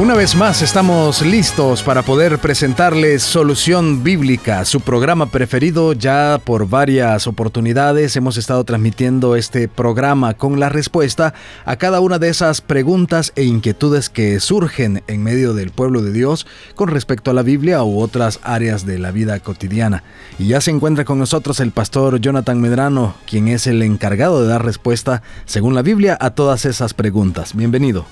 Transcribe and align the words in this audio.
Una 0.00 0.14
vez 0.14 0.34
más 0.34 0.60
estamos 0.60 1.22
listos 1.22 1.84
para 1.84 2.02
poder 2.02 2.40
presentarles 2.40 3.22
Solución 3.22 4.02
Bíblica, 4.02 4.64
su 4.64 4.80
programa 4.80 5.26
preferido 5.26 5.92
ya 5.92 6.40
por 6.42 6.68
varias 6.68 7.28
oportunidades. 7.28 8.16
Hemos 8.16 8.36
estado 8.36 8.64
transmitiendo 8.64 9.36
este 9.36 9.68
programa 9.68 10.34
con 10.34 10.58
la 10.58 10.68
respuesta 10.68 11.32
a 11.64 11.76
cada 11.76 12.00
una 12.00 12.18
de 12.18 12.28
esas 12.28 12.60
preguntas 12.60 13.32
e 13.36 13.44
inquietudes 13.44 14.10
que 14.10 14.40
surgen 14.40 15.04
en 15.06 15.22
medio 15.22 15.54
del 15.54 15.70
pueblo 15.70 16.02
de 16.02 16.12
Dios 16.12 16.44
con 16.74 16.88
respecto 16.88 17.30
a 17.30 17.34
la 17.34 17.42
Biblia 17.42 17.84
u 17.84 18.00
otras 18.00 18.40
áreas 18.42 18.84
de 18.84 18.98
la 18.98 19.12
vida 19.12 19.38
cotidiana. 19.38 20.02
Y 20.40 20.48
ya 20.48 20.60
se 20.60 20.72
encuentra 20.72 21.04
con 21.04 21.20
nosotros 21.20 21.60
el 21.60 21.70
pastor 21.70 22.18
Jonathan 22.18 22.60
Medrano, 22.60 23.14
quien 23.28 23.46
es 23.46 23.68
el 23.68 23.80
encargado 23.80 24.42
de 24.42 24.48
dar 24.48 24.64
respuesta, 24.64 25.22
según 25.44 25.76
la 25.76 25.82
Biblia, 25.82 26.18
a 26.20 26.30
todas 26.30 26.64
esas 26.64 26.94
preguntas. 26.94 27.54
Bienvenido. 27.54 28.04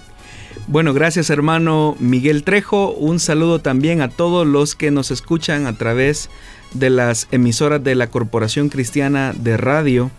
Bueno, 0.66 0.95
gracias 0.95 1.30
hermano 1.30 1.97
Miguel 1.98 2.45
Trejo. 2.45 2.92
Un 2.92 3.20
saludo 3.20 3.61
también 3.61 4.01
a 4.01 4.09
todos 4.09 4.47
los 4.47 4.75
que 4.75 4.91
nos 4.91 5.11
escuchan 5.11 5.66
a 5.66 5.77
través 5.77 6.30
de 6.73 6.91
las 6.91 7.28
emisoras 7.30 7.83
de 7.83 7.95
la 7.95 8.09
Corporación 8.09 8.69
Cristiana 8.69 9.34
de 9.37 9.56
Radio 9.56 10.11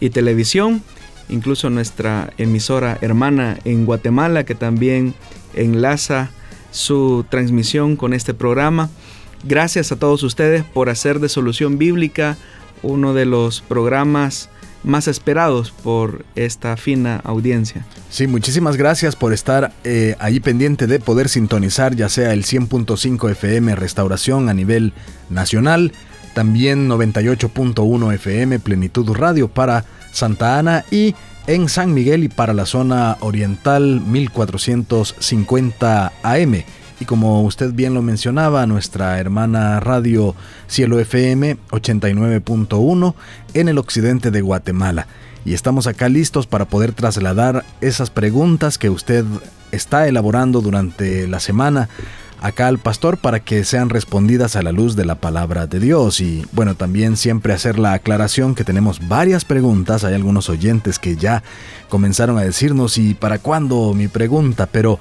y 0.00 0.10
Televisión, 0.10 0.82
incluso 1.28 1.70
nuestra 1.70 2.32
emisora 2.38 2.98
hermana 3.00 3.58
en 3.64 3.84
Guatemala 3.84 4.44
que 4.44 4.54
también 4.54 5.14
enlaza 5.54 6.30
su 6.70 7.26
transmisión 7.28 7.96
con 7.96 8.14
este 8.14 8.34
programa. 8.34 8.90
Gracias 9.44 9.92
a 9.92 9.96
todos 9.96 10.22
ustedes 10.22 10.64
por 10.64 10.88
hacer 10.88 11.20
de 11.20 11.28
Solución 11.28 11.78
Bíblica 11.78 12.36
uno 12.82 13.14
de 13.14 13.26
los 13.26 13.60
programas 13.60 14.48
más 14.84 15.08
esperados 15.08 15.70
por 15.70 16.24
esta 16.34 16.76
fina 16.76 17.20
audiencia. 17.24 17.86
Sí, 18.10 18.26
muchísimas 18.26 18.76
gracias 18.76 19.16
por 19.16 19.32
estar 19.32 19.72
eh, 19.84 20.16
ahí 20.18 20.40
pendiente 20.40 20.86
de 20.86 21.00
poder 21.00 21.28
sintonizar 21.28 21.94
ya 21.94 22.08
sea 22.08 22.32
el 22.32 22.44
100.5 22.44 23.30
FM 23.30 23.74
Restauración 23.74 24.48
a 24.48 24.54
nivel 24.54 24.92
nacional, 25.30 25.92
también 26.34 26.88
98.1 26.88 28.14
FM 28.14 28.58
Plenitud 28.60 29.10
Radio 29.12 29.48
para 29.48 29.84
Santa 30.12 30.58
Ana 30.58 30.84
y 30.90 31.14
en 31.46 31.68
San 31.68 31.94
Miguel 31.94 32.24
y 32.24 32.28
para 32.28 32.52
la 32.52 32.66
zona 32.66 33.16
oriental 33.20 34.02
1450 34.02 36.12
AM. 36.22 36.64
Y 37.00 37.04
como 37.04 37.42
usted 37.42 37.72
bien 37.72 37.94
lo 37.94 38.02
mencionaba, 38.02 38.66
nuestra 38.66 39.18
hermana 39.20 39.78
radio 39.78 40.34
Cielo 40.66 40.98
FM 40.98 41.56
89.1 41.70 43.14
en 43.54 43.68
el 43.68 43.78
occidente 43.78 44.30
de 44.30 44.40
Guatemala. 44.40 45.06
Y 45.44 45.54
estamos 45.54 45.86
acá 45.86 46.08
listos 46.08 46.46
para 46.46 46.64
poder 46.64 46.92
trasladar 46.92 47.64
esas 47.80 48.10
preguntas 48.10 48.78
que 48.78 48.90
usted 48.90 49.24
está 49.70 50.08
elaborando 50.08 50.60
durante 50.60 51.28
la 51.28 51.38
semana 51.38 51.88
acá 52.40 52.68
al 52.68 52.78
pastor 52.78 53.18
para 53.18 53.40
que 53.40 53.64
sean 53.64 53.90
respondidas 53.90 54.56
a 54.56 54.62
la 54.62 54.72
luz 54.72 54.96
de 54.96 55.04
la 55.04 55.16
palabra 55.16 55.66
de 55.66 55.80
Dios. 55.80 56.20
Y 56.20 56.46
bueno, 56.52 56.74
también 56.74 57.16
siempre 57.16 57.52
hacer 57.52 57.78
la 57.78 57.92
aclaración 57.92 58.54
que 58.54 58.64
tenemos 58.64 59.06
varias 59.08 59.44
preguntas. 59.44 60.04
Hay 60.04 60.14
algunos 60.14 60.48
oyentes 60.48 60.98
que 60.98 61.16
ya 61.16 61.42
comenzaron 61.88 62.38
a 62.38 62.42
decirnos, 62.42 62.98
¿y 62.98 63.14
para 63.14 63.38
cuándo 63.38 63.94
mi 63.94 64.08
pregunta? 64.08 64.66
Pero 64.66 64.98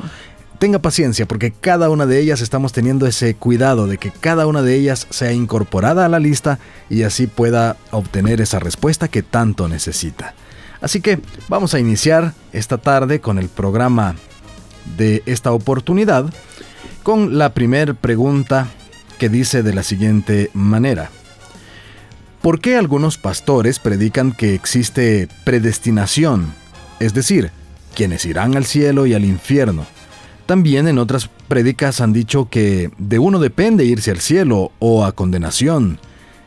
tenga 0.60 0.80
paciencia 0.80 1.26
porque 1.26 1.52
cada 1.52 1.90
una 1.90 2.06
de 2.06 2.20
ellas 2.20 2.42
estamos 2.42 2.74
teniendo 2.74 3.08
ese 3.08 3.36
cuidado 3.36 3.88
de 3.88 3.98
que 3.98 4.12
cada 4.12 4.48
una 4.48 4.62
de 4.62 4.76
ellas 4.76 5.08
sea 5.10 5.32
incorporada 5.32 6.06
a 6.06 6.10
la 6.10 6.20
lista 6.20 6.60
y 6.90 7.04
así 7.04 7.28
pueda 7.28 7.78
obtener 7.92 8.42
esa 8.42 8.60
respuesta 8.60 9.08
que 9.08 9.24
tanto 9.24 9.68
necesita. 9.68 10.34
Así 10.82 11.02
que 11.02 11.20
vamos 11.48 11.74
a 11.74 11.80
iniciar 11.80 12.34
esta 12.54 12.78
tarde 12.78 13.20
con 13.20 13.40
el 13.40 13.50
programa 13.50 14.16
de 14.98 15.24
esta 15.26 15.52
oportunidad 15.52 16.26
con 17.04 17.38
la 17.38 17.54
primera 17.54 17.94
pregunta 17.94 18.68
que 19.18 19.30
dice 19.30 19.64
de 19.64 19.74
la 19.74 19.84
siguiente 19.84 20.50
manera. 20.54 21.10
¿Por 22.42 22.60
qué 22.60 22.78
algunos 22.78 23.18
pastores 23.18 23.80
predican 23.80 24.32
que 24.32 24.54
existe 24.54 25.28
predestinación? 25.44 26.54
Es 27.00 27.14
decir, 27.14 27.52
quienes 27.96 28.26
irán 28.26 28.56
al 28.56 28.66
cielo 28.66 29.08
y 29.08 29.14
al 29.14 29.26
infierno 29.26 29.86
también 30.48 30.88
en 30.88 30.98
otras 30.98 31.30
prédicas 31.48 32.02
han 32.02 32.14
dicho 32.14 32.48
que 32.50 32.90
de 32.98 33.20
uno 33.20 33.38
depende 33.38 33.86
irse 33.86 34.10
al 34.10 34.20
cielo 34.20 34.72
o 34.80 35.06
a 35.06 35.12
condenación. 35.12 36.00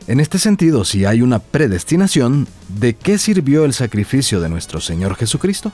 En 0.08 0.18
este 0.18 0.38
sentido, 0.38 0.84
si 0.84 1.04
hay 1.04 1.22
una 1.22 1.38
predestinación, 1.38 2.48
¿de 2.68 2.94
qué 2.94 3.18
sirvió 3.18 3.64
el 3.64 3.74
sacrificio 3.74 4.40
de 4.40 4.48
nuestro 4.48 4.80
Señor 4.80 5.14
Jesucristo? 5.14 5.70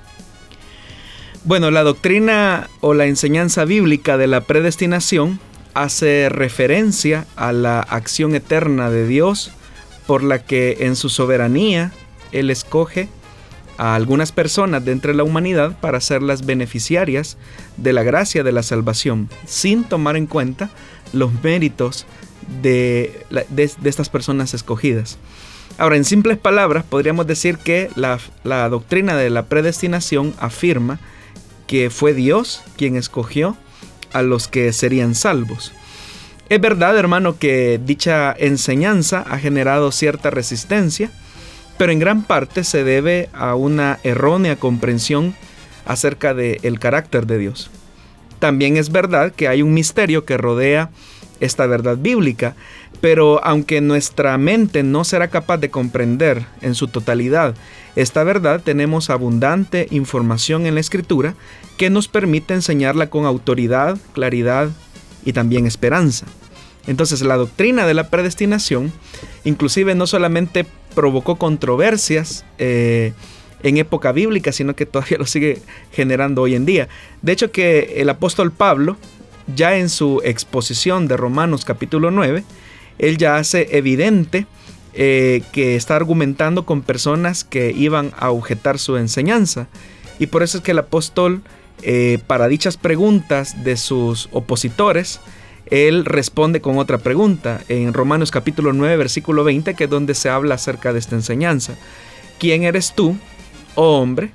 Bueno, 1.45 1.71
la 1.71 1.85
doctrina 1.85 2.69
o 2.81 2.93
la 2.93 3.07
enseñanza 3.07 3.65
bíblica 3.65 4.19
de 4.19 4.27
la 4.27 4.43
predestinación 4.43 5.39
hace 5.75 6.29
referencia 6.29 7.27
a 7.37 7.53
la 7.53 7.81
acción 7.81 8.35
eterna 8.35 8.91
de 8.91 9.07
Dios 9.07 9.53
por 10.07 10.25
la 10.25 10.43
que 10.43 10.79
en 10.81 10.97
su 10.97 11.09
soberanía 11.09 11.93
Él 12.33 12.51
escoge 12.51 13.09
a 13.79 13.95
algunas 13.95 14.33
personas 14.33 14.85
de 14.85 14.93
entre 14.93 15.15
la 15.15 15.25
humanidad 15.25 15.79
para 15.81 15.99
hacerlas 15.99 16.47
beneficiarias 16.47 17.37
de 17.77 17.93
la 17.93 18.03
gracia 18.03 18.43
de 18.43 18.53
la 18.53 18.63
salvación, 18.63 19.29
sin 19.47 19.85
tomar 19.85 20.17
en 20.17 20.27
cuenta 20.27 20.71
los 21.13 21.31
méritos 21.43 22.07
de, 22.63 23.25
estas 23.85 24.09
personas 24.09 24.55
escogidas. 24.55 25.19
Ahora, 25.79 25.97
en 25.97 26.05
simples 26.05 26.39
palabras, 26.39 26.85
podríamos 26.85 27.27
decir 27.27 27.59
que 27.59 27.91
la, 27.97 28.19
la 28.45 28.69
doctrina 28.69 29.17
de 29.17 29.31
la 29.31 29.47
predestinación 29.47 30.35
afirma 30.39 30.99
que 31.67 31.91
fue 31.91 32.15
Dios 32.15 32.63
quien 32.77 32.97
escogió 32.97 33.57
a 34.13 34.23
los 34.23 34.49
que 34.49 34.73
serían 34.73 35.15
salvos. 35.15 35.73
Es 36.49 36.61
verdad, 36.61 36.97
hermano, 36.97 37.39
que 37.39 37.81
dicha 37.85 38.35
enseñanza 38.39 39.25
ha 39.29 39.39
generado 39.39 39.91
cierta 39.91 40.31
resistencia, 40.31 41.11
pero 41.79 41.93
en 41.93 41.99
gran 41.99 42.23
parte 42.23 42.65
se 42.65 42.85
debe 42.85 43.29
a 43.33 43.55
una 43.55 43.99
errónea 44.03 44.57
comprensión 44.57 45.35
acerca 45.85 46.35
del 46.35 46.79
carácter 46.79 47.27
de 47.27 47.39
Dios. 47.39 47.71
También 48.39 48.77
es 48.77 48.91
verdad 48.91 49.33
que 49.33 49.49
hay 49.49 49.63
un 49.63 49.75
misterio 49.75 50.25
que 50.25 50.37
rodea 50.37 50.91
esta 51.41 51.67
verdad 51.67 51.97
bíblica, 51.97 52.55
pero 53.01 53.45
aunque 53.45 53.81
nuestra 53.81 54.37
mente 54.39 54.83
no 54.83 55.05
será 55.05 55.29
capaz 55.29 55.59
de 55.59 55.71
comprender 55.71 56.45
en 56.63 56.75
su 56.75 56.89
totalidad 56.89 57.55
esta 57.95 58.25
verdad, 58.25 58.61
tenemos 58.63 59.09
abundante 59.09 59.89
información 59.91 60.67
en 60.67 60.75
la 60.75 60.81
escritura 60.81 61.35
que 61.79 61.89
nos 61.89 62.09
permite 62.09 62.53
enseñarla 62.53 63.09
con 63.09 63.25
autoridad, 63.25 63.99
claridad 64.13 64.69
y 65.25 65.33
también 65.33 65.67
esperanza. 65.67 66.27
Entonces 66.87 67.23
la 67.23 67.37
doctrina 67.37 67.87
de 67.87 67.95
la 67.95 68.11
predestinación 68.11 68.93
inclusive 69.45 69.95
no 69.95 70.07
solamente 70.07 70.67
provocó 70.97 71.37
controversias 71.37 72.45
eh, 72.59 73.13
en 73.63 73.77
época 73.77 74.11
bíblica, 74.11 74.51
sino 74.51 74.75
que 74.75 74.87
todavía 74.87 75.19
lo 75.21 75.27
sigue 75.27 75.61
generando 75.93 76.43
hoy 76.43 76.57
en 76.57 76.67
día. 76.67 76.89
De 77.23 77.31
hecho 77.31 77.53
que 77.53 77.95
el 77.99 78.09
apóstol 78.09 78.51
Pablo, 78.51 78.97
ya 79.55 79.77
en 79.77 79.89
su 79.89 80.21
exposición 80.25 81.07
de 81.07 81.17
Romanos 81.17 81.65
capítulo 81.65 82.11
9, 82.11 82.43
él 82.99 83.19
ya 83.19 83.37
hace 83.37 83.77
evidente 83.77 84.47
eh, 84.95 85.43
que 85.53 85.77
está 85.77 85.95
argumentando 85.95 86.65
con 86.65 86.81
personas 86.81 87.45
que 87.45 87.71
iban 87.71 88.13
a 88.19 88.31
objetar 88.31 88.79
su 88.79 88.97
enseñanza. 88.97 89.69
Y 90.19 90.29
por 90.29 90.43
eso 90.43 90.59
es 90.59 90.65
que 90.65 90.71
el 90.71 90.79
apóstol, 90.79 91.43
eh, 91.83 92.19
para 92.27 92.49
dichas 92.49 92.79
preguntas 92.79 93.63
de 93.63 93.77
sus 93.77 94.31
opositores, 94.33 95.21
él 95.67 96.05
responde 96.05 96.61
con 96.61 96.79
otra 96.79 96.99
pregunta 96.99 97.61
en 97.69 97.93
Romanos 97.93 98.31
capítulo 98.31 98.73
9 98.73 98.97
versículo 98.97 99.45
20 99.45 99.75
que 99.75 99.85
es 99.85 99.91
donde 99.91 100.15
se 100.15 100.29
habla 100.29 100.55
acerca 100.55 100.93
de 100.93 100.99
esta 100.99 101.17
enseñanza. 101.17 101.75
¿Quién 102.39 102.65
eres 102.65 102.95
tú, 102.95 103.17
oh 103.75 103.99
hombre, 103.99 104.31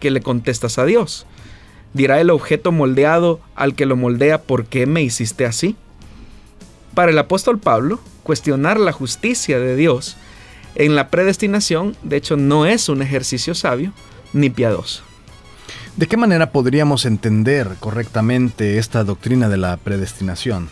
que 0.00 0.10
le 0.10 0.20
contestas 0.20 0.78
a 0.78 0.84
Dios? 0.84 1.26
Dirá 1.94 2.20
el 2.20 2.30
objeto 2.30 2.72
moldeado 2.72 3.40
al 3.54 3.74
que 3.74 3.86
lo 3.86 3.96
moldea, 3.96 4.42
¿por 4.42 4.66
qué 4.66 4.86
me 4.86 5.02
hiciste 5.02 5.46
así? 5.46 5.76
Para 6.94 7.10
el 7.10 7.18
apóstol 7.18 7.58
Pablo, 7.58 8.00
cuestionar 8.22 8.78
la 8.78 8.92
justicia 8.92 9.58
de 9.58 9.76
Dios 9.76 10.16
en 10.74 10.94
la 10.94 11.08
predestinación, 11.08 11.96
de 12.02 12.16
hecho, 12.16 12.36
no 12.36 12.66
es 12.66 12.90
un 12.90 13.00
ejercicio 13.00 13.54
sabio 13.54 13.92
ni 14.34 14.50
piadoso. 14.50 15.02
¿De 15.96 16.06
qué 16.06 16.18
manera 16.18 16.50
podríamos 16.50 17.06
entender 17.06 17.68
correctamente 17.80 18.76
esta 18.76 19.02
doctrina 19.02 19.48
de 19.48 19.56
la 19.56 19.78
predestinación? 19.78 20.68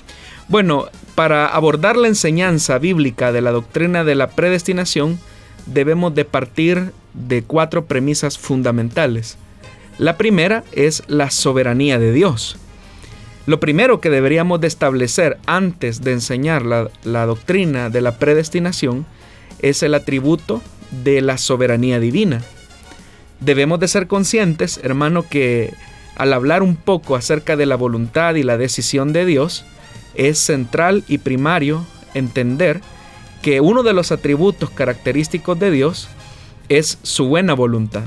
Bueno, 0.48 0.88
para 1.14 1.46
abordar 1.46 1.96
la 1.96 2.08
enseñanza 2.08 2.78
bíblica 2.78 3.32
de 3.32 3.40
la 3.40 3.50
doctrina 3.50 4.04
de 4.04 4.16
la 4.16 4.28
predestinación, 4.28 5.18
debemos 5.64 6.14
de 6.14 6.26
partir 6.26 6.92
de 7.14 7.42
cuatro 7.42 7.86
premisas 7.86 8.36
fundamentales. 8.36 9.38
La 9.96 10.18
primera 10.18 10.62
es 10.72 11.02
la 11.06 11.30
soberanía 11.30 11.98
de 11.98 12.12
Dios. 12.12 12.58
Lo 13.46 13.60
primero 13.60 14.02
que 14.02 14.10
deberíamos 14.10 14.60
de 14.60 14.66
establecer 14.66 15.38
antes 15.46 16.02
de 16.02 16.12
enseñar 16.12 16.66
la 16.66 17.26
doctrina 17.26 17.88
de 17.88 18.02
la 18.02 18.18
predestinación 18.18 19.06
es 19.62 19.82
el 19.82 19.94
atributo 19.94 20.60
de 21.02 21.22
la 21.22 21.38
soberanía 21.38 21.98
divina. 21.98 22.42
Debemos 23.44 23.78
de 23.78 23.88
ser 23.88 24.06
conscientes, 24.06 24.80
hermano, 24.82 25.28
que 25.28 25.74
al 26.16 26.32
hablar 26.32 26.62
un 26.62 26.76
poco 26.76 27.14
acerca 27.14 27.56
de 27.56 27.66
la 27.66 27.76
voluntad 27.76 28.36
y 28.36 28.42
la 28.42 28.56
decisión 28.56 29.12
de 29.12 29.26
Dios, 29.26 29.66
es 30.14 30.38
central 30.38 31.04
y 31.08 31.18
primario 31.18 31.84
entender 32.14 32.80
que 33.42 33.60
uno 33.60 33.82
de 33.82 33.92
los 33.92 34.12
atributos 34.12 34.70
característicos 34.70 35.58
de 35.58 35.70
Dios 35.70 36.08
es 36.70 36.98
su 37.02 37.26
buena 37.26 37.52
voluntad. 37.52 38.04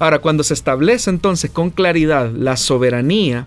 Ahora, 0.00 0.18
cuando 0.18 0.42
se 0.42 0.54
establece 0.54 1.10
entonces 1.10 1.50
con 1.50 1.70
claridad 1.70 2.32
la 2.32 2.56
soberanía 2.56 3.46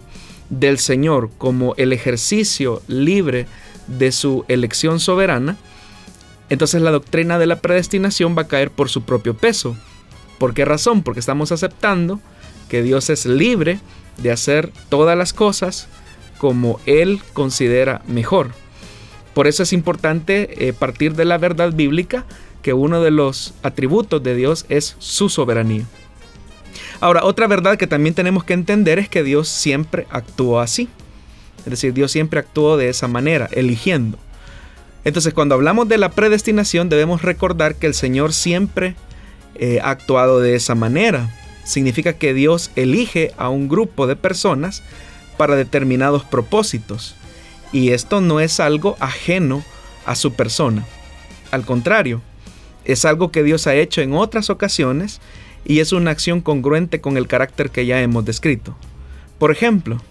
del 0.50 0.78
Señor 0.78 1.32
como 1.38 1.74
el 1.76 1.92
ejercicio 1.92 2.82
libre 2.88 3.48
de 3.88 4.14
su 4.14 4.46
elección 4.48 5.02
soberana, 5.02 5.58
entonces 6.50 6.82
la 6.82 6.92
doctrina 6.92 7.40
de 7.40 7.48
la 7.48 7.60
predestinación 7.60 8.38
va 8.38 8.44
a 8.44 8.48
caer 8.48 8.72
por 8.72 8.88
su 8.88 9.02
propio 9.02 9.36
peso. 9.36 9.76
¿Por 10.44 10.54
qué 10.54 10.66
razón? 10.66 11.04
Porque 11.04 11.22
estamos 11.22 11.54
aceptando 11.54 12.19
que 12.68 12.84
Dios 12.84 13.10
es 13.10 13.25
libre 13.25 13.80
de 14.18 14.30
hacer 14.30 14.74
todas 14.90 15.18
las 15.18 15.31
cosas 15.31 15.88
como 16.38 16.81
Él 16.86 17.22
considera 17.31 18.01
mejor. 18.07 18.50
Por 19.34 19.48
eso 19.48 19.63
es 19.63 19.72
importante 19.72 20.68
eh, 20.68 20.74
partir 20.74 21.16
de 21.16 21.24
la 21.24 21.38
verdad 21.38 21.72
bíblica 21.72 22.25
que 22.62 22.74
uno 22.74 23.01
de 23.01 23.10
los 23.10 23.54
atributos 23.63 24.22
de 24.22 24.36
Dios 24.36 24.66
es 24.68 24.98
su 25.00 25.30
soberanía. 25.30 25.86
Ahora, 27.00 27.24
otra 27.24 27.48
verdad 27.48 27.78
que 27.78 27.88
también 27.88 28.13
tenemos 28.13 28.44
que 28.44 28.51
entender 28.51 29.00
es 29.00 29.07
que 29.07 29.24
Dios 29.24 29.48
siempre 29.48 30.07
actuó 30.10 30.60
así. 30.60 30.90
Es 31.60 31.69
decir, 31.72 31.94
Dios 31.94 32.12
siempre 32.12 32.42
actuó 32.42 32.75
de 32.75 32.90
esa 32.90 33.07
manera, 33.07 33.48
eligiendo. 33.54 34.18
Entonces, 35.06 35.34
cuando 35.34 35.56
hablamos 35.56 35.88
de 35.88 36.00
la 36.00 36.12
predestinación, 36.12 36.90
debemos 36.90 37.22
recordar 37.22 37.75
que 37.75 37.88
el 37.88 37.94
Señor 37.94 38.34
siempre 38.34 38.98
eh, 39.56 39.80
actuado 39.84 40.40
de 40.40 40.56
esa 40.56 40.76
manera. 40.76 41.30
Significa 41.64 42.14
que 42.14 42.34
Dios 42.34 42.72
elige 42.76 43.32
a 43.38 43.50
un 43.50 43.70
grupo 43.70 44.08
de 44.08 44.16
personas 44.16 44.84
para 45.38 45.56
determinados 45.56 46.24
propósitos. 46.24 47.16
Y 47.72 47.90
esto 47.90 48.22
no 48.22 48.40
es 48.40 48.60
algo 48.60 48.98
ajeno 49.00 49.64
a 50.06 50.16
su 50.16 50.34
persona. 50.34 50.86
Al 51.52 51.66
contrario, 51.66 52.22
es 52.86 53.06
algo 53.06 53.32
que 53.32 53.44
Dios 53.44 53.68
ha 53.68 53.76
hecho 53.76 54.02
en 54.02 54.14
otras 54.14 54.50
ocasiones 54.50 55.22
y 55.66 55.80
es 55.80 55.94
una 55.94 56.12
acción 56.12 56.42
congruente 56.42 57.02
con 57.02 57.18
el 57.18 57.28
carácter 57.28 57.70
que 57.70 57.86
ya 57.86 58.02
hemos 58.02 58.26
descrito. 58.26 58.76
Por 59.40 59.52
ejemplo, 59.52 60.02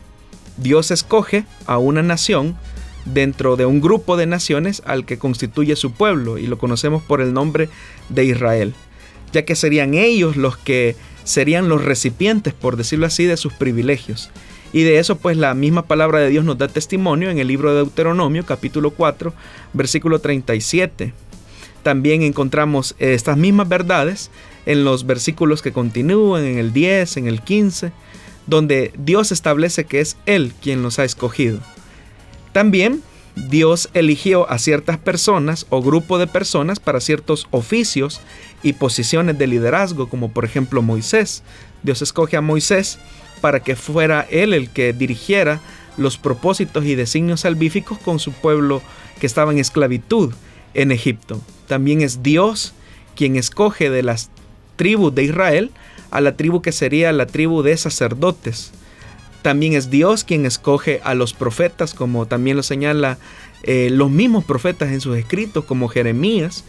Dios 0.56 0.90
escoge 0.90 1.44
a 1.66 1.78
una 1.78 2.02
nación 2.02 2.56
dentro 3.04 3.56
de 3.56 3.66
un 3.66 3.80
grupo 3.80 4.16
de 4.16 4.26
naciones 4.26 4.82
al 4.86 5.04
que 5.04 5.18
constituye 5.18 5.76
su 5.76 5.92
pueblo 5.92 6.38
y 6.38 6.46
lo 6.46 6.58
conocemos 6.58 7.02
por 7.02 7.20
el 7.20 7.32
nombre 7.32 7.68
de 8.08 8.24
Israel, 8.24 8.74
ya 9.32 9.44
que 9.44 9.56
serían 9.56 9.94
ellos 9.94 10.36
los 10.36 10.56
que 10.56 10.96
serían 11.24 11.68
los 11.68 11.84
recipientes, 11.84 12.52
por 12.52 12.76
decirlo 12.76 13.06
así, 13.06 13.24
de 13.24 13.36
sus 13.36 13.52
privilegios. 13.52 14.30
Y 14.72 14.82
de 14.82 14.98
eso 14.98 15.16
pues 15.16 15.36
la 15.36 15.54
misma 15.54 15.82
palabra 15.82 16.20
de 16.20 16.30
Dios 16.30 16.44
nos 16.44 16.58
da 16.58 16.68
testimonio 16.68 17.30
en 17.30 17.38
el 17.38 17.48
libro 17.48 17.70
de 17.70 17.76
Deuteronomio 17.76 18.46
capítulo 18.46 18.90
4 18.90 19.34
versículo 19.74 20.18
37. 20.18 21.12
También 21.82 22.22
encontramos 22.22 22.94
estas 22.98 23.36
mismas 23.36 23.68
verdades 23.68 24.30
en 24.66 24.84
los 24.84 25.04
versículos 25.04 25.62
que 25.62 25.72
continúan, 25.72 26.44
en 26.44 26.58
el 26.58 26.72
10, 26.72 27.16
en 27.16 27.26
el 27.26 27.42
15, 27.42 27.92
donde 28.46 28.92
Dios 28.96 29.32
establece 29.32 29.84
que 29.84 30.00
es 30.00 30.16
Él 30.26 30.52
quien 30.62 30.82
los 30.82 30.98
ha 30.98 31.04
escogido. 31.04 31.58
También 32.52 33.02
Dios 33.34 33.88
eligió 33.94 34.50
a 34.50 34.58
ciertas 34.58 34.98
personas 34.98 35.66
o 35.70 35.82
grupo 35.82 36.18
de 36.18 36.26
personas 36.26 36.80
para 36.80 37.00
ciertos 37.00 37.46
oficios 37.50 38.20
y 38.62 38.74
posiciones 38.74 39.38
de 39.38 39.46
liderazgo, 39.46 40.08
como 40.08 40.32
por 40.32 40.44
ejemplo 40.44 40.82
Moisés. 40.82 41.42
Dios 41.82 42.02
escoge 42.02 42.36
a 42.36 42.42
Moisés 42.42 42.98
para 43.40 43.60
que 43.60 43.74
fuera 43.74 44.26
él 44.30 44.52
el 44.52 44.70
que 44.70 44.92
dirigiera 44.92 45.60
los 45.96 46.18
propósitos 46.18 46.84
y 46.84 46.94
designios 46.94 47.40
salvíficos 47.40 47.98
con 47.98 48.18
su 48.18 48.32
pueblo 48.32 48.82
que 49.18 49.26
estaba 49.26 49.52
en 49.52 49.58
esclavitud 49.58 50.32
en 50.74 50.92
Egipto. 50.92 51.40
También 51.68 52.02
es 52.02 52.22
Dios 52.22 52.72
quien 53.14 53.36
escoge 53.36 53.90
de 53.90 54.02
las 54.02 54.30
tribus 54.76 55.14
de 55.14 55.24
Israel 55.24 55.70
a 56.10 56.20
la 56.20 56.36
tribu 56.36 56.62
que 56.62 56.72
sería 56.72 57.12
la 57.12 57.26
tribu 57.26 57.62
de 57.62 57.76
sacerdotes. 57.76 58.72
También 59.42 59.74
es 59.74 59.90
Dios 59.90 60.24
quien 60.24 60.46
escoge 60.46 61.00
a 61.04 61.14
los 61.14 61.34
profetas, 61.34 61.94
como 61.94 62.26
también 62.26 62.56
lo 62.56 62.62
señala 62.62 63.18
eh, 63.64 63.88
los 63.90 64.10
mismos 64.10 64.44
profetas 64.44 64.90
en 64.92 65.00
sus 65.00 65.16
escritos, 65.16 65.64
como 65.64 65.88
Jeremías. 65.88 66.64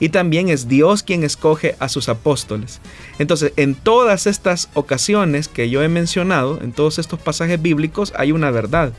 Y 0.00 0.08
también 0.08 0.48
es 0.48 0.68
Dios 0.68 1.02
quien 1.02 1.22
escoge 1.22 1.76
a 1.78 1.88
sus 1.88 2.08
apóstoles. 2.08 2.80
Entonces, 3.18 3.52
en 3.56 3.74
todas 3.74 4.26
estas 4.26 4.68
ocasiones 4.74 5.46
que 5.48 5.70
yo 5.70 5.82
he 5.82 5.88
mencionado, 5.88 6.60
en 6.60 6.72
todos 6.72 6.98
estos 6.98 7.20
pasajes 7.20 7.60
bíblicos, 7.60 8.12
hay 8.16 8.32
una 8.32 8.50
verdad. 8.50 8.92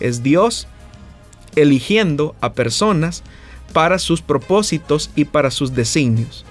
Es 0.00 0.22
Dios 0.22 0.66
eligiendo 1.54 2.34
a 2.40 2.54
personas 2.54 3.22
para 3.72 3.98
sus 3.98 4.22
propósitos 4.22 5.10
y 5.14 5.26
para 5.26 5.50
sus 5.50 5.74
designios. 5.74 6.44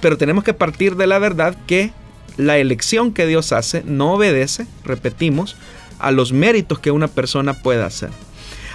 Pero 0.00 0.16
tenemos 0.16 0.44
que 0.44 0.54
partir 0.54 0.96
de 0.96 1.06
la 1.06 1.18
verdad 1.18 1.56
que 1.66 1.92
la 2.36 2.58
elección 2.58 3.12
que 3.12 3.26
Dios 3.26 3.52
hace 3.52 3.82
no 3.84 4.14
obedece, 4.14 4.66
repetimos, 4.84 5.56
a 5.98 6.10
los 6.10 6.32
méritos 6.32 6.78
que 6.78 6.90
una 6.90 7.08
persona 7.08 7.54
pueda 7.54 7.86
hacer. 7.86 8.10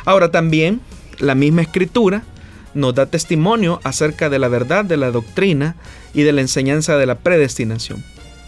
Ahora 0.06 0.32
también 0.32 0.82
la 1.20 1.36
misma 1.36 1.62
escritura 1.62 2.24
nos 2.74 2.96
da 2.96 3.06
testimonio 3.06 3.80
acerca 3.84 4.30
de 4.30 4.40
la 4.40 4.48
verdad 4.48 4.86
de 4.86 4.98
la 4.98 5.12
doctrina 5.12 5.76
y 6.14 6.24
de 6.24 6.32
la 6.32 6.42
enseñanza 6.42 6.98
de 6.98 7.06
la 7.06 7.16
predestinación. 7.16 8.04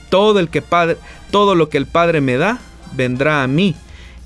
Todo, 0.10 0.40
el 0.40 0.50
que 0.50 0.62
padre, 0.62 0.98
todo 1.32 1.56
lo 1.56 1.70
que 1.70 1.78
el 1.78 1.88
Padre 1.88 2.22
me 2.22 2.38
da 2.38 2.60
vendrá 2.96 3.44
a 3.44 3.48
mí, 3.48 3.76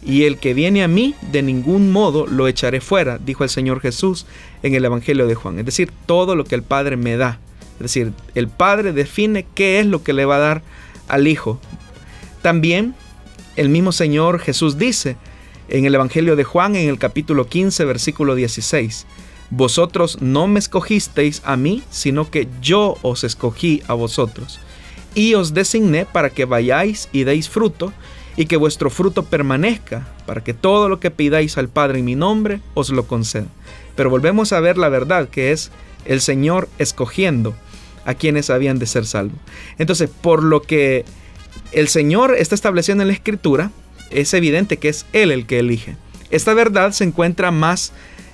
y 0.03 0.23
el 0.23 0.37
que 0.37 0.53
viene 0.53 0.83
a 0.83 0.87
mí 0.87 1.15
de 1.31 1.41
ningún 1.41 1.91
modo 1.91 2.27
lo 2.27 2.47
echaré 2.47 2.81
fuera, 2.81 3.17
dijo 3.17 3.43
el 3.43 3.49
Señor 3.49 3.81
Jesús 3.81 4.25
en 4.63 4.75
el 4.75 4.85
Evangelio 4.85 5.27
de 5.27 5.35
Juan. 5.35 5.59
Es 5.59 5.65
decir, 5.65 5.91
todo 6.05 6.35
lo 6.35 6.45
que 6.45 6.55
el 6.55 6.63
Padre 6.63 6.97
me 6.97 7.17
da. 7.17 7.39
Es 7.77 7.83
decir, 7.83 8.13
el 8.35 8.47
Padre 8.47 8.91
define 8.91 9.45
qué 9.55 9.79
es 9.79 9.85
lo 9.85 10.03
que 10.03 10.13
le 10.13 10.25
va 10.25 10.37
a 10.37 10.39
dar 10.39 10.61
al 11.07 11.27
Hijo. 11.27 11.59
También 12.41 12.95
el 13.55 13.69
mismo 13.69 13.91
Señor 13.91 14.39
Jesús 14.39 14.77
dice 14.77 15.17
en 15.69 15.85
el 15.85 15.95
Evangelio 15.95 16.35
de 16.35 16.43
Juan 16.43 16.75
en 16.75 16.89
el 16.89 16.97
capítulo 16.97 17.47
15 17.47 17.85
versículo 17.85 18.35
16, 18.35 19.05
Vosotros 19.49 20.21
no 20.21 20.47
me 20.47 20.59
escogisteis 20.59 21.41
a 21.45 21.55
mí, 21.55 21.83
sino 21.89 22.29
que 22.29 22.47
yo 22.61 22.97
os 23.01 23.23
escogí 23.23 23.81
a 23.87 23.93
vosotros, 23.93 24.59
y 25.15 25.35
os 25.35 25.53
designé 25.53 26.05
para 26.05 26.29
que 26.29 26.45
vayáis 26.45 27.07
y 27.13 27.23
deis 27.23 27.49
fruto, 27.49 27.93
y 28.35 28.45
que 28.45 28.57
vuestro 28.57 28.89
fruto 28.89 29.23
permanezca, 29.23 30.07
para 30.25 30.43
que 30.43 30.53
todo 30.53 30.89
lo 30.89 30.99
que 30.99 31.11
pidáis 31.11 31.57
al 31.57 31.69
Padre 31.69 31.99
en 31.99 32.05
mi 32.05 32.15
nombre 32.15 32.59
os 32.73 32.89
lo 32.89 33.07
conceda. 33.07 33.47
Pero 33.95 34.09
volvemos 34.09 34.53
a 34.53 34.59
ver 34.59 34.77
la 34.77 34.89
verdad 34.89 35.29
que 35.29 35.51
es 35.51 35.71
el 36.05 36.21
Señor 36.21 36.69
escogiendo 36.77 37.55
a 38.07 38.15
quienes 38.15 38.49
habían 38.49 38.79
de 38.79 38.87
ser 38.87 39.05
salvos. 39.05 39.37
Entonces, 39.77 40.09
por 40.09 40.41
lo 40.41 40.61
que 40.61 41.03
el 41.73 41.89
Señor 41.89 42.35
está 42.35 42.55
estableciendo 42.55 43.03
en 43.03 43.09
la 43.09 43.13
Escritura, 43.13 43.69
es 44.09 44.33
evidente 44.33 44.77
que 44.77 44.87
es 44.87 45.05
Él 45.11 45.29
el 45.29 45.45
que 45.45 45.59
elige. 45.59 45.97
Esta 46.31 46.53
verdad 46.53 46.93
se 46.93 47.03
encuentra 47.03 47.51
más 47.51 47.91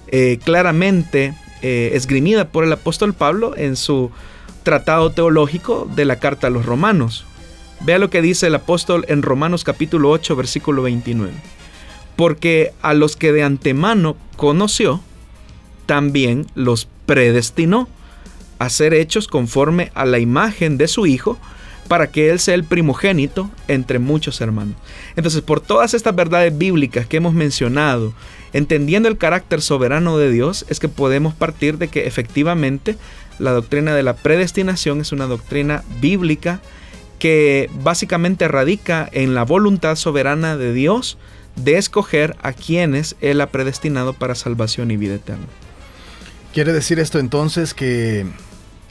eh, 0.08 0.38
claramente 0.46 1.34
eh, 1.64 1.92
esgrimida 1.94 2.50
por 2.50 2.64
el 2.64 2.72
apóstol 2.72 3.16
Pablo 3.16 3.58
en 3.58 3.76
su 3.76 4.12
tratado 4.62 5.12
teológico 5.12 5.90
de 5.96 6.06
la 6.06 6.20
carta 6.20 6.48
a 6.48 6.52
los 6.52 6.68
romanos. 6.68 7.26
Vea 7.82 7.98
lo 7.98 8.12
que 8.12 8.22
dice 8.22 8.48
el 8.48 8.56
apóstol 8.56 9.06
en 9.10 9.24
Romanos 9.24 9.64
capítulo 9.64 10.12
8 10.12 10.36
versículo 10.36 10.84
29. 10.84 11.34
Porque 12.16 12.74
a 12.84 12.94
los 12.94 13.16
que 13.16 13.32
de 13.32 13.42
antemano 13.42 14.16
conoció, 14.38 15.02
también 15.88 16.46
los 16.54 16.88
predestinó 17.08 17.90
a 18.60 18.70
ser 18.70 18.94
hechos 18.94 19.28
conforme 19.28 19.92
a 19.94 20.06
la 20.06 20.20
imagen 20.20 20.78
de 20.78 20.88
su 20.88 21.06
Hijo, 21.06 21.38
para 21.88 22.08
que 22.08 22.30
Él 22.30 22.40
sea 22.40 22.56
el 22.56 22.64
primogénito 22.64 23.50
entre 23.68 24.00
muchos 24.00 24.42
hermanos. 24.42 24.76
Entonces, 25.16 25.42
por 25.42 25.60
todas 25.60 25.94
estas 25.94 26.16
verdades 26.16 26.58
bíblicas 26.58 27.06
que 27.06 27.18
hemos 27.18 27.34
mencionado, 27.34 28.14
entendiendo 28.54 29.10
el 29.10 29.18
carácter 29.18 29.62
soberano 29.62 30.18
de 30.18 30.32
Dios, 30.32 30.66
es 30.70 30.80
que 30.80 30.88
podemos 30.88 31.34
partir 31.34 31.78
de 31.78 31.90
que 31.90 32.08
efectivamente 32.08 32.98
la 33.40 33.52
doctrina 33.52 33.96
de 33.96 34.04
la 34.04 34.16
predestinación 34.16 35.02
es 35.02 35.12
una 35.12 35.26
doctrina 35.26 35.84
bíblica 36.00 36.62
que 37.20 37.70
básicamente 37.82 38.48
radica 38.48 39.10
en 39.12 39.34
la 39.34 39.44
voluntad 39.44 39.96
soberana 39.96 40.58
de 40.58 40.74
Dios 40.74 41.18
de 41.56 41.78
escoger 41.78 42.36
a 42.42 42.54
quienes 42.54 43.16
Él 43.22 43.42
ha 43.42 43.48
predestinado 43.48 44.14
para 44.14 44.36
salvación 44.36 44.92
y 44.92 44.98
vida 44.98 45.16
eterna. 45.16 45.48
¿Quiere 46.54 46.72
decir 46.72 47.00
esto 47.00 47.18
entonces 47.18 47.74
que 47.74 48.28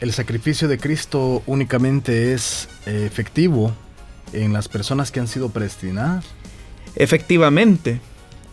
el 0.01 0.11
sacrificio 0.11 0.67
de 0.67 0.77
Cristo 0.77 1.41
únicamente 1.45 2.33
es 2.33 2.67
eh, 2.85 3.05
efectivo 3.07 3.73
en 4.33 4.51
las 4.51 4.67
personas 4.67 5.11
que 5.11 5.21
han 5.21 5.29
sido 5.29 5.47
predestinadas. 5.47 6.25
Efectivamente, 6.97 8.01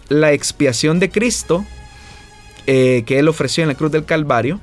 la 0.09 0.33
expiación 0.33 1.01
de 1.01 1.11
Cristo 1.11 1.67
eh, 2.69 3.03
que 3.05 3.19
Él 3.19 3.27
ofreció 3.27 3.65
en 3.65 3.69
la 3.69 3.75
cruz 3.75 3.91
del 3.91 4.05
Calvario 4.05 4.61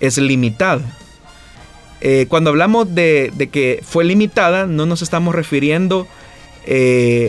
es 0.00 0.16
limitada. 0.16 0.96
Eh, 2.00 2.24
cuando 2.30 2.48
hablamos 2.48 2.94
de, 2.94 3.30
que 3.52 3.82
fue 3.86 4.04
limitada, 4.04 4.66
no 4.66 4.86
nos 4.86 5.02
estamos 5.02 5.34
refiriendo 5.34 6.08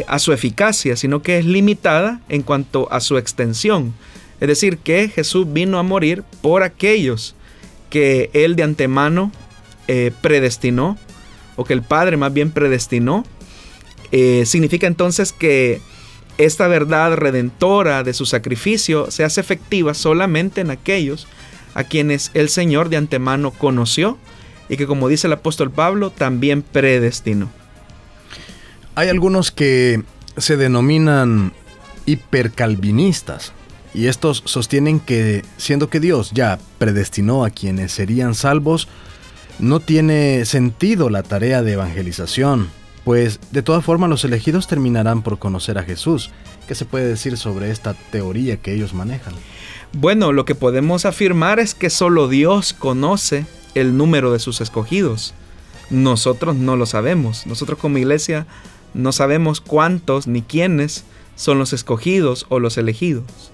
a 0.08 0.20
su 0.20 0.32
eficacia, 0.32 0.96
sino 0.96 1.22
que 1.24 1.40
es 1.40 1.46
limitada 1.46 2.22
en 2.30 2.42
cuanto 2.42 2.88
a 2.90 3.02
su 3.02 3.18
extensión. 3.18 3.94
Es 4.44 4.48
decir, 4.50 4.80
que 4.80 5.08
Jesús 5.08 5.54
vino 5.54 5.80
a 5.80 5.84
morir 5.84 6.26
por 6.42 6.64
aquellos 6.64 7.34
que 7.90 8.30
Él 8.34 8.58
de 8.58 8.64
antemano 8.64 9.32
predestinó, 10.20 10.98
o 11.56 11.64
que 11.64 11.72
el 11.72 11.82
Padre 11.82 12.18
más 12.18 12.34
bien 12.34 12.52
predestinó. 12.52 13.24
significa 14.12 14.86
entonces 14.86 15.32
que 15.32 15.80
esta 16.38 16.68
verdad 16.68 17.14
redentora 17.14 18.04
de 18.04 18.14
su 18.14 18.26
sacrificio 18.26 19.10
se 19.12 19.24
hace 19.24 19.40
efectiva 19.40 19.94
solamente 19.94 20.60
en 20.60 20.72
aquellos 20.72 21.26
a 21.74 21.86
quienes 21.86 22.30
el 22.34 22.50
Señor 22.50 22.90
de 22.90 22.98
antemano 22.98 23.52
conoció 23.52 24.18
y 24.68 24.76
que 24.76 24.88
como 24.88 25.08
dice 25.08 25.28
el 25.28 25.34
apóstol 25.34 25.72
Pablo 25.72 26.10
también 26.10 26.64
predestinó. 26.64 27.50
Hay 28.96 29.08
algunos 29.08 29.52
que 29.52 30.04
se 30.36 30.58
denominan 30.58 31.54
hipercalvinistas 32.06 33.54
y 33.94 34.08
estos 34.08 34.42
sostienen 34.46 35.00
que 35.00 35.44
siendo 35.58 35.90
que 35.90 36.00
Dios 36.00 36.32
ya 36.34 36.60
predestinó 36.78 37.46
a 37.46 37.50
quienes 37.50 37.92
serían 37.92 38.36
salvos, 38.36 38.88
no 39.60 39.80
tiene 39.80 40.46
sentido 40.46 41.10
la 41.10 41.24
tarea 41.24 41.62
de 41.62 41.74
evangelización, 41.74 42.70
pues 43.04 43.40
de 43.52 43.62
todas 43.62 43.86
formas 43.86 44.10
los 44.10 44.24
elegidos 44.24 44.68
terminarán 44.68 45.22
por 45.22 45.38
conocer 45.40 45.78
a 45.78 45.84
Jesús. 45.84 46.32
¿Qué 46.68 46.76
se 46.76 46.86
puede 46.86 47.08
decir 47.08 47.38
sobre 47.38 47.70
esta 47.70 47.94
teoría 48.12 48.58
que 48.58 48.74
ellos 48.74 48.94
manejan? 48.94 49.34
Bueno, 49.92 50.32
lo 50.32 50.46
que 50.46 50.56
podemos 50.56 51.06
afirmar 51.06 51.60
es 51.60 51.76
que 51.76 51.90
solo 51.90 52.28
Dios 52.28 52.74
conoce 52.74 53.46
el 53.76 53.96
número 53.96 54.32
de 54.32 54.40
sus 54.40 54.62
escogidos. 54.62 55.34
Nosotros 55.90 56.56
no 56.56 56.78
lo 56.78 56.86
sabemos. 56.86 57.46
Nosotros 57.46 57.78
como 57.78 58.00
iglesia 58.00 58.48
no 58.94 59.12
sabemos 59.12 59.62
cuántos 59.62 60.26
ni 60.26 60.42
quiénes 60.42 61.04
son 61.36 61.60
los 61.60 61.74
escogidos 61.74 62.46
o 62.50 62.60
los 62.60 62.78
elegidos. 62.78 63.53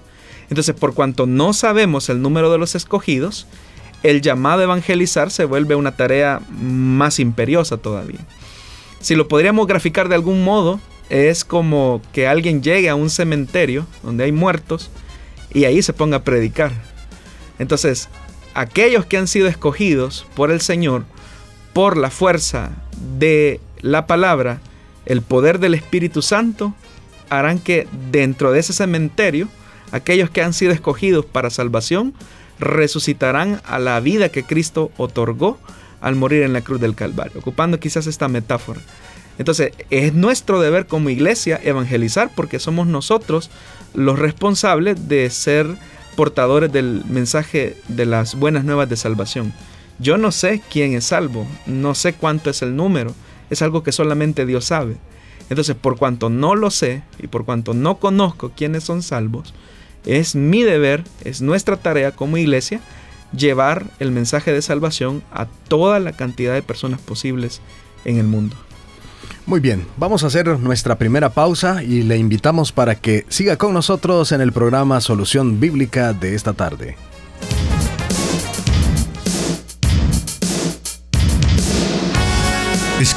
Entonces, 0.50 0.74
por 0.74 0.94
cuanto 0.94 1.26
no 1.26 1.52
sabemos 1.52 2.08
el 2.08 2.20
número 2.20 2.52
de 2.52 2.58
los 2.58 2.74
escogidos, 2.74 3.46
el 4.02 4.20
llamado 4.20 4.60
a 4.60 4.64
evangelizar 4.64 5.30
se 5.30 5.44
vuelve 5.44 5.74
una 5.74 5.96
tarea 5.96 6.40
más 6.50 7.18
imperiosa 7.18 7.76
todavía. 7.76 8.20
Si 9.00 9.14
lo 9.14 9.28
podríamos 9.28 9.66
graficar 9.66 10.08
de 10.08 10.16
algún 10.16 10.44
modo, 10.44 10.80
es 11.08 11.44
como 11.44 12.02
que 12.12 12.26
alguien 12.26 12.62
llegue 12.62 12.88
a 12.88 12.94
un 12.94 13.10
cementerio 13.10 13.86
donde 14.02 14.24
hay 14.24 14.32
muertos 14.32 14.90
y 15.52 15.64
ahí 15.64 15.82
se 15.82 15.92
ponga 15.92 16.18
a 16.18 16.24
predicar. 16.24 16.72
Entonces, 17.58 18.08
aquellos 18.54 19.06
que 19.06 19.18
han 19.18 19.28
sido 19.28 19.48
escogidos 19.48 20.26
por 20.34 20.50
el 20.50 20.60
Señor, 20.60 21.04
por 21.72 21.96
la 21.96 22.10
fuerza 22.10 22.70
de 23.18 23.60
la 23.80 24.06
palabra, 24.06 24.60
el 25.06 25.22
poder 25.22 25.58
del 25.58 25.74
Espíritu 25.74 26.22
Santo, 26.22 26.74
harán 27.28 27.58
que 27.58 27.86
dentro 28.10 28.52
de 28.52 28.60
ese 28.60 28.72
cementerio, 28.72 29.48
aquellos 29.92 30.30
que 30.30 30.42
han 30.42 30.52
sido 30.52 30.72
escogidos 30.72 31.24
para 31.24 31.50
salvación, 31.50 32.14
resucitarán 32.58 33.60
a 33.64 33.78
la 33.78 33.98
vida 34.00 34.28
que 34.28 34.44
Cristo 34.44 34.90
otorgó 34.96 35.58
al 36.00 36.14
morir 36.14 36.42
en 36.42 36.52
la 36.52 36.60
cruz 36.60 36.80
del 36.80 36.94
Calvario, 36.94 37.40
ocupando 37.40 37.80
quizás 37.80 38.06
esta 38.06 38.28
metáfora. 38.28 38.80
Entonces, 39.38 39.72
es 39.88 40.12
nuestro 40.12 40.60
deber 40.60 40.86
como 40.86 41.08
iglesia 41.08 41.58
evangelizar 41.62 42.30
porque 42.34 42.58
somos 42.58 42.86
nosotros 42.86 43.50
los 43.94 44.18
responsables 44.18 45.08
de 45.08 45.30
ser 45.30 45.66
portadores 46.14 46.70
del 46.70 47.02
mensaje 47.08 47.76
de 47.88 48.04
las 48.04 48.34
buenas 48.34 48.64
nuevas 48.64 48.88
de 48.90 48.96
salvación. 48.96 49.54
Yo 49.98 50.18
no 50.18 50.32
sé 50.32 50.62
quién 50.70 50.94
es 50.94 51.04
salvo, 51.04 51.46
no 51.66 51.94
sé 51.94 52.12
cuánto 52.12 52.50
es 52.50 52.60
el 52.62 52.76
número, 52.76 53.14
es 53.48 53.62
algo 53.62 53.82
que 53.82 53.92
solamente 53.92 54.44
Dios 54.46 54.66
sabe. 54.66 54.96
Entonces, 55.48 55.74
por 55.74 55.96
cuanto 55.96 56.30
no 56.30 56.54
lo 56.54 56.70
sé 56.70 57.02
y 57.18 57.26
por 57.26 57.44
cuanto 57.44 57.74
no 57.74 57.98
conozco 57.98 58.52
quiénes 58.54 58.84
son 58.84 59.02
salvos, 59.02 59.54
es 60.06 60.34
mi 60.34 60.62
deber, 60.62 61.04
es 61.24 61.40
nuestra 61.40 61.76
tarea 61.76 62.12
como 62.12 62.36
iglesia 62.36 62.80
llevar 63.36 63.86
el 64.00 64.10
mensaje 64.10 64.52
de 64.52 64.62
salvación 64.62 65.22
a 65.32 65.46
toda 65.46 66.00
la 66.00 66.12
cantidad 66.12 66.54
de 66.54 66.62
personas 66.62 67.00
posibles 67.00 67.60
en 68.04 68.18
el 68.18 68.26
mundo. 68.26 68.56
Muy 69.46 69.60
bien, 69.60 69.86
vamos 69.96 70.22
a 70.22 70.28
hacer 70.28 70.46
nuestra 70.58 70.96
primera 70.96 71.30
pausa 71.30 71.82
y 71.82 72.02
le 72.02 72.16
invitamos 72.16 72.72
para 72.72 72.94
que 72.94 73.24
siga 73.28 73.56
con 73.56 73.72
nosotros 73.72 74.32
en 74.32 74.40
el 74.40 74.52
programa 74.52 75.00
Solución 75.00 75.60
Bíblica 75.60 76.12
de 76.12 76.34
esta 76.34 76.52
tarde. 76.52 76.96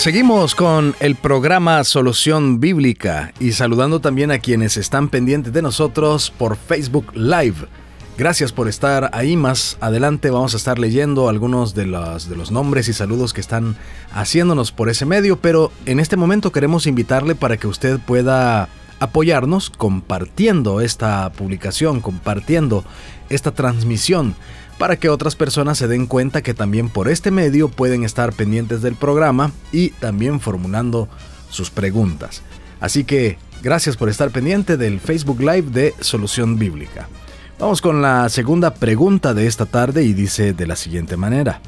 Seguimos 0.00 0.54
con 0.54 0.94
el 1.00 1.14
programa 1.14 1.84
Solución 1.84 2.58
Bíblica 2.58 3.34
y 3.38 3.52
saludando 3.52 4.00
también 4.00 4.30
a 4.30 4.38
quienes 4.38 4.78
están 4.78 5.10
pendientes 5.10 5.52
de 5.52 5.60
nosotros 5.60 6.30
por 6.30 6.56
Facebook 6.56 7.14
Live. 7.14 7.68
Gracias 8.16 8.50
por 8.50 8.66
estar 8.66 9.10
ahí. 9.12 9.36
Más 9.36 9.76
adelante 9.78 10.30
vamos 10.30 10.54
a 10.54 10.56
estar 10.56 10.78
leyendo 10.78 11.28
algunos 11.28 11.74
de 11.74 11.84
los, 11.84 12.50
nombres 12.50 12.88
y 12.88 12.94
saludos 12.94 13.34
que 13.34 13.42
están 13.42 13.76
haciéndonos 14.10 14.72
por 14.72 14.88
ese 14.88 15.04
medio, 15.04 15.36
pero 15.36 15.70
en 15.84 16.00
este 16.00 16.16
momento 16.16 16.50
queremos 16.50 16.86
invitarle 16.86 17.34
para 17.34 17.58
que 17.58 17.66
usted 17.66 17.98
pueda 17.98 18.70
apoyarnos 19.00 19.68
compartiendo 19.68 20.80
esta 20.80 21.30
publicación, 21.30 22.00
compartiendo 22.00 22.86
esta 23.28 23.50
transmisión 23.50 24.34
para 24.80 24.96
que 24.96 25.10
otras 25.10 25.36
personas 25.36 25.76
se 25.76 25.88
den 25.88 26.06
cuenta 26.06 26.40
que 26.40 26.54
también 26.54 26.88
por 26.88 27.08
este 27.08 27.30
medio 27.30 27.68
pueden 27.68 28.02
estar 28.02 28.32
pendientes 28.32 28.80
del 28.80 28.94
programa 28.94 29.52
y 29.72 29.90
también 29.90 30.40
formulando 30.40 31.06
sus 31.50 31.68
preguntas. 31.68 32.40
Así 32.80 33.04
que 33.04 33.36
gracias 33.62 33.98
por 33.98 34.08
estar 34.08 34.30
pendiente 34.30 34.78
del 34.78 34.98
Facebook 34.98 35.40
Live 35.40 35.68
de 35.70 35.94
Solución 36.00 36.58
Bíblica. 36.58 37.10
Vamos 37.58 37.82
con 37.82 38.00
la 38.00 38.26
segunda 38.30 38.72
pregunta 38.72 39.34
de 39.34 39.46
esta 39.46 39.66
tarde 39.66 40.02
y 40.02 40.14
dice 40.14 40.54
de 40.54 40.66
la 40.66 40.76
siguiente 40.76 41.18
manera. 41.18 41.60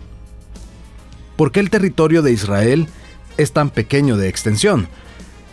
¿Por 1.36 1.52
qué 1.52 1.60
el 1.60 1.68
territorio 1.68 2.22
de 2.22 2.32
Israel 2.32 2.88
es 3.36 3.52
tan 3.52 3.68
pequeño 3.68 4.16
de 4.16 4.30
extensión? 4.30 4.88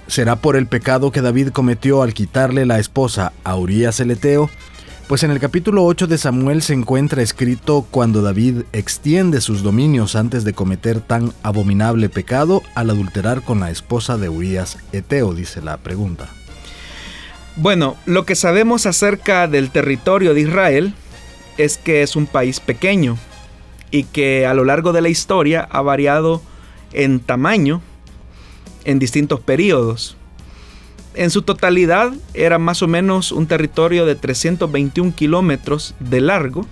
¿Será 0.07 0.37
por 0.37 0.55
el 0.55 0.67
pecado 0.67 1.11
que 1.11 1.21
David 1.21 1.49
cometió 1.49 2.03
al 2.03 2.13
quitarle 2.13 2.65
la 2.65 2.79
esposa 2.79 3.33
a 3.43 3.57
Urias 3.57 3.99
el 3.99 4.11
Eteo? 4.11 4.49
Pues 5.09 5.23
en 5.23 5.31
el 5.31 5.39
capítulo 5.39 5.85
8 5.85 6.05
de 6.05 6.19
Samuel 6.19 6.61
se 6.61 6.75
encuentra 6.75 7.23
escrito 7.23 7.83
cuando 7.89 8.21
David 8.21 8.61
extiende 8.73 9.41
sus 9.41 9.63
dominios 9.63 10.15
antes 10.15 10.43
de 10.43 10.53
cometer 10.53 11.01
tan 11.01 11.33
abominable 11.41 12.09
pecado 12.09 12.61
al 12.75 12.91
adulterar 12.91 13.41
con 13.41 13.59
la 13.59 13.71
esposa 13.71 14.19
de 14.19 14.29
Urias 14.29 14.77
Eteo, 14.91 15.33
dice 15.33 15.63
la 15.63 15.77
pregunta. 15.77 16.29
Bueno, 17.55 17.97
lo 18.05 18.23
que 18.27 18.35
sabemos 18.35 18.85
acerca 18.85 19.47
del 19.47 19.71
territorio 19.71 20.35
de 20.35 20.41
Israel 20.41 20.93
es 21.57 21.79
que 21.79 22.03
es 22.03 22.15
un 22.15 22.27
país 22.27 22.59
pequeño 22.59 23.17
y 23.89 24.03
que 24.03 24.45
a 24.45 24.53
lo 24.53 24.63
largo 24.63 24.93
de 24.93 25.01
la 25.01 25.09
historia 25.09 25.67
ha 25.71 25.81
variado 25.81 26.39
en 26.93 27.19
tamaño 27.19 27.81
en 28.85 28.99
distintos 28.99 29.39
periodos. 29.39 30.18
En 31.19 31.29
su 31.31 31.41
totalidad 31.41 32.13
era 32.33 32.59
más 32.59 32.81
o 32.81 32.88
menos 32.88 33.33
un 33.33 33.45
territorio 33.45 34.05
de 34.05 34.15
321 34.15 35.13
kilómetros 35.13 35.93
de 35.99 36.21
largo 36.21 36.65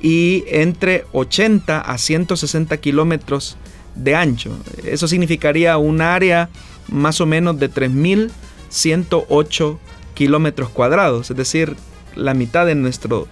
y 0.00 0.44
entre 0.46 1.06
80 1.10 1.80
a 1.80 1.98
160 1.98 2.76
kilómetros 2.76 3.56
de 3.96 4.14
ancho. 4.14 4.56
Eso 4.84 5.08
significaría 5.08 5.76
un 5.76 6.02
área 6.02 6.50
más 6.86 7.20
o 7.20 7.26
menos 7.26 7.58
de 7.58 7.68
3.108 7.68 9.78
kilómetros 10.14 10.68
cuadrados, 10.68 11.32
es 11.32 11.36
decir, 11.36 11.74
la 12.14 12.34
mitad 12.34 12.64
de 12.64 12.76
nuestro 12.76 13.26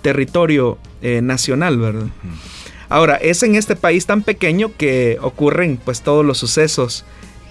territorio 0.00 0.78
eh, 1.02 1.20
nacional, 1.20 1.76
¿verdad? 1.76 2.06
Ahora, 2.88 3.16
es 3.16 3.42
en 3.42 3.56
este 3.56 3.76
país 3.76 4.06
tan 4.06 4.22
pequeño 4.22 4.74
que 4.78 5.18
ocurren 5.20 5.76
pues 5.76 6.00
todos 6.00 6.24
los 6.24 6.38
sucesos 6.38 7.04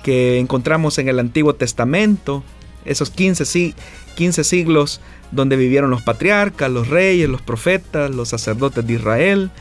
que 0.09 0.39
encontramos 0.39 0.97
en 0.97 1.07
el 1.07 1.19
Antiguo 1.19 1.53
Testamento, 1.53 2.43
esos 2.83 3.11
15, 3.11 3.45
sí, 3.45 3.75
15 4.15 4.43
siglos 4.43 5.01
donde 5.29 5.55
vivieron 5.55 5.91
los 5.91 6.01
patriarcas, 6.01 6.71
los 6.71 6.87
reyes, 6.87 7.29
los 7.29 7.43
profetas, 7.43 8.09
los 8.09 8.29
sacerdotes 8.29 8.87
de 8.87 8.93
Israel 8.93 9.51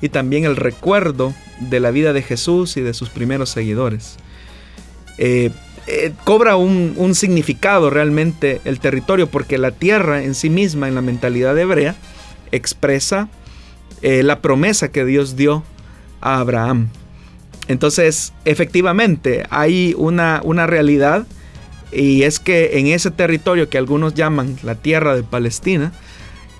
y 0.00 0.08
también 0.08 0.44
el 0.44 0.54
recuerdo 0.54 1.34
de 1.58 1.80
la 1.80 1.90
vida 1.90 2.12
de 2.12 2.22
Jesús 2.22 2.76
y 2.76 2.82
de 2.82 2.94
sus 2.94 3.08
primeros 3.08 3.50
seguidores. 3.50 4.18
Eh, 5.18 5.50
eh, 5.88 6.12
cobra 6.22 6.54
un, 6.54 7.12
significado 7.16 7.90
realmente 7.90 8.60
el 8.64 8.78
territorio 8.78 9.26
porque 9.26 9.58
la 9.58 9.72
tierra 9.72 10.22
en 10.22 10.36
sí 10.36 10.50
misma 10.50 10.86
en 10.86 10.94
la 10.94 11.02
mentalidad 11.02 11.58
hebrea 11.58 11.96
expresa 12.52 13.28
eh, 14.02 14.22
la 14.22 14.40
promesa 14.40 14.92
que 14.92 15.04
Dios 15.04 15.34
dio 15.34 15.64
a 16.20 16.38
Abraham. 16.38 16.90
Entonces, 17.68 18.32
efectivamente, 18.44 19.44
hay 19.50 19.94
una, 19.96 20.40
una 20.44 20.66
realidad 20.66 21.26
y 21.92 22.22
es 22.22 22.38
que 22.38 22.78
en 22.78 22.88
ese 22.88 23.10
territorio 23.10 23.68
que 23.68 23.78
algunos 23.78 24.14
llaman 24.14 24.56
la 24.62 24.76
tierra 24.76 25.16
de 25.16 25.22
Palestina, 25.22 25.92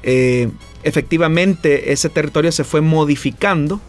eh, 0.02 0.50
efectivamente 0.82 1.92
ese 1.92 2.08
territorio 2.08 2.52
se 2.52 2.64
fue 2.64 2.80
modificando 2.80 3.80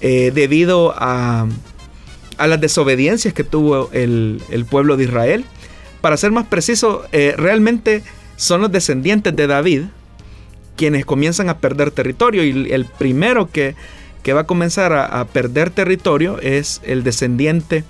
eh, 0.00 0.30
debido 0.34 0.94
a, 0.96 1.46
a, 2.38 2.46
las 2.46 2.60
desobediencias 2.60 3.34
que 3.34 3.44
tuvo 3.44 3.90
el, 3.92 4.66
pueblo 4.70 4.96
de 4.96 5.04
Israel. 5.04 5.44
Para 6.00 6.16
ser 6.16 6.30
más 6.30 6.46
preciso, 6.46 7.04
eh, 7.12 7.34
realmente 7.36 8.02
son 8.36 8.60
los 8.60 8.70
descendientes 8.70 9.34
de 9.34 9.46
David 9.46 9.82
quienes 10.76 11.04
comienzan 11.04 11.48
a 11.48 11.58
perder 11.58 11.90
territorio 11.90 12.44
y 12.44 12.72
el 12.72 12.84
primero 12.84 13.50
que, 13.50 13.74
que 14.22 14.32
va 14.32 14.42
a 14.42 14.46
comenzar 14.46 14.92
a, 14.92 15.24
perder 15.26 15.70
territorio 15.70 16.38
es 16.40 16.80
el 16.84 17.02
descendiente 17.02 17.84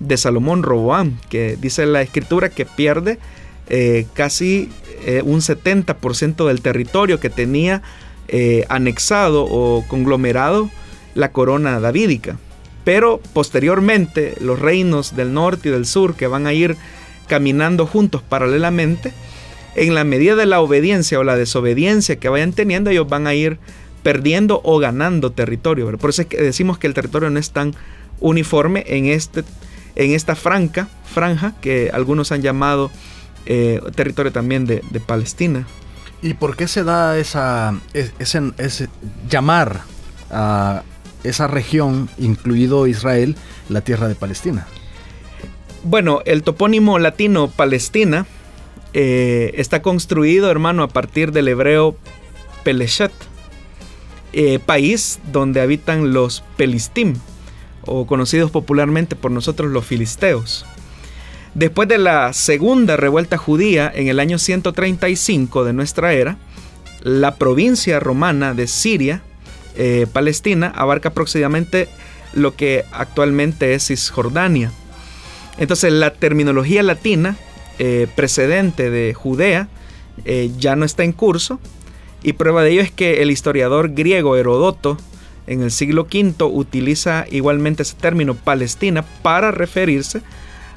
de 0.00 0.16
Salomón 0.16 0.62
Roboam, 0.62 1.18
que 1.28 1.56
dice 1.60 1.86
la 1.86 2.02
escritura 2.02 2.48
que 2.48 2.66
pierde 2.66 3.18
eh, 3.68 4.06
casi 4.14 4.70
eh, 5.04 5.22
un 5.24 5.40
70% 5.40 6.46
del 6.46 6.60
territorio 6.60 7.20
que 7.20 7.30
tenía 7.30 7.82
eh, 8.28 8.64
anexado 8.68 9.44
o 9.44 9.84
conglomerado 9.88 10.70
la 11.14 11.32
corona 11.32 11.80
davídica. 11.80 12.38
Pero 12.84 13.20
posteriormente 13.32 14.34
los 14.40 14.58
reinos 14.58 15.16
del 15.16 15.32
norte 15.32 15.68
y 15.68 15.72
del 15.72 15.86
sur 15.86 16.14
que 16.14 16.26
van 16.26 16.46
a 16.46 16.52
ir 16.52 16.76
caminando 17.26 17.86
juntos 17.86 18.22
paralelamente, 18.22 19.12
en 19.74 19.94
la 19.94 20.04
medida 20.04 20.36
de 20.36 20.46
la 20.46 20.60
obediencia 20.60 21.18
o 21.18 21.24
la 21.24 21.36
desobediencia 21.36 22.16
que 22.16 22.28
vayan 22.28 22.52
teniendo, 22.52 22.90
ellos 22.90 23.08
van 23.08 23.26
a 23.26 23.34
ir 23.34 23.58
perdiendo 24.06 24.60
o 24.62 24.78
ganando 24.78 25.32
territorio. 25.32 25.98
Por 25.98 26.10
eso 26.10 26.22
es 26.22 26.28
que 26.28 26.36
decimos 26.36 26.78
que 26.78 26.86
el 26.86 26.94
territorio 26.94 27.28
no 27.28 27.40
es 27.40 27.50
tan 27.50 27.74
uniforme 28.20 28.84
en 28.86 29.06
este 29.06 29.42
en 29.96 30.12
esta 30.12 30.36
franca, 30.36 30.86
franja 31.12 31.54
que 31.60 31.90
algunos 31.92 32.30
han 32.30 32.40
llamado 32.40 32.92
eh, 33.46 33.80
territorio 33.96 34.30
también 34.30 34.64
de, 34.64 34.80
Palestina. 35.04 35.66
¿Y 36.22 36.34
por 36.34 36.54
qué 36.54 36.68
se 36.68 36.84
da 36.84 37.18
esa, 37.18 37.80
ese, 37.94 38.88
llamar 39.28 39.80
a 40.30 40.84
esa 41.24 41.48
región, 41.48 42.08
incluido 42.16 42.86
Israel, 42.86 43.34
la 43.68 43.80
tierra 43.80 44.06
de 44.06 44.14
Palestina? 44.14 44.68
Bueno, 45.82 46.20
el 46.26 46.44
topónimo 46.44 47.00
latino 47.00 47.48
Palestina 47.48 48.24
eh, 48.92 49.50
está 49.56 49.82
construido, 49.82 50.48
hermano, 50.48 50.84
a 50.84 50.88
partir 50.88 51.32
del 51.32 51.48
hebreo 51.48 51.96
Peleshet, 52.62 53.12
eh, 54.38 54.58
país 54.58 55.18
donde 55.32 55.62
habitan 55.62 56.12
los 56.12 56.44
Pelistim, 56.58 57.14
o 57.86 58.06
conocidos 58.06 58.50
popularmente 58.50 59.16
por 59.16 59.30
nosotros 59.30 59.72
los 59.72 59.86
filisteos. 59.86 60.66
Después 61.54 61.88
de 61.88 61.96
la 61.96 62.34
segunda 62.34 62.98
revuelta 62.98 63.38
judía 63.38 63.90
en 63.94 64.08
el 64.08 64.20
año 64.20 64.38
135 64.38 65.64
de 65.64 65.72
nuestra 65.72 66.12
era, 66.12 66.36
la 67.00 67.36
provincia 67.36 67.98
romana 67.98 68.52
de 68.52 68.66
Siria, 68.66 69.22
eh, 69.74 70.06
Palestina, 70.12 70.70
abarca 70.76 71.08
aproximadamente 71.08 71.88
lo 72.34 72.54
que 72.56 72.84
actualmente 72.92 73.72
es 73.72 73.86
Cisjordania. 73.86 74.70
Entonces 75.56 75.94
la 75.94 76.12
terminología 76.12 76.82
latina 76.82 77.36
eh, 77.78 78.06
precedente 78.14 78.90
de 78.90 79.14
Judea 79.14 79.68
ya 80.58 80.76
no 80.76 80.84
está 80.84 81.04
en 81.04 81.12
curso 81.12 81.58
y 82.22 82.32
prueba 82.34 82.62
de 82.62 82.72
ello 82.72 82.82
es 82.82 82.90
que 82.90 83.22
el 83.22 83.30
historiador 83.30 83.90
griego 83.90 84.36
Herodoto 84.36 84.98
en 85.46 85.62
el 85.62 85.70
siglo 85.70 86.02
V 86.12 86.44
utiliza 86.44 87.24
igualmente 87.30 87.82
ese 87.82 87.96
término 87.96 88.34
Palestina 88.34 89.02
para 89.22 89.50
referirse 89.50 90.22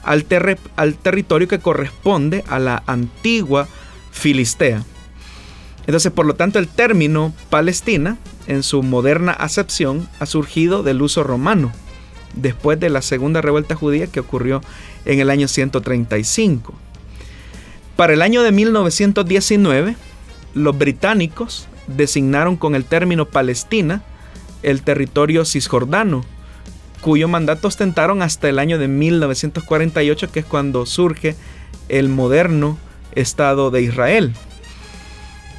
al, 0.03 0.25
al 0.75 0.95
territorio 0.95 1.47
que 1.47 1.59
corresponde 1.59 2.43
a 2.47 2.59
la 2.59 2.83
antigua 2.85 3.67
Filistea. 4.11 4.83
Entonces, 5.87 6.11
por 6.11 6.25
lo 6.25 6.35
tanto, 6.35 6.59
el 6.59 6.67
término 6.67 7.33
Palestina, 7.49 8.17
en 8.47 8.61
su 8.61 8.83
moderna 8.83 9.31
acepción, 9.31 10.07
ha 10.19 10.25
surgido 10.27 10.83
del 10.83 11.01
uso 11.01 11.23
romano, 11.23 11.71
después 12.35 12.79
de 12.79 12.89
la 12.89 13.01
segunda 13.01 13.41
revuelta 13.41 13.75
judía 13.75 14.07
que 14.07 14.19
ocurrió 14.19 14.61
en 15.05 15.19
el 15.19 15.31
año 15.31 15.47
135. 15.47 16.73
Para 17.95 18.13
el 18.13 18.21
año 18.21 18.43
de 18.43 18.51
1919, 18.51 19.95
los 20.53 20.77
británicos 20.77 21.67
designaron 21.87 22.55
con 22.55 22.75
el 22.75 22.85
término 22.85 23.25
Palestina 23.25 24.03
el 24.63 24.81
territorio 24.81 25.45
cisjordano, 25.45 26.23
cuyo 27.01 27.27
mandato 27.27 27.67
ostentaron 27.67 28.21
hasta 28.21 28.49
el 28.49 28.59
año 28.59 28.77
de 28.77 28.87
1948, 28.87 30.31
que 30.31 30.41
es 30.41 30.45
cuando 30.45 30.85
surge 30.85 31.35
el 31.87 32.09
moderno 32.09 32.77
Estado 33.13 33.71
de 33.71 33.81
Israel. 33.81 34.33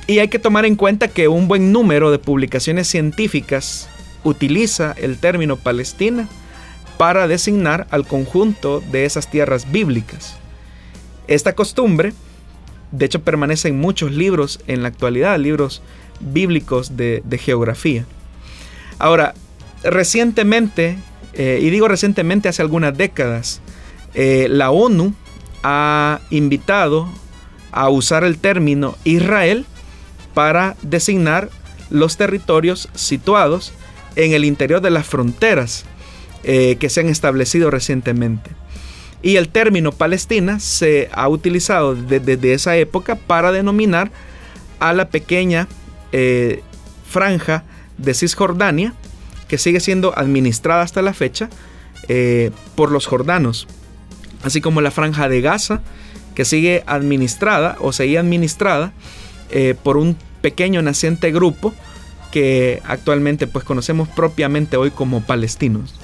Y 0.06 0.18
hay 0.18 0.28
que 0.28 0.38
tomar 0.38 0.64
en 0.64 0.76
cuenta 0.76 1.08
que 1.08 1.28
un 1.28 1.48
buen 1.48 1.72
número 1.72 2.10
de 2.10 2.18
publicaciones 2.18 2.88
científicas 2.88 3.88
utiliza 4.24 4.94
el 4.98 5.18
término 5.18 5.56
Palestina 5.56 6.28
para 6.98 7.28
designar 7.28 7.86
al 7.90 8.06
conjunto 8.06 8.82
de 8.92 9.04
esas 9.04 9.30
tierras 9.30 9.70
bíblicas. 9.70 10.36
Esta 11.28 11.54
costumbre, 11.54 12.12
de 12.92 13.06
hecho, 13.06 13.22
permanece 13.22 13.68
en 13.68 13.78
muchos 13.78 14.12
libros 14.12 14.60
en 14.66 14.82
la 14.82 14.88
actualidad, 14.88 15.38
libros 15.38 15.82
bíblicos 16.20 16.96
de, 16.96 17.22
de 17.24 17.38
geografía. 17.38 18.04
Ahora, 18.98 19.34
recientemente, 19.82 20.98
eh, 21.32 21.58
y 21.62 21.70
digo 21.70 21.88
recientemente 21.88 22.48
hace 22.48 22.62
algunas 22.62 22.96
décadas, 22.96 23.60
eh, 24.14 24.46
la 24.50 24.70
ONU 24.70 25.14
ha 25.62 26.20
invitado 26.30 27.08
a 27.72 27.88
usar 27.88 28.24
el 28.24 28.38
término 28.38 28.96
Israel 29.04 29.66
para 30.34 30.76
designar 30.82 31.50
los 31.90 32.16
territorios 32.16 32.88
situados 32.94 33.72
en 34.16 34.32
el 34.32 34.44
interior 34.44 34.80
de 34.80 34.90
las 34.90 35.06
fronteras 35.06 35.84
eh, 36.42 36.76
que 36.80 36.88
se 36.88 37.00
han 37.00 37.08
establecido 37.08 37.70
recientemente. 37.70 38.50
Y 39.22 39.36
el 39.36 39.48
término 39.48 39.92
Palestina 39.92 40.60
se 40.60 41.10
ha 41.12 41.28
utilizado 41.28 41.94
desde 41.94 42.52
esa 42.52 42.76
época 42.76 43.16
para 43.16 43.52
denominar 43.52 44.10
a 44.78 44.92
la 44.92 45.10
pequeña 45.10 45.68
franja 47.10 47.64
de 47.98 48.14
Cisjordania, 48.14 48.94
que 49.48 49.58
sigue 49.58 49.80
siendo 49.80 50.16
administrada 50.16 50.82
hasta 50.82 51.02
la 51.02 51.12
fecha 51.12 51.50
eh, 52.08 52.50
por 52.76 52.90
los 52.90 53.06
jordanos, 53.06 53.66
así 54.42 54.60
como 54.60 54.80
la 54.80 54.90
franja 54.90 55.28
de 55.28 55.40
Gaza, 55.40 55.80
que 56.34 56.44
sigue 56.44 56.82
administrada 56.86 57.76
o 57.80 57.92
seguía 57.92 58.20
administrada 58.20 58.92
eh, 59.50 59.74
por 59.82 59.96
un 59.96 60.16
pequeño 60.40 60.80
naciente 60.82 61.32
grupo 61.32 61.74
que 62.30 62.80
actualmente 62.86 63.46
pues 63.46 63.64
conocemos 63.64 64.08
propiamente 64.08 64.76
hoy 64.76 64.92
como 64.92 65.20
palestinos. 65.20 65.94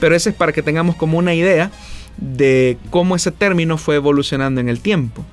Pero 0.00 0.14
ese 0.14 0.30
es 0.30 0.36
para 0.36 0.52
que 0.52 0.62
tengamos 0.62 0.96
como 0.96 1.18
una 1.18 1.34
idea 1.34 1.70
de 2.16 2.78
cómo 2.90 3.16
ese 3.16 3.32
término 3.32 3.78
fue 3.78 3.96
evolucionando 3.96 4.60
en 4.60 4.68
el 4.68 4.80
tiempo. 4.80 5.24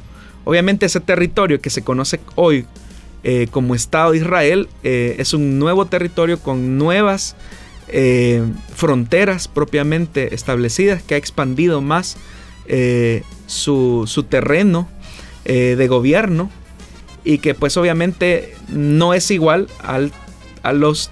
Obviamente 0.46 0.86
ese 0.86 1.00
territorio 1.00 1.62
que 1.62 1.70
se 1.70 1.84
conoce 1.84 2.20
hoy 2.36 2.66
eh, 3.24 3.48
como 3.52 3.76
Estado 3.76 4.12
de 4.12 4.20
Israel 4.20 4.70
eh, 4.84 5.16
es 5.20 5.34
un 5.34 5.60
nuevo 5.60 5.86
territorio 5.86 6.40
con 6.40 6.78
nuevas 6.78 7.36
eh, 7.90 8.44
fronteras 8.74 9.48
propiamente 9.48 10.34
establecidas 10.34 11.04
que 11.04 11.16
ha 11.16 11.18
expandido 11.18 11.82
más 11.82 12.18
su, 13.48 14.26
terreno 14.30 14.88
de 15.44 15.88
gobierno 15.88 16.52
y 17.24 17.40
que 17.40 17.56
pues 17.56 17.78
obviamente 17.78 18.54
no 18.68 19.16
es 19.16 19.32
igual 19.32 19.68
al, 19.82 20.12
a, 20.62 20.72
los 20.74 21.10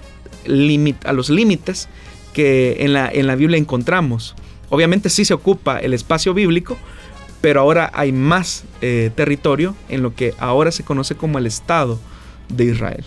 a 1.04 1.12
los 1.12 1.30
límites 1.30 1.88
que 2.32 2.76
en 2.80 2.92
la, 2.92 3.10
en 3.12 3.26
la 3.26 3.34
Biblia 3.34 3.58
encontramos. 3.58 4.36
Obviamente 4.70 5.08
sí 5.08 5.24
se 5.24 5.34
ocupa 5.34 5.78
el 5.78 5.94
espacio 5.94 6.34
bíblico, 6.34 6.76
pero 7.40 7.60
ahora 7.60 7.90
hay 7.94 8.12
más 8.12 8.64
eh, 8.80 9.10
territorio 9.14 9.74
en 9.88 10.02
lo 10.02 10.14
que 10.14 10.34
ahora 10.38 10.72
se 10.72 10.84
conoce 10.84 11.14
como 11.14 11.38
el 11.38 11.46
Estado 11.46 11.98
de 12.48 12.64
Israel. 12.64 13.04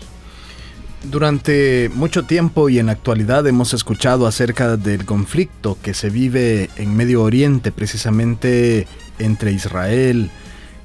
Durante 1.04 1.90
mucho 1.96 2.24
tiempo 2.24 2.70
y 2.70 2.78
en 2.78 2.86
la 2.86 2.92
actualidad 2.92 3.48
hemos 3.48 3.74
escuchado 3.74 4.28
acerca 4.28 4.78
del 4.78 5.06
conflicto 5.06 5.78
que 5.82 5.96
se 5.96 6.12
vive 6.12 6.70
en 6.76 6.96
Medio 6.96 7.24
Oriente, 7.24 7.72
precisamente 7.72 8.88
entre 9.18 9.52
Israel 9.52 10.30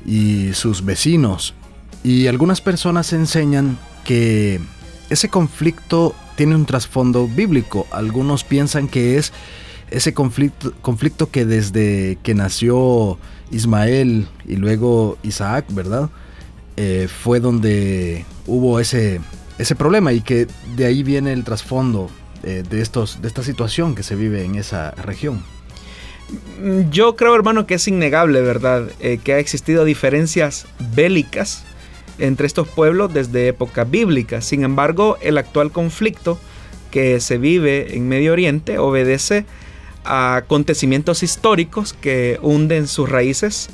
y 0.06 0.54
sus 0.54 0.84
vecinos. 0.84 1.54
Y 2.02 2.28
algunas 2.28 2.62
personas 2.62 3.12
enseñan 3.12 3.78
que 4.04 4.58
ese 5.10 5.28
conflicto 5.28 6.14
tiene 6.36 6.54
un 6.54 6.64
trasfondo 6.64 7.28
bíblico. 7.28 7.86
Algunos 7.90 8.42
piensan 8.42 8.88
que 8.88 9.18
es 9.18 9.32
ese 9.90 10.14
conflicto, 10.14 10.72
conflicto 10.82 11.30
que 11.30 11.44
desde 11.44 12.18
que 12.22 12.34
nació 12.34 13.18
Ismael 13.50 14.26
y 14.46 14.56
luego 14.56 15.18
Isaac, 15.22 15.66
¿verdad? 15.70 16.10
Eh, 16.76 17.08
fue 17.08 17.40
donde 17.40 18.24
hubo 18.46 18.80
ese, 18.80 19.20
ese 19.58 19.74
problema 19.74 20.12
y 20.12 20.20
que 20.20 20.46
de 20.76 20.84
ahí 20.84 21.02
viene 21.02 21.32
el 21.32 21.44
trasfondo 21.44 22.10
eh, 22.42 22.62
de, 22.68 22.82
estos, 22.82 23.22
de 23.22 23.28
esta 23.28 23.42
situación 23.42 23.94
que 23.94 24.02
se 24.02 24.14
vive 24.14 24.44
en 24.44 24.56
esa 24.56 24.90
región. 24.92 25.42
Yo 26.90 27.14
creo, 27.14 27.34
hermano, 27.34 27.66
que 27.66 27.74
es 27.74 27.86
innegable, 27.86 28.40
¿verdad? 28.42 28.88
Eh, 29.00 29.18
que 29.22 29.34
ha 29.34 29.38
existido 29.38 29.84
diferencias 29.84 30.66
bélicas 30.94 31.64
entre 32.18 32.46
estos 32.46 32.66
pueblos 32.66 33.14
desde 33.14 33.48
época 33.48 33.84
bíblica. 33.84 34.40
Sin 34.40 34.64
embargo, 34.64 35.18
el 35.20 35.38
actual 35.38 35.70
conflicto 35.70 36.38
que 36.90 37.20
se 37.20 37.38
vive 37.38 37.96
en 37.96 38.08
Medio 38.08 38.32
Oriente 38.32 38.78
obedece 38.78 39.46
acontecimientos 40.06 41.22
históricos 41.22 41.92
que 41.92 42.38
hunden 42.42 42.86
sus 42.86 43.08
raíces 43.08 43.68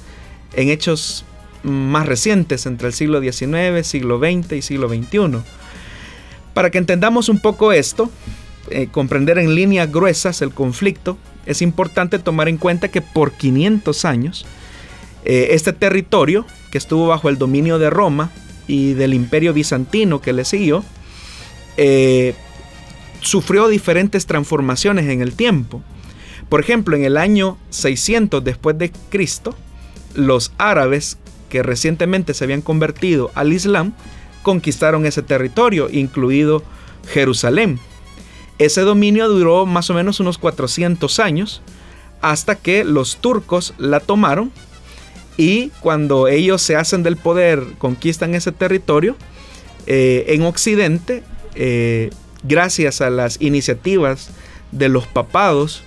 en 0.55 0.69
hechos 0.69 1.25
más 1.63 2.07
recientes 2.07 2.67
entre 2.67 2.89
el 2.89 2.95
siglo 2.95 3.21
XIX, 3.21 3.87
siglo 3.87 4.19
XX 4.19 4.53
y 4.53 4.63
siglo 4.63 4.89
XXI. 4.89 5.39
Para 6.55 6.71
que 6.71 6.79
entendamos 6.79 7.29
un 7.29 7.41
poco 7.41 7.73
esto, 7.73 8.11
eh, 8.71 8.89
comprender 8.91 9.39
en 9.39 9.55
líneas 9.55 9.91
gruesas 9.91 10.43
el 10.43 10.53
conflicto, 10.53 11.17
es 11.47 11.63
importante 11.63 12.19
tomar 12.19 12.49
en 12.49 12.59
cuenta 12.59 12.89
que 12.89 13.01
por 13.01 13.33
500 13.33 14.05
años, 14.05 14.47
eh, 15.25 15.49
este 15.51 15.73
territorio, 15.73 16.47
que 16.71 16.79
estuvo 16.79 17.09
bajo 17.09 17.29
el 17.29 17.39
dominio 17.39 17.79
de 17.79 17.91
Roma 17.91 18.31
y 18.67 18.93
del 18.95 19.15
imperio 19.15 19.53
bizantino 19.53 20.21
que 20.21 20.33
le 20.33 20.45
siguió, 20.45 20.85
eh, 21.77 22.35
sufrió 23.21 23.69
diferentes 23.69 24.27
transformaciones 24.27 25.07
en 25.09 25.23
el 25.23 25.35
tiempo. 25.35 25.83
Por 26.53 26.61
ejemplo, 26.61 26.95
en 26.95 27.05
el 27.07 27.17
año 27.17 27.57
600 27.71 28.45
después 28.45 28.77
de 28.77 28.93
Cristo, 29.09 29.55
los 30.15 30.53
árabes 30.59 31.17
que 31.49 31.63
recientemente 31.63 32.35
se 32.35 32.45
habían 32.45 32.61
convertido 32.61 33.31
al 33.35 33.55
Islam 33.55 33.95
conquistaron 34.43 35.07
ese 35.07 35.23
territorio, 35.23 35.89
incluido 35.91 36.63
Jerusalén. 37.09 37.81
Ese 38.59 38.83
dominio 38.83 39.31
duró 39.31 39.65
más 39.65 39.89
o 39.89 39.95
menos 39.95 40.21
unos 40.21 40.37
400 40.37 41.21
años 41.21 41.63
hasta 42.21 42.57
que 42.57 42.85
los 42.85 43.17
turcos 43.17 43.73
la 43.79 44.01
tomaron 44.01 44.53
y 45.39 45.71
cuando 45.81 46.29
ellos 46.29 46.61
se 46.61 46.77
hacen 46.77 47.03
del 47.03 47.17
poder, 47.17 47.65
conquistan 47.79 48.35
ese 48.35 48.53
territorio, 48.53 49.17
eh, 49.87 50.27
en 50.29 50.43
Occidente, 50.43 51.23
eh, 51.55 52.11
gracias 52.43 53.01
a 53.01 53.09
las 53.09 53.41
iniciativas 53.41 54.29
de 54.71 54.91
los 54.91 55.07
papados, 55.07 55.83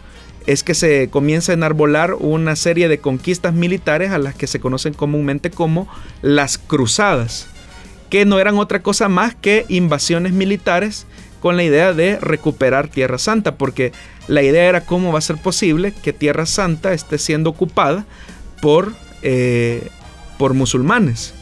es 0.47 0.63
que 0.63 0.75
se 0.75 1.10
comienza 1.10 1.51
a 1.51 1.55
enarbolar 1.55 2.13
una 2.13 2.55
serie 2.55 2.88
de 2.88 2.99
conquistas 2.99 3.53
militares 3.53 4.12
a 4.12 4.17
las 4.17 4.36
que 4.36 4.47
se 4.47 4.60
conocen 4.60 4.93
comúnmente 4.93 5.49
como 5.49 5.88
las 6.21 6.58
cruzadas, 6.58 7.47
que 8.10 8.25
no 8.25 8.39
eran 8.39 8.58
otra 8.58 8.81
cosa 8.81 9.10
más 9.10 9.36
que 9.36 9.65
invasiones 9.69 10.34
militares 10.34 11.08
con 11.39 11.58
la 11.58 11.63
idea 11.63 11.93
de 11.93 12.19
recuperar 12.19 12.88
Tierra 12.88 13.17
Santa, 13.17 13.55
porque 13.55 13.91
la 14.27 14.41
idea 14.41 14.67
era 14.67 14.81
cómo 14.81 15.12
va 15.12 15.19
a 15.19 15.21
ser 15.21 15.38
posible 15.38 15.93
que 16.03 16.13
Tierra 16.13 16.45
Santa 16.45 16.93
esté 16.93 17.17
siendo 17.17 17.51
ocupada 17.51 18.05
por, 18.62 18.93
eh, 19.21 19.89
por 20.38 20.53
musulmanes. 20.53 21.34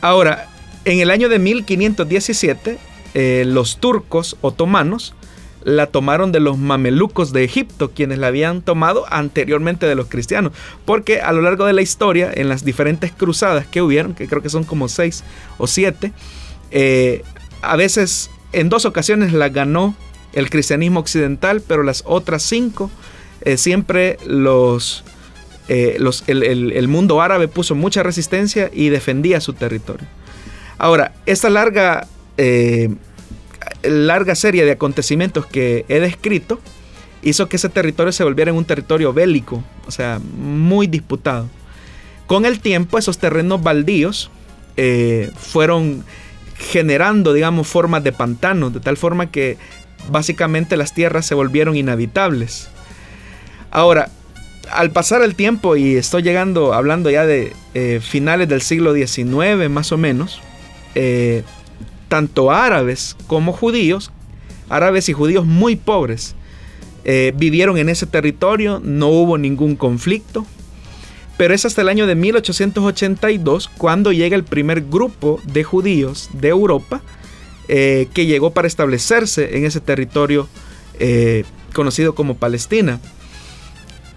Ahora, 0.00 0.48
en 0.84 1.00
el 1.00 1.10
año 1.10 1.28
de 1.28 1.40
1517, 1.40 2.78
eh, 3.14 3.44
los 3.44 3.78
turcos 3.78 4.36
otomanos 4.42 5.15
la 5.66 5.88
tomaron 5.88 6.30
de 6.30 6.38
los 6.38 6.58
mamelucos 6.58 7.32
de 7.32 7.42
Egipto, 7.42 7.90
quienes 7.90 8.18
la 8.18 8.28
habían 8.28 8.62
tomado 8.62 9.04
anteriormente 9.10 9.84
de 9.84 9.96
los 9.96 10.06
cristianos. 10.06 10.52
Porque 10.84 11.20
a 11.20 11.32
lo 11.32 11.42
largo 11.42 11.66
de 11.66 11.72
la 11.72 11.82
historia, 11.82 12.30
en 12.32 12.48
las 12.48 12.64
diferentes 12.64 13.10
cruzadas 13.10 13.66
que 13.66 13.82
hubieron, 13.82 14.14
que 14.14 14.28
creo 14.28 14.42
que 14.42 14.48
son 14.48 14.62
como 14.62 14.86
seis 14.88 15.24
o 15.58 15.66
siete, 15.66 16.12
eh, 16.70 17.24
a 17.62 17.74
veces 17.74 18.30
en 18.52 18.68
dos 18.68 18.84
ocasiones 18.84 19.32
la 19.32 19.48
ganó 19.48 19.96
el 20.34 20.50
cristianismo 20.50 21.00
occidental, 21.00 21.60
pero 21.66 21.82
las 21.82 22.04
otras 22.06 22.44
cinco 22.44 22.88
eh, 23.40 23.56
siempre 23.56 24.18
los, 24.24 25.02
eh, 25.66 25.96
los 25.98 26.22
el, 26.28 26.86
mundo 26.86 27.20
árabe 27.20 27.48
puso 27.48 27.74
mucha 27.74 28.04
resistencia 28.04 28.70
y 28.72 28.90
defendía 28.90 29.40
su 29.40 29.52
territorio. 29.52 30.06
Ahora, 30.78 31.12
esta 31.26 31.50
larga 31.50 32.06
larga 33.88 34.34
serie 34.34 34.64
de 34.64 34.72
acontecimientos 34.72 35.46
que 35.46 35.84
he 35.88 36.00
descrito 36.00 36.60
hizo 37.22 37.48
que 37.48 37.56
ese 37.56 37.68
territorio 37.68 38.12
se 38.12 38.24
volviera 38.24 38.50
en 38.50 38.56
un 38.56 38.64
territorio 38.64 39.12
bélico, 39.12 39.62
o 39.86 39.90
sea, 39.90 40.20
muy 40.38 40.86
disputado. 40.86 41.48
Con 42.26 42.44
el 42.44 42.60
tiempo, 42.60 42.98
esos 42.98 43.18
terrenos 43.18 43.62
baldíos 43.62 44.30
eh, 44.76 45.30
fueron 45.36 46.04
generando, 46.58 47.32
digamos, 47.32 47.66
formas 47.66 48.02
de 48.04 48.12
pantanos, 48.12 48.72
de 48.72 48.80
tal 48.80 48.96
forma 48.96 49.30
que 49.30 49.58
básicamente 50.10 50.76
las 50.76 50.94
tierras 50.94 51.26
se 51.26 51.34
volvieron 51.34 51.76
inhabitables. 51.76 52.68
Ahora, 53.70 54.08
al 54.70 54.90
pasar 54.90 55.22
el 55.22 55.34
tiempo, 55.34 55.76
y 55.76 55.96
estoy 55.96 56.22
llegando, 56.22 56.74
hablando 56.74 57.10
ya 57.10 57.26
de 57.26 57.52
eh, 57.74 58.00
finales 58.02 58.48
del 58.48 58.62
siglo 58.62 58.94
XIX 58.94 59.68
más 59.70 59.92
o 59.92 59.98
menos, 59.98 60.40
eh, 60.94 61.44
tanto 62.08 62.50
árabes 62.50 63.16
como 63.26 63.52
judíos, 63.52 64.10
árabes 64.68 65.08
y 65.08 65.12
judíos 65.12 65.46
muy 65.46 65.76
pobres, 65.76 66.34
eh, 67.04 67.32
vivieron 67.36 67.78
en 67.78 67.88
ese 67.88 68.06
territorio, 68.06 68.80
no 68.82 69.08
hubo 69.08 69.38
ningún 69.38 69.76
conflicto, 69.76 70.44
pero 71.36 71.54
es 71.54 71.64
hasta 71.64 71.82
el 71.82 71.88
año 71.88 72.06
de 72.06 72.14
1882 72.14 73.68
cuando 73.68 74.12
llega 74.12 74.36
el 74.36 74.44
primer 74.44 74.82
grupo 74.82 75.40
de 75.44 75.64
judíos 75.64 76.30
de 76.32 76.48
Europa 76.48 77.02
eh, 77.68 78.08
que 78.14 78.26
llegó 78.26 78.50
para 78.50 78.68
establecerse 78.68 79.56
en 79.56 79.64
ese 79.64 79.80
territorio 79.80 80.48
eh, 80.98 81.44
conocido 81.74 82.14
como 82.14 82.36
Palestina. 82.36 83.00